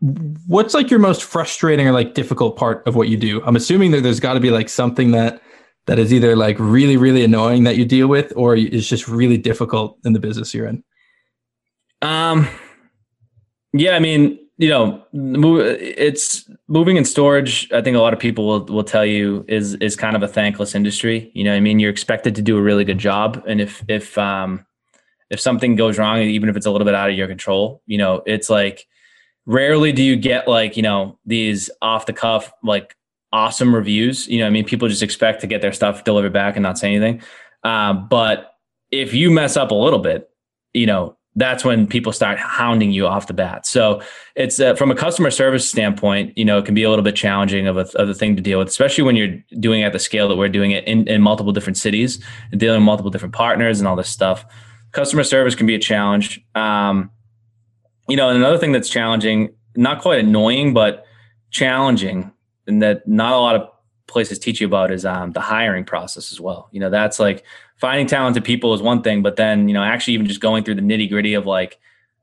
what's 0.00 0.74
like 0.74 0.90
your 0.90 1.00
most 1.00 1.22
frustrating 1.22 1.86
or 1.86 1.92
like 1.92 2.14
difficult 2.14 2.56
part 2.56 2.86
of 2.86 2.96
what 2.96 3.08
you 3.08 3.16
do? 3.16 3.42
I'm 3.44 3.56
assuming 3.56 3.90
that 3.92 4.02
there's 4.02 4.20
got 4.20 4.34
to 4.34 4.40
be 4.40 4.50
like 4.50 4.68
something 4.68 5.10
that 5.12 5.42
that 5.86 5.98
is 5.98 6.12
either 6.12 6.36
like 6.36 6.56
really 6.58 6.96
really 6.96 7.24
annoying 7.24 7.64
that 7.64 7.76
you 7.76 7.84
deal 7.84 8.08
with 8.08 8.32
or 8.36 8.54
is 8.56 8.88
just 8.88 9.08
really 9.08 9.36
difficult 9.36 9.98
in 10.04 10.12
the 10.12 10.20
business 10.20 10.54
you're 10.54 10.66
in. 10.66 10.82
Um, 12.02 12.48
yeah, 13.72 13.92
I 13.92 13.98
mean, 13.98 14.38
you 14.56 14.68
know, 14.68 15.02
it's 15.12 16.48
moving 16.68 16.96
in 16.96 17.04
storage. 17.04 17.70
I 17.72 17.80
think 17.80 17.96
a 17.96 18.00
lot 18.00 18.12
of 18.12 18.18
people 18.18 18.46
will, 18.46 18.64
will 18.66 18.84
tell 18.84 19.06
you 19.06 19.44
is 19.48 19.74
is 19.74 19.96
kind 19.96 20.16
of 20.16 20.22
a 20.22 20.28
thankless 20.28 20.74
industry. 20.74 21.30
You 21.34 21.44
know, 21.44 21.54
I 21.54 21.60
mean, 21.60 21.78
you're 21.78 21.90
expected 21.90 22.34
to 22.36 22.42
do 22.42 22.56
a 22.56 22.62
really 22.62 22.84
good 22.84 22.98
job, 22.98 23.42
and 23.46 23.60
if 23.60 23.82
if 23.88 24.16
um 24.16 24.64
if 25.30 25.40
something 25.40 25.76
goes 25.76 25.98
wrong, 25.98 26.18
even 26.20 26.48
if 26.48 26.56
it's 26.56 26.66
a 26.66 26.70
little 26.70 26.84
bit 26.84 26.94
out 26.94 27.08
of 27.08 27.16
your 27.16 27.28
control, 27.28 27.82
you 27.86 27.96
know, 27.96 28.22
it's 28.26 28.50
like 28.50 28.86
rarely 29.50 29.92
do 29.92 30.02
you 30.02 30.16
get 30.16 30.46
like 30.46 30.76
you 30.76 30.82
know 30.82 31.18
these 31.26 31.70
off 31.82 32.06
the 32.06 32.12
cuff 32.12 32.52
like 32.62 32.96
awesome 33.32 33.74
reviews. 33.74 34.28
You 34.28 34.40
know, 34.40 34.46
I 34.46 34.50
mean, 34.50 34.64
people 34.64 34.88
just 34.88 35.02
expect 35.02 35.40
to 35.42 35.46
get 35.46 35.62
their 35.62 35.72
stuff 35.72 36.04
delivered 36.04 36.32
back 36.32 36.56
and 36.56 36.62
not 36.62 36.78
say 36.78 36.94
anything. 36.94 37.22
Um, 37.64 38.08
but 38.08 38.54
if 38.90 39.14
you 39.14 39.30
mess 39.30 39.56
up 39.56 39.70
a 39.70 39.74
little 39.74 39.98
bit, 39.98 40.30
you 40.72 40.86
know, 40.86 41.16
that's 41.36 41.64
when 41.64 41.86
people 41.86 42.12
start 42.12 42.38
hounding 42.38 42.90
you 42.90 43.06
off 43.06 43.28
the 43.28 43.32
bat. 43.32 43.64
So 43.64 44.02
it's 44.34 44.58
uh, 44.58 44.74
from 44.74 44.90
a 44.90 44.96
customer 44.96 45.30
service 45.30 45.68
standpoint, 45.68 46.36
you 46.36 46.44
know, 46.44 46.58
it 46.58 46.64
can 46.64 46.74
be 46.74 46.82
a 46.82 46.90
little 46.90 47.04
bit 47.04 47.14
challenging 47.14 47.68
of 47.68 47.76
a, 47.76 47.86
of 47.94 48.08
a 48.08 48.14
thing 48.14 48.34
to 48.34 48.42
deal 48.42 48.58
with, 48.58 48.66
especially 48.66 49.04
when 49.04 49.14
you're 49.14 49.36
doing 49.60 49.84
at 49.84 49.92
the 49.92 50.00
scale 50.00 50.28
that 50.28 50.36
we're 50.36 50.48
doing 50.48 50.72
it 50.72 50.84
in, 50.88 51.06
in 51.06 51.22
multiple 51.22 51.52
different 51.52 51.76
cities 51.76 52.22
dealing 52.56 52.80
with 52.80 52.84
multiple 52.84 53.12
different 53.12 53.34
partners 53.34 53.78
and 53.78 53.86
all 53.86 53.94
this 53.94 54.08
stuff. 54.08 54.44
Customer 54.90 55.22
service 55.22 55.54
can 55.54 55.68
be 55.68 55.76
a 55.76 55.78
challenge. 55.78 56.44
Um, 56.56 57.12
you 58.10 58.16
know, 58.16 58.28
and 58.28 58.38
another 58.38 58.58
thing 58.58 58.72
that's 58.72 58.88
challenging, 58.88 59.54
not 59.76 60.02
quite 60.02 60.18
annoying, 60.18 60.74
but 60.74 61.04
challenging, 61.50 62.32
and 62.66 62.82
that 62.82 63.06
not 63.06 63.32
a 63.32 63.38
lot 63.38 63.56
of 63.56 63.68
places 64.06 64.38
teach 64.38 64.60
you 64.60 64.66
about 64.66 64.90
is 64.90 65.04
um, 65.04 65.32
the 65.32 65.40
hiring 65.40 65.84
process 65.84 66.32
as 66.32 66.40
well. 66.40 66.68
You 66.72 66.80
know, 66.80 66.90
that's 66.90 67.18
like 67.20 67.44
finding 67.76 68.06
talented 68.06 68.44
people 68.44 68.74
is 68.74 68.82
one 68.82 69.02
thing, 69.02 69.22
but 69.22 69.36
then, 69.36 69.68
you 69.68 69.74
know, 69.74 69.82
actually 69.82 70.14
even 70.14 70.26
just 70.26 70.40
going 70.40 70.64
through 70.64 70.74
the 70.74 70.82
nitty 70.82 71.08
gritty 71.08 71.34
of 71.34 71.46
like 71.46 71.78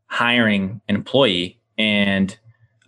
hiring 0.07 0.81
an 0.87 0.95
employee 0.95 1.59
and, 1.77 2.37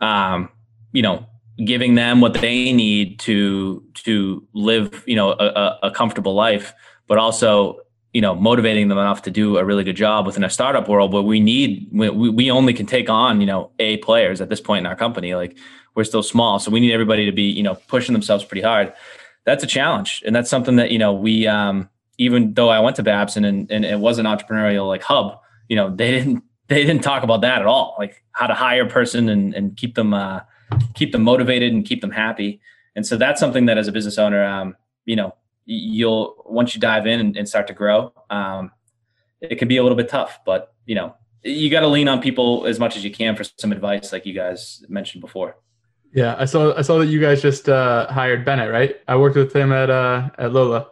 um, 0.02 0.50
you 0.91 1.02
know, 1.02 1.26
giving 1.66 1.95
them 1.95 2.22
what 2.22 2.36
they 2.36 2.72
need 2.72 3.20
to, 3.20 3.84
to 3.93 4.45
live, 4.54 5.04
you 5.08 5.16
know, 5.16 5.32
a, 5.32 5.80
a 5.84 5.91
comfortable 5.91 6.34
life, 6.34 6.74
but 7.08 7.18
also 7.18 7.80
you 8.14 8.22
know 8.22 8.36
motivating 8.36 8.88
them 8.88 8.97
enough 8.97 9.22
to 9.24 9.32
do 9.32 9.57
a 9.57 9.66
really 9.66 9.84
good 9.84 9.95
job 9.95 10.26
within 10.26 10.43
a 10.43 10.49
startup 10.49 10.88
world 10.88 11.14
where 11.14 11.22
we 11.22 11.39
need 11.39 11.88
we, 11.91 12.10
we 12.10 12.51
only 12.51 12.74
can 12.74 12.86
take 12.86 13.10
on 13.10 13.39
you 13.39 13.47
know 13.47 13.72
a 13.80 13.97
players 13.97 14.41
at 14.41 14.49
this 14.49 14.62
point 14.62 14.80
in 14.80 14.86
our 14.86 14.95
company. 14.95 15.36
Like 15.36 15.57
we're 15.95 16.03
still 16.03 16.24
small 16.24 16.60
so 16.60 16.72
we 16.72 16.80
need 16.80 16.93
everybody 16.93 17.26
to 17.26 17.32
be 17.32 17.43
you 17.43 17.64
know 17.64 17.76
pushing 17.88 18.14
themselves 18.14 18.43
pretty 18.43 18.62
hard. 18.62 18.93
That's 19.45 19.64
a 19.64 19.68
challenge 19.68 20.24
and 20.26 20.36
that's 20.36 20.49
something 20.49 20.76
that 20.76 20.91
you 20.91 20.99
know 20.99 21.14
we 21.14 21.47
um 21.47 21.89
even 22.18 22.53
though 22.53 22.70
i 22.70 22.80
went 22.82 22.97
to 22.97 23.01
babson 23.01 23.45
and, 23.45 23.72
and 23.72 23.86
it 23.86 23.97
was 23.97 24.20
an 24.20 24.26
entrepreneurial 24.26 24.88
like 24.88 25.01
hub 25.01 25.39
you 25.70 25.76
know 25.76 25.95
they 25.95 26.12
didn't 26.12 26.43
they 26.70 26.86
didn't 26.86 27.03
talk 27.03 27.24
about 27.24 27.41
that 27.41 27.60
at 27.60 27.68
all. 27.68 27.95
Like 27.99 28.24
how 28.32 28.47
to 28.47 28.53
hire 28.53 28.86
a 28.86 28.89
person 28.89 29.28
and, 29.28 29.53
and 29.53 29.76
keep 29.76 29.95
them 29.95 30.14
uh 30.14 30.41
keep 30.93 31.12
them 31.12 31.24
motivated 31.24 31.74
and 31.74 31.84
keep 31.84 31.99
them 32.01 32.12
happy. 32.12 32.62
And 32.95 33.05
so 33.05 33.18
that's 33.18 33.39
something 33.39 33.66
that 33.66 33.78
as 33.78 33.88
a 33.88 33.91
business 33.91 34.18
owner 34.18 34.43
um 34.43 34.76
you 35.05 35.16
know 35.16 35.36
you'll 35.70 36.43
once 36.45 36.74
you 36.74 36.82
dive 36.82 37.05
in 37.05 37.20
and, 37.20 37.38
and 37.38 37.47
start 37.47 37.67
to 37.67 37.74
grow, 37.74 38.11
um, 38.30 38.72
it 39.39 39.55
can 39.57 39.67
be 39.67 39.78
a 39.78 39.84
little 39.84 39.95
bit 39.95 40.09
tough. 40.09 40.39
But 40.45 40.74
you 40.86 40.95
know, 40.95 41.15
you 41.43 41.70
got 41.70 41.82
to 41.82 41.88
lean 41.88 42.07
on 42.07 42.22
people 42.22 42.65
as 42.65 42.80
much 42.80 42.97
as 42.97 43.03
you 43.03 43.11
can 43.11 43.36
for 43.36 43.43
some 43.43 43.72
advice, 43.72 44.11
like 44.11 44.26
you 44.26 44.34
guys 44.34 44.84
mentioned 44.89 45.22
before. 45.22 45.57
Yeah, 46.11 46.36
I 46.39 46.45
saw 46.45 46.76
I 46.76 46.82
saw 46.82 46.97
that 46.97 47.05
you 47.05 47.22
guys 47.22 47.41
just 47.41 47.70
uh, 47.70 48.11
hired 48.11 48.43
Bennett, 48.43 48.72
right? 48.72 48.95
I 49.07 49.15
worked 49.15 49.36
with 49.36 49.55
him 49.55 49.72
at 49.72 49.89
uh, 49.89 50.30
at 50.39 50.51
Lola. 50.51 50.88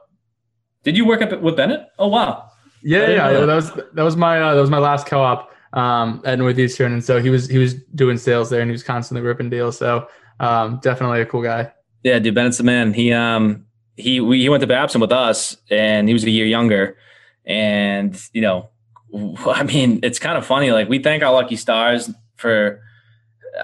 Did 0.84 0.96
you 0.96 1.06
work 1.06 1.22
up 1.22 1.42
with 1.42 1.58
Bennett? 1.58 1.88
Oh 1.98 2.08
wow. 2.08 2.52
Yeah, 2.84 3.10
yeah, 3.10 3.32
that. 3.32 3.46
that. 3.48 3.56
was 3.56 3.72
that 3.74 4.04
was 4.04 4.16
my 4.16 4.40
uh, 4.40 4.54
that 4.54 4.62
was 4.62 4.70
my 4.70 4.78
last 4.78 5.08
co-op 5.08 5.52
um, 5.74 6.22
at 6.24 6.38
Northeastern, 6.38 6.94
and 6.94 7.04
so 7.04 7.20
he 7.20 7.32
was 7.32 7.48
he 7.48 7.58
was 7.58 7.74
doing 7.96 8.18
sales 8.18 8.52
there, 8.52 8.62
and 8.62 8.70
he 8.70 8.74
was 8.74 8.84
constantly 8.84 9.26
ripping 9.26 9.50
deals. 9.50 9.76
So 9.78 10.08
um, 10.40 10.80
definitely 10.84 11.22
a 11.22 11.26
cool 11.26 11.42
guy. 11.42 11.72
Yeah, 12.04 12.20
dude, 12.20 12.36
Bennett's 12.36 12.60
the 12.60 12.64
man. 12.64 12.94
He 12.94 13.12
um 13.12 13.66
he 13.98 14.22
we, 14.22 14.42
he 14.42 14.50
went 14.50 14.62
to 14.62 14.68
Babson 14.68 15.02
with 15.02 15.12
us, 15.12 15.58
and 15.70 16.08
he 16.08 16.14
was 16.14 16.24
a 16.24 16.30
year 16.30 16.46
younger. 16.46 16.98
And 17.46 18.20
you 18.32 18.42
know, 18.42 18.70
I 19.46 19.64
mean, 19.64 20.00
it's 20.04 20.20
kind 20.20 20.38
of 20.38 20.46
funny. 20.46 20.72
Like 20.72 20.88
we 20.88 21.00
thank 21.00 21.24
our 21.24 21.34
lucky 21.34 21.58
stars 21.58 22.10
for. 22.36 22.82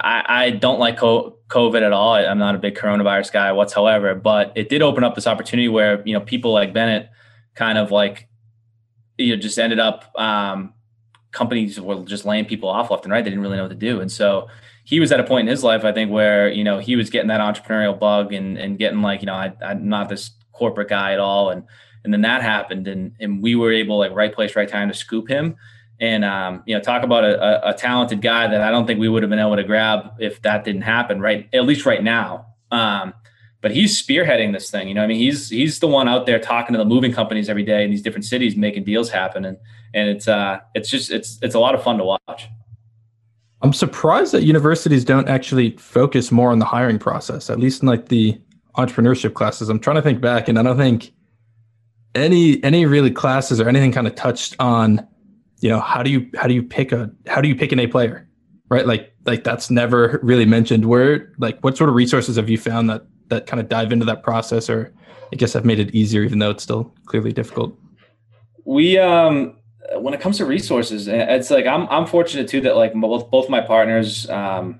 I, 0.01 0.23
I 0.27 0.49
don't 0.49 0.79
like 0.79 0.97
COVID 0.97 1.83
at 1.83 1.93
all. 1.93 2.15
I'm 2.15 2.39
not 2.39 2.55
a 2.55 2.57
big 2.57 2.73
coronavirus 2.75 3.31
guy 3.31 3.51
whatsoever, 3.51 4.15
but 4.15 4.51
it 4.55 4.67
did 4.67 4.81
open 4.81 5.03
up 5.03 5.13
this 5.13 5.27
opportunity 5.27 5.67
where 5.67 6.01
you 6.03 6.13
know 6.13 6.21
people 6.21 6.51
like 6.51 6.73
Bennett 6.73 7.09
kind 7.53 7.77
of 7.77 7.91
like 7.91 8.27
you 9.19 9.35
know 9.35 9.41
just 9.41 9.59
ended 9.59 9.79
up 9.79 10.11
um, 10.19 10.73
companies 11.31 11.79
were 11.79 12.03
just 12.05 12.25
laying 12.25 12.45
people 12.45 12.69
off 12.69 12.89
left 12.89 13.05
and 13.05 13.11
right. 13.11 13.23
They 13.23 13.29
didn't 13.29 13.43
really 13.43 13.57
know 13.57 13.63
what 13.63 13.69
to 13.69 13.75
do, 13.75 14.01
and 14.01 14.11
so 14.11 14.47
he 14.83 14.99
was 14.99 15.11
at 15.11 15.19
a 15.19 15.23
point 15.23 15.47
in 15.47 15.51
his 15.51 15.63
life, 15.63 15.85
I 15.85 15.91
think, 15.91 16.11
where 16.11 16.49
you 16.49 16.63
know 16.63 16.79
he 16.79 16.95
was 16.95 17.09
getting 17.09 17.29
that 17.29 17.41
entrepreneurial 17.41 17.97
bug 17.97 18.33
and 18.33 18.57
and 18.57 18.77
getting 18.77 19.01
like, 19.01 19.21
you 19.21 19.27
know, 19.27 19.33
I, 19.33 19.53
I'm 19.61 19.87
not 19.87 20.09
this 20.09 20.31
corporate 20.51 20.89
guy 20.89 21.13
at 21.13 21.19
all, 21.19 21.49
and 21.49 21.63
and 22.03 22.13
then 22.13 22.21
that 22.21 22.41
happened, 22.41 22.87
and 22.87 23.13
and 23.19 23.41
we 23.41 23.55
were 23.55 23.71
able 23.71 23.97
like 23.97 24.11
right 24.11 24.33
place, 24.33 24.55
right 24.55 24.67
time 24.67 24.89
to 24.89 24.93
scoop 24.93 25.29
him, 25.29 25.55
and 25.99 26.25
um, 26.25 26.63
you 26.65 26.75
know, 26.75 26.81
talk 26.81 27.03
about 27.03 27.23
a, 27.23 27.69
a, 27.69 27.73
talented 27.73 28.21
guy 28.21 28.47
that 28.47 28.61
I 28.61 28.71
don't 28.71 28.85
think 28.85 28.99
we 28.99 29.07
would 29.07 29.23
have 29.23 29.29
been 29.29 29.39
able 29.39 29.55
to 29.55 29.63
grab 29.63 30.11
if 30.19 30.41
that 30.41 30.65
didn't 30.65 30.81
happen, 30.81 31.21
right? 31.21 31.47
At 31.53 31.65
least 31.65 31.85
right 31.85 32.03
now. 32.03 32.47
Um, 32.71 33.13
but 33.61 33.71
he's 33.71 34.01
spearheading 34.05 34.51
this 34.51 34.69
thing. 34.69 34.89
You 34.89 34.95
know, 34.95 35.03
I 35.03 35.07
mean, 35.07 35.17
he's 35.17 35.49
he's 35.49 35.79
the 35.79 35.87
one 35.87 36.09
out 36.09 36.25
there 36.25 36.39
talking 36.39 36.73
to 36.73 36.77
the 36.77 36.85
moving 36.85 37.13
companies 37.13 37.47
every 37.47 37.63
day 37.63 37.85
in 37.85 37.89
these 37.89 38.01
different 38.01 38.25
cities, 38.25 38.57
making 38.57 38.83
deals 38.83 39.09
happen, 39.09 39.45
and 39.45 39.57
and 39.93 40.09
it's 40.09 40.27
uh 40.27 40.59
it's 40.75 40.89
just 40.89 41.09
it's 41.09 41.39
it's 41.41 41.55
a 41.55 41.59
lot 41.59 41.73
of 41.73 41.81
fun 41.81 41.97
to 41.99 42.03
watch. 42.03 42.49
I'm 43.63 43.71
surprised 43.71 44.33
that 44.33 44.43
universities 44.43 45.05
don't 45.05 45.29
actually 45.29 45.71
focus 45.77 46.31
more 46.31 46.51
on 46.51 46.59
the 46.59 46.65
hiring 46.65 46.99
process, 46.99 47.49
at 47.49 47.59
least 47.59 47.81
in 47.81 47.87
like 47.87 48.09
the 48.09 48.39
entrepreneurship 48.77 49.33
classes. 49.33 49.69
I'm 49.69 49.79
trying 49.79 49.95
to 49.95 50.01
think 50.01 50.19
back, 50.19 50.49
and 50.49 50.59
I 50.59 50.63
don't 50.63 50.77
think 50.77 51.13
any 52.13 52.61
any 52.61 52.85
really 52.85 53.09
classes 53.09 53.61
or 53.61 53.69
anything 53.69 53.93
kind 53.93 54.05
of 54.05 54.15
touched 54.15 54.57
on, 54.59 55.07
you 55.61 55.69
know, 55.69 55.79
how 55.79 56.03
do 56.03 56.11
you 56.11 56.29
how 56.35 56.47
do 56.47 56.53
you 56.53 56.61
pick 56.61 56.91
a 56.91 57.09
how 57.27 57.39
do 57.39 57.47
you 57.47 57.55
pick 57.55 57.71
an 57.71 57.79
A 57.79 57.87
player, 57.87 58.27
right? 58.69 58.85
Like 58.85 59.15
like 59.25 59.45
that's 59.45 59.69
never 59.69 60.19
really 60.21 60.45
mentioned. 60.45 60.85
Where 60.85 61.31
like 61.37 61.57
what 61.63 61.77
sort 61.77 61.89
of 61.89 61.95
resources 61.95 62.35
have 62.35 62.49
you 62.49 62.57
found 62.57 62.89
that 62.89 63.05
that 63.29 63.45
kind 63.45 63.61
of 63.61 63.69
dive 63.69 63.93
into 63.93 64.05
that 64.05 64.23
process, 64.23 64.69
or 64.69 64.93
I 65.31 65.37
guess 65.37 65.55
I've 65.55 65.65
made 65.65 65.79
it 65.79 65.95
easier, 65.95 66.23
even 66.23 66.39
though 66.39 66.49
it's 66.49 66.63
still 66.63 66.93
clearly 67.05 67.31
difficult. 67.31 67.77
We 68.65 68.97
um 68.97 69.55
when 69.95 70.13
it 70.13 70.21
comes 70.21 70.37
to 70.37 70.45
resources, 70.45 71.07
it's 71.07 71.49
like 71.49 71.65
I'm 71.65 71.87
I'm 71.89 72.05
fortunate 72.05 72.47
too 72.47 72.61
that 72.61 72.75
like 72.75 72.93
both 72.93 73.29
both 73.29 73.49
my 73.49 73.61
partners, 73.61 74.29
um, 74.29 74.79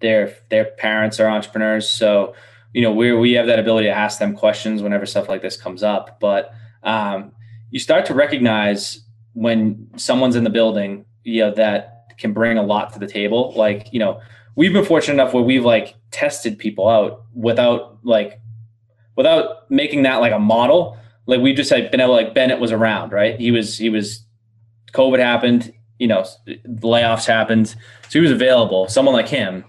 their 0.00 0.36
their 0.50 0.66
parents 0.66 1.18
are 1.20 1.28
entrepreneurs, 1.28 1.88
so 1.88 2.34
you 2.72 2.82
know 2.82 2.92
we 2.92 3.12
we 3.12 3.32
have 3.32 3.46
that 3.46 3.58
ability 3.58 3.86
to 3.86 3.92
ask 3.92 4.18
them 4.18 4.36
questions 4.36 4.82
whenever 4.82 5.06
stuff 5.06 5.28
like 5.28 5.42
this 5.42 5.56
comes 5.56 5.82
up. 5.82 6.20
But 6.20 6.52
um, 6.82 7.32
you 7.70 7.78
start 7.78 8.06
to 8.06 8.14
recognize 8.14 9.02
when 9.32 9.88
someone's 9.96 10.36
in 10.36 10.44
the 10.44 10.50
building, 10.50 11.04
you 11.24 11.42
know 11.42 11.54
that 11.54 12.14
can 12.18 12.32
bring 12.32 12.58
a 12.58 12.62
lot 12.62 12.92
to 12.92 12.98
the 12.98 13.06
table. 13.06 13.54
Like 13.56 13.92
you 13.92 13.98
know 13.98 14.20
we've 14.54 14.72
been 14.72 14.84
fortunate 14.84 15.14
enough 15.14 15.32
where 15.32 15.42
we've 15.42 15.64
like 15.64 15.94
tested 16.10 16.58
people 16.58 16.88
out 16.88 17.24
without 17.34 17.98
like 18.02 18.38
without 19.16 19.70
making 19.70 20.02
that 20.02 20.16
like 20.16 20.32
a 20.32 20.38
model 20.38 20.98
like 21.26 21.40
we 21.40 21.54
just 21.54 21.70
had 21.70 21.90
been 21.90 22.00
able 22.00 22.12
like 22.12 22.34
Bennett 22.34 22.60
was 22.60 22.72
around, 22.72 23.12
right? 23.12 23.38
He 23.38 23.50
was 23.50 23.78
he 23.78 23.88
was 23.88 24.24
COVID 24.92 25.18
happened, 25.18 25.72
you 25.98 26.06
know, 26.06 26.24
layoffs 26.66 27.26
happened. 27.26 27.68
So 27.68 27.76
he 28.10 28.20
was 28.20 28.30
available. 28.30 28.88
Someone 28.88 29.14
like 29.14 29.28
him, 29.28 29.64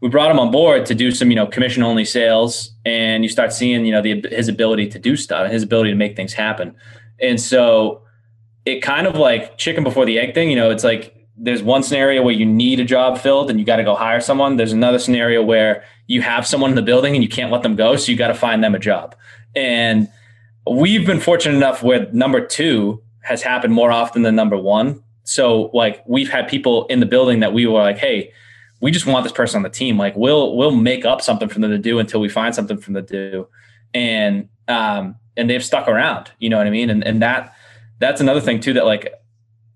we 0.00 0.08
brought 0.08 0.30
him 0.30 0.38
on 0.38 0.50
board 0.50 0.84
to 0.86 0.94
do 0.94 1.10
some, 1.10 1.30
you 1.30 1.36
know, 1.36 1.46
commission 1.46 1.82
only 1.82 2.04
sales, 2.04 2.74
and 2.84 3.22
you 3.22 3.30
start 3.30 3.52
seeing, 3.52 3.84
you 3.86 3.92
know, 3.92 4.02
the, 4.02 4.26
his 4.30 4.48
ability 4.48 4.88
to 4.88 4.98
do 4.98 5.16
stuff, 5.16 5.50
his 5.50 5.62
ability 5.62 5.90
to 5.90 5.96
make 5.96 6.16
things 6.16 6.32
happen. 6.32 6.74
And 7.20 7.40
so 7.40 8.02
it 8.64 8.80
kind 8.80 9.06
of 9.06 9.16
like 9.16 9.56
chicken 9.58 9.84
before 9.84 10.04
the 10.04 10.18
egg 10.18 10.34
thing. 10.34 10.50
You 10.50 10.56
know, 10.56 10.70
it's 10.70 10.84
like 10.84 11.14
there's 11.36 11.62
one 11.62 11.82
scenario 11.82 12.22
where 12.22 12.34
you 12.34 12.46
need 12.46 12.80
a 12.80 12.84
job 12.84 13.18
filled 13.18 13.50
and 13.50 13.58
you 13.58 13.66
got 13.66 13.76
to 13.76 13.84
go 13.84 13.94
hire 13.94 14.20
someone. 14.20 14.56
There's 14.56 14.72
another 14.72 14.98
scenario 14.98 15.42
where 15.42 15.84
you 16.06 16.22
have 16.22 16.46
someone 16.46 16.70
in 16.70 16.76
the 16.76 16.82
building 16.82 17.14
and 17.14 17.22
you 17.22 17.28
can't 17.28 17.50
let 17.50 17.62
them 17.62 17.76
go, 17.76 17.96
so 17.96 18.12
you 18.12 18.18
got 18.18 18.28
to 18.28 18.34
find 18.34 18.62
them 18.62 18.74
a 18.74 18.78
job. 18.78 19.16
And 19.54 20.08
we've 20.70 21.06
been 21.06 21.20
fortunate 21.20 21.56
enough 21.56 21.82
with 21.82 22.12
number 22.12 22.44
two 22.44 23.02
has 23.24 23.42
happened 23.42 23.72
more 23.72 23.90
often 23.90 24.22
than 24.22 24.36
number 24.36 24.56
one. 24.56 25.02
So 25.24 25.70
like 25.72 26.02
we've 26.06 26.30
had 26.30 26.46
people 26.46 26.86
in 26.86 27.00
the 27.00 27.06
building 27.06 27.40
that 27.40 27.52
we 27.52 27.66
were 27.66 27.80
like, 27.80 27.98
hey, 27.98 28.32
we 28.80 28.90
just 28.90 29.06
want 29.06 29.24
this 29.24 29.32
person 29.32 29.56
on 29.56 29.62
the 29.62 29.70
team. 29.70 29.96
Like 29.96 30.14
we'll 30.14 30.56
we'll 30.56 30.70
make 30.70 31.04
up 31.04 31.22
something 31.22 31.48
for 31.48 31.58
them 31.58 31.70
to 31.70 31.78
do 31.78 31.98
until 31.98 32.20
we 32.20 32.28
find 32.28 32.54
something 32.54 32.76
for 32.76 32.92
them 32.92 33.06
to 33.06 33.30
do, 33.30 33.48
and 33.94 34.48
um 34.68 35.16
and 35.36 35.48
they've 35.48 35.64
stuck 35.64 35.88
around. 35.88 36.30
You 36.38 36.50
know 36.50 36.58
what 36.58 36.66
I 36.66 36.70
mean? 36.70 36.90
And 36.90 37.02
and 37.02 37.22
that 37.22 37.54
that's 37.98 38.20
another 38.20 38.40
thing 38.40 38.60
too 38.60 38.74
that 38.74 38.84
like 38.84 39.14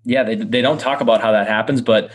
yeah 0.05 0.23
they 0.23 0.35
they 0.35 0.61
don't 0.61 0.79
talk 0.79 1.01
about 1.01 1.21
how 1.21 1.31
that 1.31 1.47
happens, 1.47 1.81
but 1.81 2.11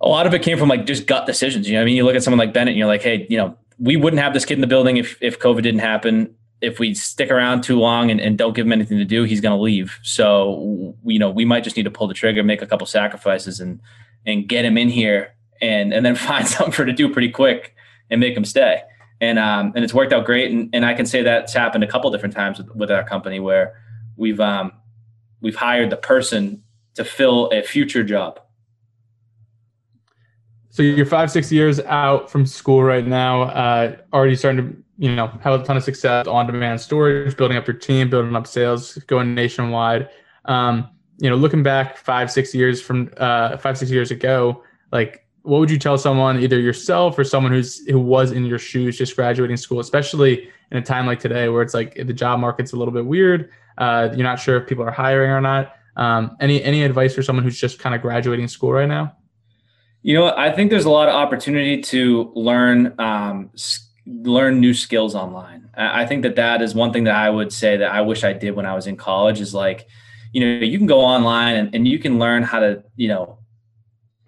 a 0.00 0.08
lot 0.08 0.26
of 0.26 0.34
it 0.34 0.42
came 0.42 0.58
from 0.58 0.68
like 0.68 0.86
just 0.86 1.06
gut 1.06 1.26
decisions. 1.26 1.68
You 1.68 1.74
know, 1.74 1.82
I 1.82 1.84
mean, 1.84 1.96
you 1.96 2.04
look 2.04 2.14
at 2.14 2.22
someone 2.22 2.38
like 2.38 2.52
Bennett, 2.52 2.72
and 2.72 2.78
you're 2.78 2.86
like, 2.86 3.02
hey, 3.02 3.26
you 3.28 3.36
know, 3.36 3.56
we 3.78 3.96
wouldn't 3.96 4.22
have 4.22 4.32
this 4.34 4.44
kid 4.44 4.54
in 4.54 4.60
the 4.60 4.66
building 4.66 4.96
if 4.98 5.16
if 5.20 5.38
COVID 5.38 5.62
didn't 5.62 5.80
happen. 5.80 6.34
If 6.60 6.78
we 6.78 6.94
stick 6.94 7.30
around 7.30 7.62
too 7.62 7.78
long 7.78 8.10
and, 8.10 8.20
and 8.20 8.38
don't 8.38 8.54
give 8.54 8.66
him 8.66 8.72
anything 8.72 8.98
to 8.98 9.04
do, 9.04 9.24
he's 9.24 9.40
going 9.40 9.56
to 9.56 9.62
leave. 9.62 9.98
So 10.02 10.96
you 11.04 11.18
know, 11.18 11.30
we 11.30 11.44
might 11.44 11.64
just 11.64 11.76
need 11.76 11.84
to 11.84 11.90
pull 11.90 12.08
the 12.08 12.14
trigger, 12.14 12.42
make 12.42 12.62
a 12.62 12.66
couple 12.66 12.86
sacrifices, 12.86 13.60
and 13.60 13.80
and 14.24 14.48
get 14.48 14.64
him 14.64 14.78
in 14.78 14.88
here, 14.88 15.34
and 15.60 15.92
and 15.92 16.04
then 16.04 16.14
find 16.16 16.46
something 16.46 16.72
for 16.72 16.84
to 16.84 16.92
do 16.92 17.12
pretty 17.12 17.30
quick 17.30 17.74
and 18.10 18.20
make 18.20 18.36
him 18.36 18.44
stay. 18.44 18.82
And 19.20 19.38
um 19.38 19.72
and 19.74 19.84
it's 19.84 19.94
worked 19.94 20.12
out 20.12 20.24
great. 20.24 20.50
And 20.50 20.70
and 20.72 20.84
I 20.84 20.94
can 20.94 21.06
say 21.06 21.22
that's 21.22 21.52
happened 21.52 21.84
a 21.84 21.88
couple 21.88 22.10
different 22.10 22.34
times 22.34 22.58
with, 22.58 22.74
with 22.74 22.90
our 22.90 23.04
company 23.04 23.40
where 23.40 23.80
we've 24.16 24.40
um 24.40 24.72
we've 25.40 25.56
hired 25.56 25.90
the 25.90 25.96
person 25.96 26.62
to 26.94 27.04
fill 27.04 27.48
a 27.50 27.62
future 27.62 28.02
job 28.02 28.40
so 30.76 30.82
you're 30.82 31.06
five, 31.06 31.30
six 31.30 31.50
years 31.50 31.80
out 31.80 32.30
from 32.30 32.44
school 32.44 32.82
right 32.82 33.06
now, 33.06 33.44
uh, 33.44 33.96
already 34.12 34.36
starting 34.36 34.74
to, 34.74 34.82
you 34.98 35.14
know, 35.14 35.26
have 35.42 35.60
a 35.60 35.64
ton 35.64 35.76
of 35.76 35.84
success 35.84 36.26
on 36.26 36.46
demand 36.46 36.80
storage, 36.80 37.36
building 37.36 37.56
up 37.56 37.66
your 37.66 37.76
team, 37.76 38.08
building 38.08 38.34
up 38.34 38.46
sales, 38.46 38.94
going 39.06 39.34
nationwide. 39.34 40.08
Um, 40.46 40.88
you 41.18 41.30
know, 41.30 41.36
looking 41.36 41.62
back 41.62 41.96
five, 41.96 42.30
six 42.30 42.54
years 42.54 42.80
from 42.80 43.10
uh, 43.16 43.56
five, 43.56 43.78
six 43.78 43.90
years 43.90 44.10
ago, 44.10 44.62
like 44.92 45.26
what 45.42 45.60
would 45.60 45.70
you 45.70 45.78
tell 45.78 45.96
someone, 45.96 46.40
either 46.40 46.58
yourself 46.58 47.18
or 47.18 47.24
someone 47.24 47.52
who's 47.52 47.86
who 47.86 48.00
was 48.00 48.32
in 48.32 48.44
your 48.44 48.58
shoes 48.58 48.98
just 48.98 49.14
graduating 49.14 49.56
school, 49.56 49.80
especially 49.80 50.48
in 50.70 50.78
a 50.78 50.82
time 50.82 51.06
like 51.06 51.20
today 51.20 51.48
where 51.48 51.62
it's 51.62 51.74
like 51.74 51.94
the 51.94 52.12
job 52.12 52.40
market's 52.40 52.72
a 52.72 52.76
little 52.76 52.92
bit 52.92 53.06
weird. 53.06 53.50
Uh, 53.78 54.08
you're 54.12 54.24
not 54.24 54.40
sure 54.40 54.56
if 54.56 54.66
people 54.66 54.84
are 54.84 54.90
hiring 54.90 55.30
or 55.30 55.40
not. 55.40 55.74
Um, 55.96 56.36
any 56.40 56.62
any 56.62 56.82
advice 56.82 57.14
for 57.14 57.22
someone 57.22 57.44
who's 57.44 57.58
just 57.58 57.78
kind 57.78 57.94
of 57.94 58.02
graduating 58.02 58.48
school 58.48 58.72
right 58.72 58.88
now? 58.88 59.16
You 60.02 60.14
know, 60.14 60.34
I 60.36 60.52
think 60.52 60.70
there's 60.70 60.84
a 60.84 60.90
lot 60.90 61.08
of 61.08 61.14
opportunity 61.14 61.80
to 61.82 62.30
learn 62.34 62.94
um, 62.98 63.50
learn 64.06 64.60
new 64.60 64.72
skills 64.72 65.14
online. 65.14 65.68
I 65.76 66.06
think 66.06 66.22
that 66.22 66.36
that 66.36 66.62
is 66.62 66.74
one 66.74 66.92
thing 66.92 67.04
that 67.04 67.16
I 67.16 67.28
would 67.28 67.52
say 67.52 67.76
that 67.76 67.90
I 67.90 68.00
wish 68.00 68.24
I 68.24 68.32
did 68.32 68.54
when 68.54 68.64
I 68.64 68.74
was 68.74 68.86
in 68.86 68.96
college 68.96 69.40
is 69.40 69.52
like, 69.52 69.88
you 70.32 70.40
know, 70.40 70.64
you 70.64 70.78
can 70.78 70.86
go 70.86 71.00
online 71.00 71.56
and, 71.56 71.74
and 71.74 71.88
you 71.88 71.98
can 71.98 72.18
learn 72.18 72.42
how 72.42 72.60
to, 72.60 72.82
you 72.96 73.08
know, 73.08 73.38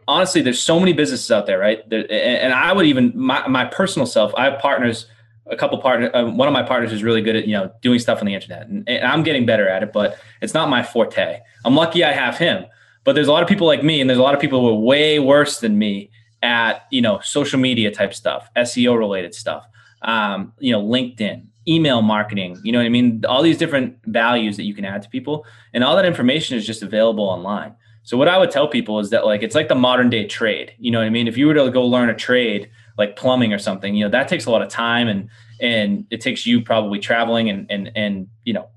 honestly, 0.07 0.43
there's 0.43 0.61
so 0.61 0.79
many 0.79 0.93
businesses 0.93 1.31
out 1.31 1.47
there, 1.47 1.59
right? 1.59 1.89
There, 1.89 2.11
and 2.11 2.53
I 2.53 2.73
would 2.73 2.87
even 2.87 3.13
my, 3.15 3.47
my 3.49 3.65
personal 3.65 4.07
self, 4.07 4.33
I 4.37 4.45
have 4.45 4.59
partners, 4.61 5.07
a 5.47 5.57
couple 5.57 5.79
partners, 5.79 6.11
uh, 6.13 6.25
one 6.25 6.49
of 6.49 6.53
my 6.53 6.63
partners 6.63 6.93
is 6.93 7.03
really 7.03 7.23
good 7.23 7.37
at, 7.37 7.47
you 7.47 7.53
know, 7.53 7.73
doing 7.81 7.99
stuff 7.99 8.21
on 8.21 8.27
the 8.27 8.35
internet 8.35 8.67
and, 8.69 8.87
and 8.89 9.05
I'm 9.05 9.23
getting 9.23 9.47
better 9.47 9.69
at 9.69 9.83
it, 9.83 9.93
but 9.93 10.19
it's 10.43 10.55
not 10.55 10.69
my 10.69 10.83
forte. 10.83 11.41
I'm 11.65 11.75
lucky 11.75 12.05
I 12.05 12.13
have 12.13 12.37
him 12.37 12.67
but 13.09 13.15
there's 13.15 13.29
a 13.29 13.33
lot 13.33 13.43
of 13.43 13.49
people 13.49 13.67
like 13.67 13.83
me, 13.83 14.03
and 14.03 14.11
there's 14.11 14.19
a 14.19 14.23
lot 14.23 14.35
of 14.35 14.41
people 14.41 14.61
who 14.61 14.69
are 14.69 14.79
way 14.79 15.19
worse 15.19 15.61
than 15.61 15.79
me 15.79 16.11
at 16.43 16.87
you 16.91 17.01
know 17.01 17.21
social 17.21 17.59
media 17.59 17.91
type 17.91 18.15
stuff, 18.15 18.49
SEO 18.57 18.99
related 18.99 19.35
stuff, 19.35 19.67
um, 20.03 20.53
you 20.59 20.73
know, 20.73 20.83
LinkedIn, 20.83 21.47
email 21.67 22.03
marketing. 22.03 22.59
You 22.63 22.73
know 22.73 22.79
what 22.79 22.87
I 22.87 22.91
mean? 22.91 23.25
All 23.29 23.43
these 23.43 23.59
different 23.59 23.99
values 24.07 24.57
that 24.57 24.65
you 24.65 24.75
can 24.75 24.85
add 24.85 25.03
to 25.03 25.09
people, 25.09 25.45
and 25.73 25.85
all 25.85 25.97
that 25.97 26.05
information 26.05 26.57
is 26.57 26.67
just 26.67 26.83
available 26.83 27.25
online. 27.25 27.75
So 28.03 28.17
what 28.17 28.29
I 28.29 28.39
would 28.39 28.51
tell 28.51 28.69
people 28.69 29.01
is 29.01 29.11
that 29.11 29.27
like 29.27 29.43
it's 29.43 29.55
like 29.55 29.69
the 29.69 29.75
modern 29.75 30.09
day 30.09 30.27
trade. 30.27 30.73
You 30.79 30.91
know 30.91 30.99
what 30.99 31.07
I 31.07 31.11
mean? 31.11 31.29
If 31.29 31.37
you 31.37 31.47
were 31.47 31.55
to 31.55 31.71
go 31.71 31.85
learn 31.85 32.09
a 32.09 32.15
trade 32.15 32.71
like 32.97 33.17
plumbing 33.17 33.53
or 33.53 33.59
something, 33.59 33.95
you 33.95 34.05
know 34.05 34.11
that 34.11 34.29
takes 34.29 34.47
a 34.47 34.51
lot 34.51 34.63
of 34.63 34.69
time 34.69 35.09
and 35.09 35.29
and 35.61 36.07
it 36.11 36.21
takes 36.21 36.47
you 36.47 36.63
probably 36.63 37.01
traveling 37.01 37.51
and 37.51 37.71
and 37.71 37.91
and 37.95 38.29
you 38.45 38.55
know 38.55 38.69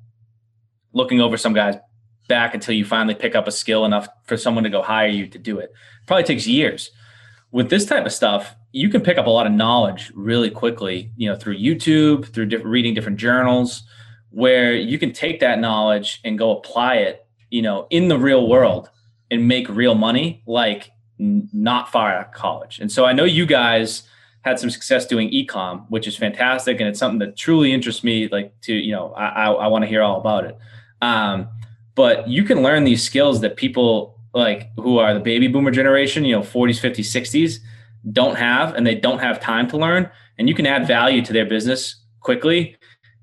looking 0.94 1.22
over 1.22 1.38
some 1.38 1.54
guy's 1.54 1.76
back 2.28 2.54
until 2.54 2.76
you 2.76 2.86
finally 2.86 3.16
pick 3.16 3.36
up 3.36 3.48
a 3.48 3.52
skill 3.52 3.86
enough 3.86 4.08
for 4.26 4.38
someone 4.38 4.64
to 4.64 4.70
go 4.70 4.82
hire 4.82 5.08
you 5.08 5.28
to 5.28 5.38
do 5.38 5.60
it. 5.60 5.72
Probably 6.08 6.24
takes 6.24 6.48
years. 6.48 6.92
With 7.52 7.70
this 7.70 7.86
type 7.86 8.06
of 8.06 8.14
stuff, 8.14 8.56
you 8.72 8.90
can 8.90 9.02
pick 9.02 9.18
up 9.18 9.28
a 9.28 9.30
lot 9.30 9.46
of 9.46 9.52
knowledge 9.52 10.12
really 10.16 10.50
quickly, 10.50 11.12
you 11.18 11.30
know, 11.30 11.36
through 11.36 11.58
YouTube, 11.58 12.34
through 12.34 12.48
reading 12.64 12.94
different 12.94 13.18
journals, 13.18 13.84
where 14.30 14.74
you 14.74 14.98
can 14.98 15.12
take 15.12 15.42
that 15.42 15.60
knowledge 15.60 16.22
and 16.24 16.38
go 16.38 16.58
apply 16.58 16.96
it, 16.96 17.26
you 17.50 17.62
know, 17.62 17.88
in 17.90 18.08
the 18.08 18.18
real 18.18 18.48
world 18.48 18.90
and 19.30 19.48
make 19.48 19.68
real 19.70 19.96
money, 19.96 20.42
like 20.46 20.92
not 21.20 21.92
far 21.92 22.14
out 22.14 22.28
of 22.28 22.34
college. 22.34 22.80
And 22.80 22.92
so 22.92 23.06
I 23.06 23.14
know 23.14 23.26
you 23.26 23.46
guys 23.46 24.04
had 24.44 24.60
some 24.60 24.70
success 24.70 25.06
doing 25.06 25.30
ecom, 25.30 25.86
which 25.90 26.08
is 26.08 26.18
fantastic, 26.18 26.80
and 26.80 26.90
it's 26.90 26.98
something 26.98 27.20
that 27.20 27.38
truly 27.38 27.74
interests 27.74 28.04
me. 28.04 28.28
Like 28.28 28.60
to, 28.62 28.74
you 28.74 28.92
know, 28.92 29.14
I 29.14 29.28
I, 29.28 29.52
I 29.52 29.68
want 29.68 29.84
to 29.84 29.88
hear 29.88 30.02
all 30.02 30.20
about 30.20 30.46
it. 30.46 30.58
Um, 31.02 31.50
but 31.94 32.28
you 32.28 32.44
can 32.44 32.64
learn 32.64 32.86
these 32.86 33.04
skills 33.04 33.42
that 33.42 33.58
people 33.58 34.18
like 34.34 34.70
who 34.78 34.98
are 34.98 35.14
the 35.14 35.20
baby 35.20 35.48
boomer 35.48 35.72
generation, 35.72 36.26
you 36.26 36.36
know, 36.36 36.42
40s, 36.42 36.80
50s, 36.80 37.22
60s 37.22 37.60
don't 38.12 38.36
have 38.36 38.74
and 38.74 38.86
they 38.86 38.96
don't 38.96 39.20
have 39.20 39.40
time 39.40 39.68
to 39.70 39.78
learn 39.78 40.10
and 40.38 40.50
you 40.50 40.56
can 40.56 40.66
add 40.66 40.88
value 40.88 41.24
to 41.24 41.34
their 41.34 41.46
business 41.46 41.98
quickly 42.20 42.76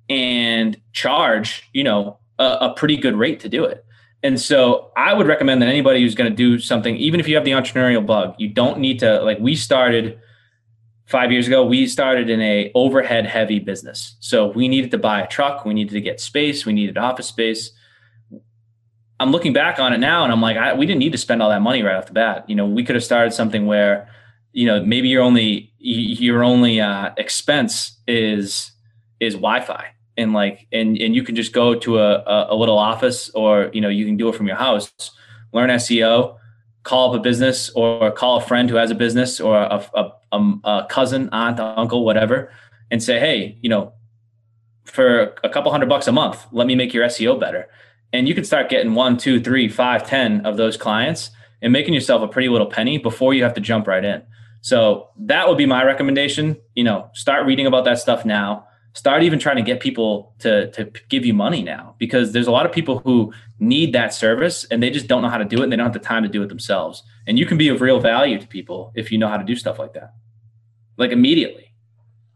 and 0.09 0.81
charge, 0.93 1.69
you 1.73 1.83
know, 1.83 2.19
a, 2.39 2.45
a 2.61 2.75
pretty 2.77 2.97
good 2.97 3.17
rate 3.17 3.41
to 3.41 3.49
do 3.49 3.65
it. 3.65 3.85
And 4.23 4.41
so 4.41 4.91
I 4.97 5.15
would 5.15 5.27
recommend 5.27 5.63
that 5.63 5.69
anybody 5.69 6.01
who's 6.03 6.15
going 6.15 6.31
to 6.31 6.37
do 6.37 6.59
something, 6.59 6.97
even 6.97 7.21
if 7.21 7.29
you 7.29 7.37
have 7.37 7.45
the 7.45 7.53
entrepreneurial 7.53 8.05
bug, 8.05 8.35
you 8.39 8.49
don't 8.49 8.79
need 8.79 8.99
to 9.01 9.21
like 9.23 9.39
we 9.39 9.55
started 9.55 10.19
five 11.07 11.33
years 11.33 11.47
ago, 11.47 11.65
we 11.65 11.87
started 11.87 12.29
in 12.29 12.41
a 12.41 12.71
overhead 12.75 13.27
heavy 13.27 13.59
business. 13.59 14.17
So 14.21 14.49
we 14.49 14.69
needed 14.69 14.91
to 14.91 14.99
buy 14.99 15.23
a 15.23 15.29
truck, 15.29 15.65
we 15.65 15.73
needed 15.73 15.93
to 15.95 16.01
get 16.01 16.21
space, 16.21 16.67
we 16.67 16.73
needed 16.73 16.99
office 16.99 17.29
space. 17.29 17.73
I'm 19.21 19.33
looking 19.33 19.53
back 19.53 19.81
on 19.81 19.93
it 19.93 19.99
now 19.99 20.23
and 20.23 20.33
I'm 20.33 20.41
like, 20.41 20.57
I, 20.57 20.75
we 20.75 20.87
didn't 20.87 21.01
need 21.01 21.13
to 21.13 21.19
spend 21.19 21.43
all 21.43 21.51
that 21.51 21.63
money 21.63 21.83
right 21.83 21.97
off 21.97 22.07
the 22.07 22.13
bat. 22.13 22.49
You 22.49 22.55
know, 22.55 22.67
we 22.67 22.85
could 22.85 22.95
have 22.95 23.05
started 23.05 23.33
something 23.33 23.67
where, 23.67 24.09
you 24.53 24.67
know, 24.67 24.83
maybe 24.85 25.09
your 25.09 25.23
only 25.23 25.73
your 25.79 26.45
only 26.45 26.81
uh, 26.81 27.11
expense 27.17 27.99
is 28.07 28.73
is 29.21 29.35
Wi-Fi, 29.35 29.87
and 30.17 30.33
like, 30.33 30.67
and 30.73 30.97
and 30.97 31.15
you 31.15 31.23
can 31.23 31.35
just 31.35 31.53
go 31.53 31.75
to 31.75 31.99
a, 31.99 32.47
a 32.51 32.55
little 32.55 32.79
office, 32.79 33.31
or 33.31 33.71
you 33.73 33.81
know, 33.81 33.89
you 33.89 34.07
can 34.07 34.17
do 34.17 34.29
it 34.29 34.35
from 34.35 34.47
your 34.47 34.57
house. 34.57 34.93
Learn 35.53 35.71
SEO, 35.71 36.37
call 36.83 37.13
up 37.13 37.21
a 37.21 37.23
business, 37.23 37.71
or 37.71 38.11
call 38.13 38.37
a 38.37 38.41
friend 38.41 38.71
who 38.71 38.77
has 38.77 38.91
a 38.91 38.95
business, 38.95 39.41
or 39.41 39.57
a, 39.57 39.85
a, 39.95 40.13
a, 40.33 40.39
a 40.65 40.87
cousin, 40.89 41.29
aunt, 41.33 41.61
uncle, 41.61 42.05
whatever, 42.05 42.51
and 42.91 43.03
say, 43.03 43.19
hey, 43.19 43.59
you 43.61 43.69
know, 43.69 43.93
for 44.85 45.35
a 45.45 45.49
couple 45.49 45.71
hundred 45.71 45.89
bucks 45.89 46.07
a 46.07 46.13
month, 46.13 46.47
let 46.53 46.67
me 46.67 46.75
make 46.75 46.95
your 46.95 47.05
SEO 47.07 47.39
better 47.39 47.69
and 48.13 48.29
you 48.29 48.35
can 48.35 48.45
start 48.45 48.69
getting 48.69 48.95
one, 48.95 49.17
two, 49.17 49.41
three, 49.41 49.69
five, 49.69 50.07
ten 50.07 50.45
of 50.47 50.57
those 50.57 50.77
clients 50.77 51.31
and 51.61 51.73
making 51.73 51.95
yourself 51.95 52.23
a 52.23 52.29
pretty 52.29 52.49
little 52.49 52.67
penny 52.67 52.99
before 52.99 53.35
you 53.35 53.43
have 53.43 53.55
to 53.55 53.61
jump 53.61 53.87
right 53.87 54.05
in. 54.05 54.23
So 54.61 55.09
that 55.19 55.49
would 55.49 55.59
be 55.59 55.67
my 55.67 55.85
recommendation. 55.85 56.57
You 56.75 56.85
know, 56.85 57.11
start 57.15 57.47
reading 57.47 57.67
about 57.67 57.85
that 57.85 57.99
stuff 57.99 58.25
now. 58.25 58.67
Start 58.95 59.23
even 59.23 59.39
trying 59.39 59.57
to 59.57 59.63
get 59.63 59.81
people 59.81 60.35
to 60.41 60.71
to 60.73 60.91
give 61.09 61.25
you 61.25 61.35
money 61.35 61.63
now 61.63 61.95
because 61.99 62.33
there's 62.33 62.47
a 62.47 62.51
lot 62.51 62.67
of 62.67 62.73
people 62.73 62.99
who 63.01 63.33
need 63.61 63.93
that 63.93 64.13
service 64.13 64.65
and 64.65 64.83
they 64.83 64.91
just 64.91 65.07
don't 65.07 65.23
know 65.23 65.29
how 65.29 65.39
to 65.39 65.45
do 65.45 65.61
it 65.61 65.65
and 65.65 65.73
they 65.73 65.77
don't 65.77 65.87
have 65.87 65.93
the 65.93 65.99
time 65.99 66.23
to 66.23 66.29
do 66.29 66.43
it 66.43 66.49
themselves. 66.49 67.03
And 67.27 67.39
you 67.39 67.47
can 67.47 67.59
be 67.59 67.69
of 67.69 67.81
real 67.81 68.01
value 68.01 68.41
to 68.41 68.47
people 68.47 68.93
if 68.95 69.13
you 69.13 69.19
know 69.19 69.29
how 69.29 69.37
to 69.37 69.45
do 69.45 69.55
stuff 69.55 69.79
like 69.79 69.93
that. 69.93 70.15
Like 70.97 71.13
immediately. 71.13 71.73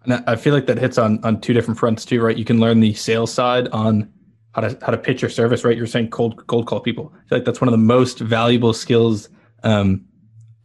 And 0.04 0.22
I 0.26 0.36
feel 0.36 0.52
like 0.52 0.66
that 0.66 0.78
hits 0.78 0.98
on 0.98 1.24
on 1.24 1.40
two 1.40 1.52
different 1.52 1.80
fronts 1.80 2.04
too, 2.04 2.20
right? 2.22 2.36
You 2.36 2.44
can 2.44 2.60
learn 2.60 2.80
the 2.80 2.94
sales 2.94 3.32
side 3.32 3.68
on 3.68 4.12
how 4.52 4.60
to 4.62 4.78
how 4.82 4.92
to 4.92 4.98
pitch 4.98 5.22
your 5.22 5.30
service, 5.30 5.64
right? 5.64 5.76
You're 5.76 5.86
saying 5.86 6.10
cold 6.10 6.46
cold 6.46 6.66
call 6.66 6.80
people. 6.80 7.12
I 7.14 7.28
feel 7.28 7.38
like 7.38 7.44
that's 7.44 7.60
one 7.60 7.68
of 7.68 7.72
the 7.72 7.78
most 7.78 8.18
valuable 8.18 8.72
skills 8.72 9.28
um, 9.62 10.04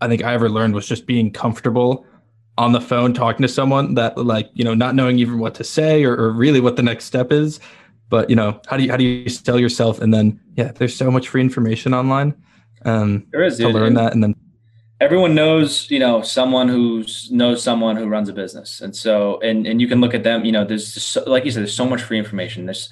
I 0.01 0.07
think 0.07 0.23
I 0.23 0.33
ever 0.33 0.49
learned 0.49 0.73
was 0.73 0.87
just 0.87 1.05
being 1.05 1.31
comfortable 1.31 2.05
on 2.57 2.71
the 2.71 2.81
phone 2.81 3.13
talking 3.13 3.43
to 3.43 3.47
someone 3.47 3.93
that 3.95 4.17
like 4.17 4.49
you 4.53 4.63
know 4.63 4.73
not 4.73 4.95
knowing 4.95 5.19
even 5.19 5.39
what 5.39 5.55
to 5.55 5.63
say 5.63 6.03
or, 6.03 6.15
or 6.15 6.31
really 6.31 6.59
what 6.59 6.75
the 6.75 6.83
next 6.83 7.05
step 7.05 7.31
is. 7.31 7.59
But 8.09 8.29
you 8.29 8.35
know 8.35 8.61
how 8.67 8.77
do 8.77 8.83
you 8.83 8.91
how 8.91 8.97
do 8.97 9.03
you 9.03 9.29
sell 9.29 9.59
yourself? 9.59 9.99
And 9.99 10.13
then 10.13 10.39
yeah, 10.55 10.71
there's 10.71 10.95
so 10.95 11.11
much 11.11 11.27
free 11.29 11.41
information 11.41 11.93
online. 11.93 12.35
Um, 12.85 13.25
there 13.31 13.43
is 13.43 13.57
to 13.57 13.69
learn 13.69 13.95
that, 13.95 14.13
and 14.13 14.23
then 14.23 14.35
everyone 14.99 15.35
knows 15.35 15.89
you 15.91 15.99
know 15.99 16.21
someone 16.21 16.67
who 16.67 17.03
knows 17.29 17.61
someone 17.61 17.95
who 17.95 18.07
runs 18.07 18.29
a 18.29 18.33
business 18.33 18.81
and 18.81 18.95
so 18.95 19.39
and 19.41 19.67
and 19.67 19.79
you 19.79 19.87
can 19.87 20.01
look 20.01 20.15
at 20.15 20.23
them 20.23 20.43
you 20.43 20.51
know 20.51 20.65
there's 20.65 20.95
just, 20.95 21.27
like 21.27 21.45
you 21.45 21.51
said 21.51 21.61
there's 21.61 21.75
so 21.75 21.85
much 21.85 22.01
free 22.01 22.17
information 22.17 22.65
there's 22.65 22.89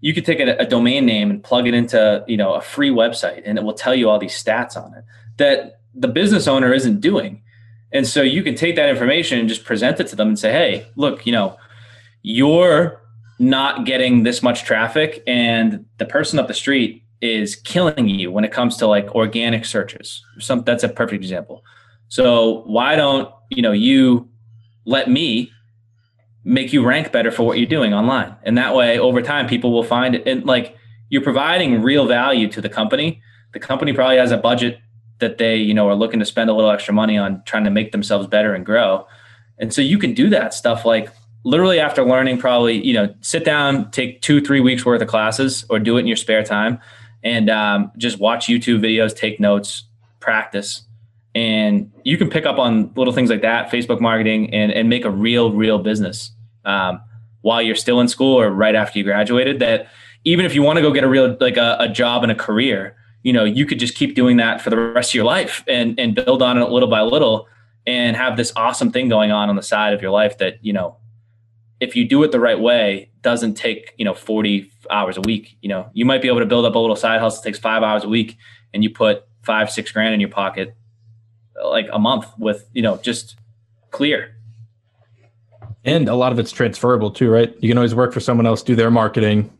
you 0.00 0.14
could 0.14 0.24
take 0.24 0.40
a, 0.40 0.56
a, 0.56 0.66
domain 0.66 1.04
name 1.04 1.30
and 1.30 1.42
plug 1.42 1.66
it 1.66 1.74
into 1.74 2.24
you 2.28 2.36
know 2.36 2.54
a 2.54 2.60
free 2.60 2.90
website 2.90 3.42
and 3.44 3.58
it 3.58 3.64
will 3.64 3.74
tell 3.74 3.94
you 3.94 4.08
all 4.08 4.18
these 4.18 4.42
stats 4.42 4.76
on 4.76 4.94
it 4.94 5.04
that 5.36 5.80
the 5.94 6.08
business 6.08 6.46
owner 6.46 6.72
isn't 6.72 7.00
doing 7.00 7.42
and 7.92 8.06
so 8.06 8.22
you 8.22 8.42
can 8.42 8.54
take 8.54 8.76
that 8.76 8.88
information 8.88 9.38
and 9.38 9.48
just 9.48 9.64
present 9.64 9.98
it 9.98 10.06
to 10.06 10.16
them 10.16 10.28
and 10.28 10.38
say 10.38 10.52
hey 10.52 10.86
look 10.96 11.26
you 11.26 11.32
know 11.32 11.56
you're 12.22 13.00
not 13.38 13.86
getting 13.86 14.24
this 14.24 14.42
much 14.42 14.64
traffic 14.64 15.22
and 15.26 15.84
the 15.98 16.04
person 16.04 16.38
up 16.38 16.48
the 16.48 16.54
street 16.54 17.04
is 17.20 17.56
killing 17.56 18.08
you 18.08 18.30
when 18.30 18.44
it 18.44 18.52
comes 18.52 18.76
to 18.76 18.86
like 18.86 19.14
organic 19.14 19.64
searches. 19.64 20.24
Some 20.38 20.62
that's 20.62 20.84
a 20.84 20.88
perfect 20.88 21.22
example. 21.22 21.64
So 22.08 22.62
why 22.66 22.96
don't 22.96 23.30
you 23.50 23.62
know 23.62 23.72
you 23.72 24.28
let 24.84 25.10
me 25.10 25.50
make 26.48 26.72
you 26.72 26.84
rank 26.84 27.12
better 27.12 27.30
for 27.30 27.44
what 27.44 27.58
you're 27.58 27.68
doing 27.68 27.92
online, 27.94 28.34
and 28.42 28.56
that 28.58 28.74
way 28.74 28.98
over 28.98 29.22
time 29.22 29.46
people 29.46 29.72
will 29.72 29.84
find 29.84 30.14
it. 30.14 30.26
And 30.26 30.44
like 30.44 30.76
you're 31.10 31.22
providing 31.22 31.82
real 31.82 32.06
value 32.06 32.48
to 32.48 32.60
the 32.60 32.68
company. 32.68 33.22
The 33.52 33.60
company 33.60 33.92
probably 33.92 34.18
has 34.18 34.30
a 34.30 34.36
budget 34.36 34.78
that 35.20 35.38
they 35.38 35.56
you 35.56 35.74
know 35.74 35.88
are 35.88 35.94
looking 35.94 36.20
to 36.20 36.26
spend 36.26 36.50
a 36.50 36.54
little 36.54 36.70
extra 36.70 36.94
money 36.94 37.18
on 37.18 37.42
trying 37.44 37.64
to 37.64 37.70
make 37.70 37.92
themselves 37.92 38.26
better 38.26 38.54
and 38.54 38.64
grow. 38.64 39.06
And 39.58 39.72
so 39.72 39.82
you 39.82 39.98
can 39.98 40.14
do 40.14 40.30
that 40.30 40.54
stuff 40.54 40.84
like 40.84 41.10
literally 41.44 41.80
after 41.80 42.04
learning 42.04 42.38
probably 42.38 42.84
you 42.84 42.92
know 42.92 43.12
sit 43.20 43.44
down 43.44 43.90
take 43.90 44.20
two 44.20 44.40
three 44.40 44.60
weeks 44.60 44.84
worth 44.84 45.00
of 45.00 45.08
classes 45.08 45.64
or 45.70 45.78
do 45.78 45.96
it 45.96 46.00
in 46.00 46.06
your 46.06 46.16
spare 46.16 46.42
time 46.42 46.78
and 47.22 47.48
um, 47.48 47.90
just 47.96 48.18
watch 48.18 48.46
youtube 48.46 48.80
videos 48.80 49.14
take 49.16 49.38
notes 49.38 49.84
practice 50.20 50.82
and 51.34 51.90
you 52.04 52.18
can 52.18 52.28
pick 52.28 52.44
up 52.44 52.58
on 52.58 52.92
little 52.96 53.12
things 53.12 53.30
like 53.30 53.42
that 53.42 53.70
facebook 53.70 54.00
marketing 54.00 54.52
and, 54.52 54.72
and 54.72 54.88
make 54.88 55.04
a 55.04 55.10
real 55.10 55.52
real 55.52 55.78
business 55.78 56.32
um, 56.68 57.00
while 57.42 57.62
you're 57.62 57.74
still 57.74 58.00
in 58.00 58.08
school 58.08 58.40
or 58.40 58.50
right 58.50 58.74
after 58.74 58.98
you 58.98 59.04
graduated 59.04 59.58
that 59.60 59.88
even 60.24 60.44
if 60.44 60.54
you 60.54 60.62
want 60.62 60.76
to 60.76 60.82
go 60.82 60.92
get 60.92 61.04
a 61.04 61.08
real 61.08 61.36
like 61.40 61.56
a, 61.56 61.76
a 61.80 61.88
job 61.88 62.22
and 62.22 62.30
a 62.30 62.34
career 62.34 62.96
you 63.22 63.32
know 63.32 63.44
you 63.44 63.66
could 63.66 63.78
just 63.78 63.94
keep 63.94 64.14
doing 64.14 64.36
that 64.36 64.60
for 64.60 64.70
the 64.70 64.76
rest 64.76 65.10
of 65.10 65.14
your 65.14 65.24
life 65.24 65.64
and 65.66 65.98
and 65.98 66.14
build 66.14 66.42
on 66.42 66.58
it 66.58 66.68
little 66.70 66.88
by 66.88 67.00
little 67.00 67.48
and 67.86 68.16
have 68.16 68.36
this 68.36 68.52
awesome 68.54 68.92
thing 68.92 69.08
going 69.08 69.32
on 69.32 69.48
on 69.48 69.56
the 69.56 69.62
side 69.62 69.92
of 69.92 70.02
your 70.02 70.10
life 70.10 70.38
that 70.38 70.58
you 70.62 70.72
know 70.72 70.96
if 71.80 71.94
you 71.94 72.04
do 72.04 72.22
it 72.22 72.32
the 72.32 72.40
right 72.40 72.58
way, 72.58 73.10
doesn't 73.22 73.54
take, 73.54 73.94
you 73.96 74.04
know, 74.04 74.14
40 74.14 74.70
hours 74.90 75.16
a 75.16 75.20
week. 75.20 75.56
You 75.60 75.68
know, 75.68 75.90
you 75.92 76.04
might 76.04 76.22
be 76.22 76.28
able 76.28 76.40
to 76.40 76.46
build 76.46 76.64
up 76.64 76.74
a 76.74 76.78
little 76.78 76.96
side 76.96 77.20
hustle, 77.20 77.42
takes 77.42 77.58
five 77.58 77.82
hours 77.82 78.04
a 78.04 78.08
week, 78.08 78.36
and 78.74 78.82
you 78.82 78.90
put 78.90 79.24
five, 79.42 79.70
six 79.70 79.92
grand 79.92 80.14
in 80.14 80.20
your 80.20 80.28
pocket 80.28 80.74
like 81.64 81.88
a 81.92 81.98
month 81.98 82.26
with, 82.38 82.68
you 82.72 82.82
know, 82.82 82.96
just 82.98 83.36
clear. 83.90 84.34
And 85.88 86.08
a 86.08 86.14
lot 86.14 86.32
of 86.32 86.38
it's 86.38 86.52
transferable 86.52 87.10
too, 87.10 87.30
right? 87.30 87.54
You 87.60 87.68
can 87.68 87.78
always 87.78 87.94
work 87.94 88.12
for 88.12 88.20
someone 88.20 88.46
else, 88.46 88.62
do 88.62 88.76
their 88.76 88.90
marketing. 88.90 89.50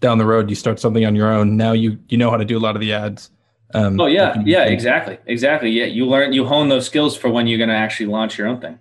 Down 0.00 0.18
the 0.18 0.26
road, 0.26 0.48
you 0.48 0.54
start 0.54 0.78
something 0.78 1.04
on 1.04 1.16
your 1.16 1.32
own. 1.32 1.56
Now 1.56 1.72
you 1.72 1.98
you 2.08 2.16
know 2.18 2.30
how 2.30 2.36
to 2.36 2.44
do 2.44 2.56
a 2.56 2.60
lot 2.60 2.76
of 2.76 2.80
the 2.80 2.92
ads. 2.92 3.30
Um, 3.74 3.98
oh 4.00 4.06
yeah, 4.06 4.40
yeah, 4.44 4.64
exactly, 4.64 5.18
exactly. 5.26 5.70
Yeah, 5.70 5.86
you 5.86 6.06
learn, 6.06 6.32
you 6.32 6.44
hone 6.44 6.68
those 6.68 6.86
skills 6.86 7.16
for 7.16 7.28
when 7.30 7.46
you're 7.46 7.58
going 7.58 7.68
to 7.68 7.74
actually 7.74 8.06
launch 8.06 8.38
your 8.38 8.46
own 8.46 8.60
thing. 8.60 8.78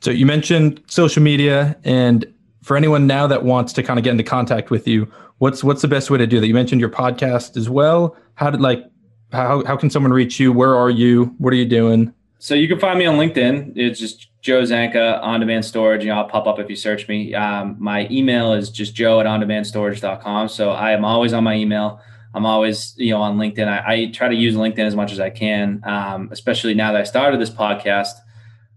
So 0.00 0.10
you 0.10 0.26
mentioned 0.26 0.82
social 0.88 1.22
media, 1.22 1.76
and 1.84 2.26
for 2.62 2.76
anyone 2.76 3.06
now 3.06 3.26
that 3.28 3.44
wants 3.44 3.72
to 3.74 3.82
kind 3.82 3.98
of 3.98 4.04
get 4.04 4.10
into 4.10 4.24
contact 4.24 4.70
with 4.70 4.88
you, 4.88 5.10
what's 5.38 5.62
what's 5.62 5.82
the 5.82 5.88
best 5.88 6.10
way 6.10 6.18
to 6.18 6.26
do 6.26 6.40
that? 6.40 6.46
You 6.46 6.54
mentioned 6.54 6.80
your 6.80 6.90
podcast 6.90 7.56
as 7.56 7.70
well. 7.70 8.16
How 8.34 8.50
did 8.50 8.60
like 8.60 8.84
how 9.30 9.64
how 9.64 9.76
can 9.76 9.90
someone 9.90 10.12
reach 10.12 10.40
you? 10.40 10.52
Where 10.52 10.74
are 10.74 10.90
you? 10.90 11.34
What 11.38 11.52
are 11.52 11.56
you 11.56 11.66
doing? 11.66 12.12
So 12.42 12.56
you 12.56 12.66
can 12.66 12.80
find 12.80 12.98
me 12.98 13.06
on 13.06 13.18
LinkedIn. 13.18 13.74
It's 13.76 14.00
just 14.00 14.28
Joe 14.40 14.62
Zanca 14.62 15.22
on 15.22 15.38
demand 15.38 15.64
storage. 15.64 16.02
You 16.02 16.10
know, 16.10 16.16
I'll 16.16 16.28
pop 16.28 16.48
up 16.48 16.58
if 16.58 16.68
you 16.68 16.74
search 16.74 17.06
me. 17.06 17.32
Um, 17.36 17.76
my 17.78 18.08
email 18.10 18.52
is 18.52 18.68
just 18.68 18.96
joe 18.96 19.20
at 19.20 19.26
ondemandstorage.com. 19.26 20.48
So 20.48 20.72
I 20.72 20.90
am 20.90 21.04
always 21.04 21.32
on 21.32 21.44
my 21.44 21.54
email. 21.54 22.00
I'm 22.34 22.44
always, 22.44 22.94
you 22.96 23.12
know, 23.12 23.22
on 23.22 23.38
LinkedIn. 23.38 23.68
I, 23.68 23.92
I 23.92 24.06
try 24.06 24.26
to 24.28 24.34
use 24.34 24.56
LinkedIn 24.56 24.84
as 24.84 24.96
much 24.96 25.12
as 25.12 25.20
I 25.20 25.30
can, 25.30 25.82
um, 25.84 26.30
especially 26.32 26.74
now 26.74 26.90
that 26.90 27.00
I 27.00 27.04
started 27.04 27.40
this 27.40 27.50
podcast 27.50 28.14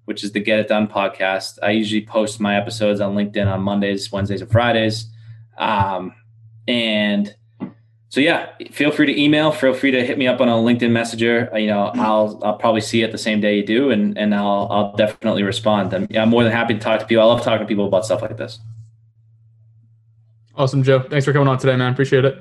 which 0.05 0.23
is 0.23 0.31
the 0.31 0.39
Get 0.39 0.59
It 0.59 0.67
Done 0.67 0.87
podcast. 0.87 1.57
I 1.63 1.71
usually 1.71 2.05
post 2.05 2.39
my 2.39 2.55
episodes 2.55 3.01
on 3.01 3.15
LinkedIn 3.15 3.51
on 3.51 3.61
Mondays, 3.61 4.11
Wednesdays, 4.11 4.41
and 4.41 4.51
Fridays. 4.51 5.07
Um, 5.57 6.13
and 6.67 7.35
so 8.15 8.21
yeah, 8.21 8.51
feel 8.71 8.91
free 8.91 9.07
to 9.07 9.21
email. 9.21 9.51
Feel 9.51 9.73
free 9.73 9.91
to 9.91 10.05
hit 10.05 10.17
me 10.17 10.25
up 10.25 10.39
on 10.39 10.47
a 10.47 10.53
LinkedIn 10.53 10.89
Messenger. 10.89 11.49
Uh, 11.51 11.57
you 11.57 11.67
know, 11.67 11.91
I'll 11.95 12.39
I'll 12.45 12.55
probably 12.55 12.79
see 12.79 13.01
it 13.01 13.11
the 13.11 13.17
same 13.17 13.41
day 13.41 13.57
you 13.57 13.65
do, 13.65 13.91
and 13.91 14.17
and 14.17 14.33
I'll 14.33 14.69
I'll 14.71 14.93
definitely 14.93 15.43
respond. 15.43 15.93
I'm, 15.93 16.07
I'm 16.15 16.29
more 16.29 16.41
than 16.41 16.53
happy 16.53 16.75
to 16.75 16.79
talk 16.79 17.01
to 17.01 17.05
people. 17.05 17.21
I 17.21 17.25
love 17.25 17.41
talking 17.41 17.59
to 17.59 17.67
people 17.67 17.85
about 17.85 18.05
stuff 18.05 18.21
like 18.21 18.37
this. 18.37 18.59
Awesome, 20.55 20.81
Joe. 20.81 21.01
Thanks 21.01 21.25
for 21.25 21.33
coming 21.33 21.49
on 21.49 21.57
today, 21.57 21.75
man. 21.75 21.91
Appreciate 21.91 22.23
it. 22.23 22.37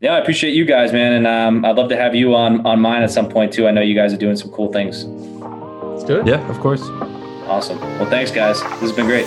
Yeah, 0.00 0.14
I 0.14 0.20
appreciate 0.20 0.54
you 0.54 0.64
guys, 0.64 0.90
man, 0.90 1.12
and 1.12 1.26
um, 1.26 1.66
I'd 1.66 1.76
love 1.76 1.90
to 1.90 1.96
have 1.96 2.14
you 2.14 2.34
on 2.34 2.66
on 2.66 2.80
mine 2.80 3.02
at 3.02 3.10
some 3.10 3.28
point 3.28 3.52
too. 3.52 3.68
I 3.68 3.72
know 3.72 3.82
you 3.82 3.94
guys 3.94 4.14
are 4.14 4.16
doing 4.16 4.36
some 4.36 4.50
cool 4.52 4.72
things. 4.72 5.04
Let's 5.04 6.04
do 6.04 6.20
it. 6.20 6.26
Yeah, 6.26 6.40
of 6.48 6.58
course. 6.60 6.80
Awesome. 7.44 7.78
Well, 7.78 8.08
thanks, 8.08 8.30
guys. 8.30 8.58
This 8.62 8.80
has 8.80 8.92
been 8.92 9.04
great. 9.04 9.26